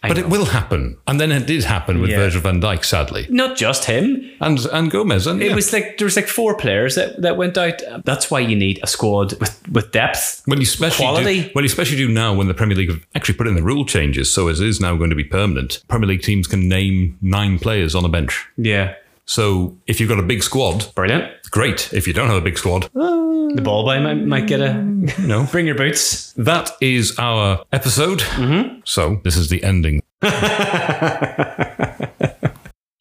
I 0.02 0.08
but 0.08 0.16
know. 0.16 0.22
it 0.24 0.30
will 0.30 0.46
happen. 0.46 0.96
And 1.06 1.20
then 1.20 1.30
it 1.30 1.46
did 1.46 1.62
happen 1.64 2.00
with 2.00 2.10
Yeah. 2.10 2.16
Virgil 2.16 2.40
van 2.40 2.60
Dijk, 2.60 2.84
sadly. 2.84 3.26
Not 3.30 3.56
just 3.56 3.84
him. 3.84 4.28
And 4.40 4.58
and 4.72 4.90
Gomez. 4.90 5.26
And 5.28 5.40
It 5.42 5.50
yeah. 5.50 5.54
was 5.54 5.72
like 5.72 5.98
there 5.98 6.06
was 6.06 6.16
like 6.16 6.26
four 6.26 6.56
players 6.56 6.94
that, 6.96 7.22
that 7.22 7.36
went 7.36 7.56
out. 7.56 7.80
That's 8.04 8.30
why 8.30 8.40
you 8.40 8.56
need 8.56 8.80
a 8.82 8.86
squad 8.86 9.34
with, 9.38 9.62
with 9.70 9.92
depth. 9.92 10.42
Well, 10.46 10.58
you 10.58 10.62
especially 10.64 11.04
Quality. 11.04 11.42
Do, 11.44 11.50
well, 11.54 11.62
you 11.64 11.66
especially 11.68 11.98
do 11.98 12.08
now 12.08 12.34
when 12.34 12.48
the 12.48 12.54
Premier 12.54 12.76
League 12.76 12.90
have 12.90 13.04
actually 13.14 13.36
put 13.36 13.46
in 13.46 13.54
the 13.54 13.62
rule 13.62 13.84
changes, 13.84 14.28
so 14.32 14.48
as 14.48 14.60
it 14.60 14.66
is 14.66 14.80
now 14.80 14.96
going 14.96 15.10
to 15.10 15.16
be 15.16 15.24
permanent. 15.24 15.82
Premier 15.88 16.08
League 16.08 16.22
teams 16.22 16.46
can 16.48 16.68
name 16.68 17.16
nine 17.20 17.58
players 17.60 17.94
on 17.94 18.04
a 18.04 18.08
bench. 18.08 18.46
Yeah. 18.56 18.94
So 19.26 19.76
if 19.86 20.00
you've 20.00 20.08
got 20.08 20.18
a 20.18 20.22
big 20.22 20.42
squad, 20.42 20.92
Brilliant. 20.94 21.30
Great. 21.48 21.92
If 21.92 22.06
you 22.06 22.12
don't 22.12 22.28
have 22.28 22.36
a 22.36 22.40
big 22.40 22.58
squad, 22.58 22.88
The 22.94 23.60
ball 23.62 23.84
boy 23.84 24.00
might, 24.00 24.24
might 24.26 24.46
get 24.46 24.60
a 24.60 24.72
you 25.18 25.26
know. 25.26 25.46
bring 25.52 25.66
your 25.66 25.74
boots. 25.76 26.32
That 26.34 26.70
is 26.80 27.18
our 27.18 27.64
episode. 27.72 28.20
Mm-hmm. 28.20 28.80
So 28.84 29.20
this 29.24 29.36
is 29.36 29.48
the 29.48 29.62
ending. 29.64 30.02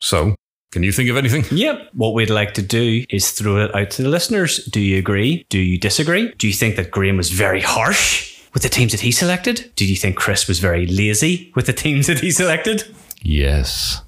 so, 0.01 0.35
can 0.71 0.83
you 0.83 0.91
think 0.91 1.09
of 1.09 1.17
anything? 1.17 1.45
Yep. 1.51 1.89
What 1.93 2.13
we'd 2.13 2.29
like 2.29 2.53
to 2.55 2.61
do 2.61 3.03
is 3.09 3.31
throw 3.31 3.57
it 3.57 3.73
out 3.75 3.89
to 3.91 4.03
the 4.03 4.09
listeners. 4.09 4.63
Do 4.65 4.79
you 4.79 4.97
agree? 4.97 5.45
Do 5.49 5.59
you 5.59 5.77
disagree? 5.77 6.31
Do 6.37 6.47
you 6.47 6.53
think 6.53 6.75
that 6.75 6.91
Graham 6.91 7.17
was 7.17 7.31
very 7.31 7.61
harsh 7.61 8.41
with 8.53 8.63
the 8.63 8.69
teams 8.69 8.91
that 8.91 9.01
he 9.01 9.11
selected? 9.11 9.71
Do 9.75 9.85
you 9.85 9.95
think 9.95 10.17
Chris 10.17 10.47
was 10.47 10.59
very 10.59 10.85
lazy 10.87 11.51
with 11.55 11.65
the 11.65 11.73
teams 11.73 12.07
that 12.07 12.19
he 12.19 12.31
selected? 12.31 12.83
Yes. 13.27 14.01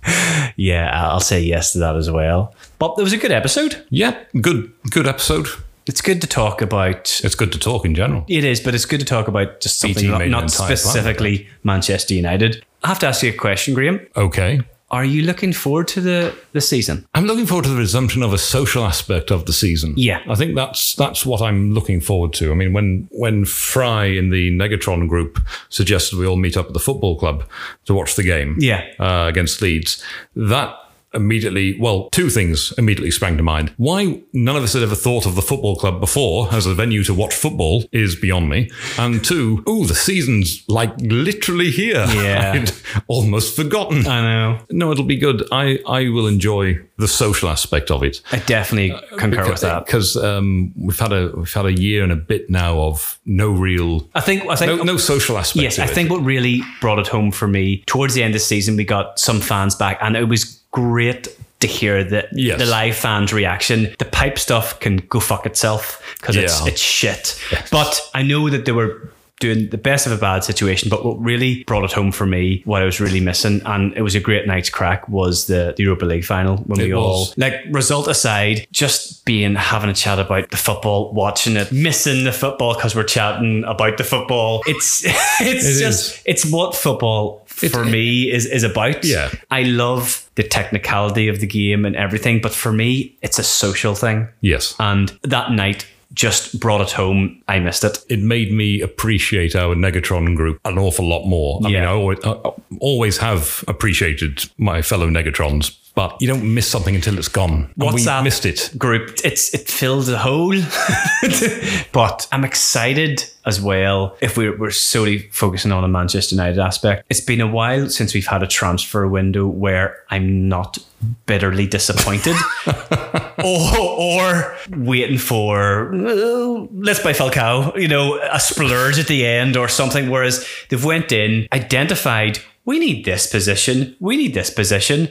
Yeah, 0.55 0.89
I'll 0.93 1.19
say 1.19 1.41
yes 1.41 1.73
to 1.73 1.79
that 1.79 1.97
as 1.97 2.09
well. 2.09 2.55
But 2.79 2.95
it 2.97 3.03
was 3.03 3.11
a 3.11 3.17
good 3.17 3.33
episode. 3.33 3.85
Yeah, 3.89 4.17
good 4.39 4.71
good 4.91 5.07
episode. 5.07 5.47
It's 5.87 6.01
good 6.01 6.21
to 6.21 6.27
talk 6.27 6.61
about. 6.61 7.19
It's 7.21 7.35
good 7.35 7.51
to 7.51 7.59
talk 7.59 7.83
in 7.83 7.95
general. 7.95 8.23
It 8.29 8.45
is, 8.45 8.61
but 8.61 8.73
it's 8.73 8.85
good 8.85 9.01
to 9.01 9.05
talk 9.05 9.27
about 9.27 9.59
just 9.59 9.79
something 9.79 10.09
not, 10.09 10.25
not 10.27 10.51
specifically 10.51 11.49
Manchester 11.63 12.13
United. 12.13 12.63
I 12.81 12.87
have 12.87 12.99
to 12.99 13.07
ask 13.07 13.21
you 13.21 13.31
a 13.31 13.33
question, 13.33 13.73
Graham. 13.73 13.99
Okay. 14.15 14.61
Are 14.91 15.05
you 15.05 15.21
looking 15.21 15.53
forward 15.53 15.87
to 15.89 16.01
the, 16.01 16.35
the 16.53 16.61
season? 16.61 17.05
I'm 17.13 17.25
looking 17.25 17.45
forward 17.45 17.63
to 17.65 17.69
the 17.69 17.75
resumption 17.77 18.23
of 18.23 18.33
a 18.33 18.37
social 18.39 18.83
aspect 18.85 19.29
of 19.31 19.45
the 19.45 19.53
season. 19.53 19.93
Yeah. 19.97 20.21
I 20.27 20.35
think 20.35 20.55
that's 20.55 20.95
that's 20.95 21.25
what 21.25 21.41
I'm 21.41 21.73
looking 21.73 22.01
forward 22.01 22.33
to. 22.33 22.51
I 22.51 22.55
mean, 22.55 22.73
when 22.73 23.07
when 23.11 23.45
Fry 23.45 24.05
in 24.05 24.31
the 24.31 24.49
Negatron 24.51 25.07
group 25.07 25.39
suggested 25.69 26.17
we 26.17 26.25
all 26.25 26.37
meet 26.37 26.57
up 26.57 26.67
at 26.67 26.73
the 26.73 26.79
football 26.79 27.17
club 27.19 27.43
to 27.85 27.93
watch 27.93 28.15
the 28.15 28.23
game, 28.23 28.55
Yeah. 28.59 28.83
uh, 28.99 29.25
against 29.27 29.61
Leeds, 29.61 30.03
that 30.35 30.75
immediately, 31.13 31.77
well, 31.79 32.09
two 32.11 32.29
things 32.29 32.73
immediately 32.77 33.11
sprang 33.11 33.37
to 33.37 33.43
mind. 33.43 33.73
Why 33.77 34.21
none 34.33 34.55
of 34.55 34.63
us 34.63 34.73
had 34.73 34.83
ever 34.83 34.95
thought 34.95 35.25
of 35.25 35.35
the 35.35 35.41
football 35.41 35.75
club 35.75 35.99
before 35.99 36.53
as 36.53 36.65
a 36.65 36.73
venue 36.73 37.03
to 37.03 37.13
watch 37.13 37.33
football 37.33 37.85
is 37.91 38.15
beyond 38.15 38.49
me. 38.49 38.69
And 38.97 39.23
two, 39.23 39.63
ooh, 39.67 39.85
the 39.85 39.95
season's 39.95 40.63
like 40.67 40.93
literally 40.99 41.71
here. 41.71 42.05
Yeah. 42.07 42.51
I'd 42.65 42.71
almost 43.07 43.55
forgotten. 43.55 44.07
I 44.07 44.21
know. 44.21 44.65
No, 44.69 44.91
it'll 44.91 45.03
be 45.03 45.17
good. 45.17 45.43
I, 45.51 45.79
I 45.87 46.09
will 46.09 46.27
enjoy 46.27 46.79
the 46.97 47.07
social 47.07 47.49
aspect 47.49 47.91
of 47.91 48.03
it. 48.03 48.21
I 48.31 48.39
definitely 48.39 48.99
concur 49.17 49.49
with 49.49 49.61
that. 49.61 49.85
because 49.85 50.17
um, 50.17 50.73
we've 50.75 50.99
had 50.99 51.13
a 51.13 51.31
we've 51.35 51.51
had 51.51 51.65
a 51.65 51.73
year 51.73 52.03
and 52.03 52.11
a 52.11 52.15
bit 52.15 52.49
now 52.49 52.79
of 52.79 53.19
no 53.25 53.51
real 53.51 54.07
I 54.13 54.21
think. 54.21 54.45
I 54.47 54.55
think. 54.55 54.77
no, 54.77 54.83
no 54.83 54.97
social 54.97 55.37
aspect. 55.37 55.63
yes, 55.63 55.79
I 55.79 55.87
think 55.87 56.09
what 56.09 56.21
really 56.21 56.61
brought 56.81 56.99
it 56.99 57.07
home 57.07 57.31
for 57.31 57.47
me 57.47 57.83
towards 57.85 58.13
the 58.13 58.23
end 58.23 58.35
of 58.35 58.41
the 58.41 58.45
season, 58.45 58.75
we 58.75 58.83
got 58.83 59.17
some 59.17 59.39
fans 59.39 59.75
back, 59.75 59.97
and 60.01 60.17
it 60.17 60.25
was 60.25 60.58
great 60.71 61.27
to 61.59 61.67
hear 61.67 62.03
the 62.03 62.27
Yes. 62.31 62.57
the 62.59 62.65
live 62.65 62.95
fans' 62.95 63.33
reaction. 63.33 63.93
The 63.99 64.05
pipe 64.05 64.39
stuff 64.39 64.79
can 64.79 64.97
go 65.09 65.19
fuck 65.19 65.45
itself 65.45 66.01
because 66.19 66.35
it's 66.35 66.61
Yeah. 66.61 66.67
it's 66.71 66.81
shit. 66.81 67.39
But 67.71 68.01
I 68.13 68.21
know 68.23 68.49
that 68.49 68.65
there 68.65 68.73
were 68.75 69.09
doing 69.39 69.69
the 69.69 69.77
best 69.77 70.05
of 70.05 70.11
a 70.11 70.17
bad 70.17 70.43
situation. 70.43 70.89
But 70.89 71.05
what 71.05 71.19
really 71.21 71.63
brought 71.63 71.83
it 71.85 71.91
home 71.93 72.11
for 72.11 72.25
me, 72.25 72.61
what 72.65 72.81
I 72.81 72.85
was 72.85 72.99
really 72.99 73.19
missing, 73.19 73.61
and 73.65 73.93
it 73.95 74.01
was 74.01 74.15
a 74.15 74.19
great 74.19 74.47
night's 74.47 74.69
crack, 74.69 75.07
was 75.09 75.47
the, 75.47 75.73
the 75.77 75.83
Europa 75.83 76.05
League 76.05 76.25
final 76.25 76.57
when 76.57 76.79
we 76.79 76.91
It 76.91 76.93
all 76.93 77.27
like 77.37 77.53
result 77.71 78.07
aside, 78.07 78.67
just 78.71 79.25
being 79.25 79.55
having 79.55 79.89
a 79.89 79.93
chat 79.93 80.19
about 80.19 80.51
the 80.51 80.57
football, 80.57 81.13
watching 81.13 81.55
it, 81.55 81.71
missing 81.71 82.23
the 82.23 82.31
football 82.31 82.73
because 82.75 82.95
we're 82.95 83.03
chatting 83.03 83.63
about 83.65 83.97
the 83.97 84.03
football. 84.03 84.61
It's 84.65 85.03
it's 85.05 85.41
It 85.41 85.79
just 85.79 86.15
is. 86.17 86.23
it's 86.25 86.45
what 86.51 86.75
football 86.75 87.43
for 87.45 87.83
me 87.85 88.31
is 88.31 88.45
is 88.45 88.63
about. 88.63 89.03
Yeah. 89.05 89.29
I 89.51 89.63
love 89.63 90.29
the 90.35 90.43
technicality 90.43 91.27
of 91.27 91.39
the 91.39 91.47
game 91.47 91.85
and 91.85 91.95
everything, 91.95 92.41
but 92.41 92.53
for 92.53 92.71
me, 92.71 93.17
it's 93.21 93.39
a 93.39 93.43
social 93.43 93.95
thing. 93.95 94.27
yes, 94.41 94.75
And 94.79 95.09
that 95.23 95.51
night 95.51 95.85
just 96.13 96.59
brought 96.59 96.81
it 96.81 96.91
home. 96.91 97.41
I 97.47 97.59
missed 97.59 97.83
it. 97.83 97.99
it 98.09 98.19
made 98.19 98.51
me 98.51 98.81
appreciate 98.81 99.55
our 99.55 99.75
Negatron 99.75 100.35
group 100.35 100.59
an 100.65 100.77
awful 100.77 101.07
lot 101.07 101.25
more. 101.27 101.59
I 101.61 101.65
mean, 101.65 101.73
Yeah. 101.73 101.91
I 101.91 101.93
always, 101.93 102.17
I 102.23 102.51
always 102.79 103.17
have 103.17 103.63
appreciated 103.67 104.49
my 104.57 104.81
fellow 104.81 105.07
Negatrons, 105.09 105.77
but 105.95 106.21
you 106.21 106.27
don't 106.27 106.53
miss 106.53 106.67
something 106.67 106.95
until 106.95 107.17
it's 107.17 107.27
gone. 107.27 107.73
And 107.79 107.89
WhatsApp 107.89 108.23
missed 108.23 108.45
it. 108.45 108.71
group. 108.77 109.19
It's 109.23 109.53
it 109.53 109.69
fills 109.69 110.09
a 110.09 110.17
hole, 110.17 110.55
but 111.91 112.27
I'm 112.31 112.43
excited 112.45 113.23
as 113.45 113.61
well. 113.61 114.15
If 114.21 114.37
we're 114.37 114.57
we're 114.57 114.71
solely 114.71 115.29
focusing 115.31 115.71
on 115.71 115.83
a 115.83 115.87
Manchester 115.87 116.35
United 116.35 116.59
aspect, 116.59 117.05
it's 117.09 117.21
been 117.21 117.41
a 117.41 117.47
while 117.47 117.89
since 117.89 118.13
we've 118.13 118.27
had 118.27 118.43
a 118.43 118.47
transfer 118.47 119.07
window 119.07 119.47
where 119.47 120.03
I'm 120.09 120.47
not 120.47 120.77
bitterly 121.25 121.65
disappointed, 121.67 122.35
or 123.43 123.77
or 123.77 124.57
waiting 124.71 125.17
for 125.17 125.93
"Uh, 125.93 126.67
let's 126.73 126.99
buy 126.99 127.13
Falcao, 127.13 127.79
you 127.79 127.87
know, 127.87 128.19
a 128.31 128.39
splurge 128.39 128.99
at 128.99 129.07
the 129.07 129.25
end 129.25 129.57
or 129.57 129.67
something. 129.67 130.09
Whereas 130.09 130.45
they've 130.69 130.83
went 130.83 131.11
in, 131.11 131.47
identified. 131.53 132.39
We 132.65 132.77
need 132.77 133.03
this 133.03 133.25
position. 133.25 133.95
We 133.99 134.15
need 134.15 134.35
this 134.35 134.51
position. 134.51 135.09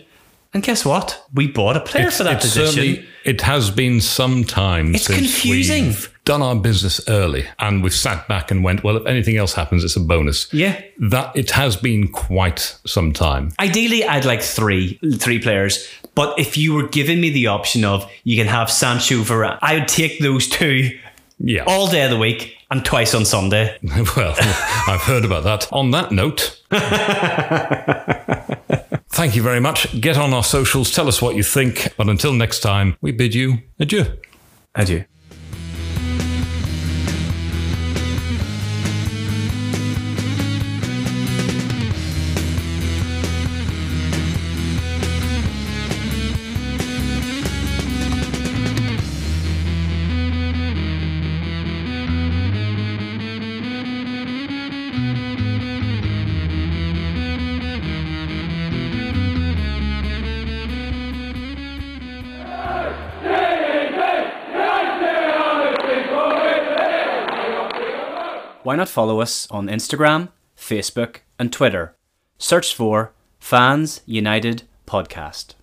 And 0.55 0.63
guess 0.63 0.85
what? 0.85 1.27
We 1.35 1.47
bought 1.47 1.77
a 1.77 1.81
player 1.81 2.11
for 2.11 2.25
that 2.25 2.37
It's 2.43 2.55
position. 2.57 3.07
it 3.25 3.43
has 3.43 3.71
been 3.71 4.01
some 4.01 4.45
time 4.45 4.95
It's 4.95 5.05
since 5.05 5.19
confusing. 5.19 5.87
we've 5.89 6.11
done 6.25 6.41
our 6.41 6.57
business 6.57 7.01
early 7.09 7.47
and 7.59 7.83
we've 7.83 7.93
sat 7.95 8.27
back 8.29 8.51
and 8.51 8.65
went, 8.65 8.83
well, 8.83 8.97
if 8.97 9.07
anything 9.07 9.37
else 9.37 9.53
happens, 9.53 9.85
it's 9.85 9.97
a 9.97 10.01
bonus. 10.01 10.53
Yeah. 10.53 10.81
That 11.01 11.37
it 11.37 11.51
has 11.51 11.77
been 11.77 12.09
quite 12.09 12.79
some 12.87 13.13
time. 13.13 13.53
Ideally, 13.61 14.05
I'd 14.05 14.25
like 14.25 14.41
three, 14.43 14.99
three 15.19 15.39
players. 15.39 15.87
But 16.15 16.39
if 16.39 16.57
you 16.57 16.73
were 16.75 16.89
giving 16.89 17.21
me 17.21 17.29
the 17.31 17.49
option 17.49 17.85
of 17.85 18.11
you 18.25 18.37
can 18.37 18.47
have 18.47 18.71
Sancho, 18.71 19.17
Varane, 19.23 19.59
I 19.61 19.75
would 19.75 19.89
take 19.89 20.19
those 20.21 20.49
two 20.49 20.99
Yeah. 21.39 21.65
all 21.67 21.89
day 21.89 22.05
of 22.05 22.11
the 22.11 22.17
week 22.19 22.57
and 22.71 22.83
twice 22.85 23.15
on 23.15 23.25
Sunday. 23.27 23.77
well, 24.17 24.35
I've 24.89 25.03
heard 25.03 25.25
about 25.27 25.45
that. 25.45 25.69
On 25.73 25.91
that 25.93 26.11
note, 26.11 26.61
thank 29.19 29.35
you 29.35 29.43
very 29.43 29.59
much. 29.59 30.01
Get 30.01 30.17
on 30.17 30.33
our 30.33 30.45
socials, 30.45 30.93
tell 30.93 31.09
us 31.09 31.21
what 31.21 31.35
you 31.35 31.43
think. 31.43 31.93
But 31.97 32.09
until 32.09 32.33
next 32.33 32.61
time, 32.61 32.97
we 33.01 33.11
bid 33.11 33.35
you 33.35 33.59
adieu. 33.81 34.05
Adieu. 34.77 35.07
Follow 68.88 69.20
us 69.20 69.46
on 69.51 69.68
Instagram, 69.68 70.29
Facebook, 70.57 71.18
and 71.38 71.53
Twitter? 71.53 71.94
Search 72.38 72.74
for 72.74 73.12
Fans 73.38 74.01
United 74.07 74.62
Podcast. 74.87 75.55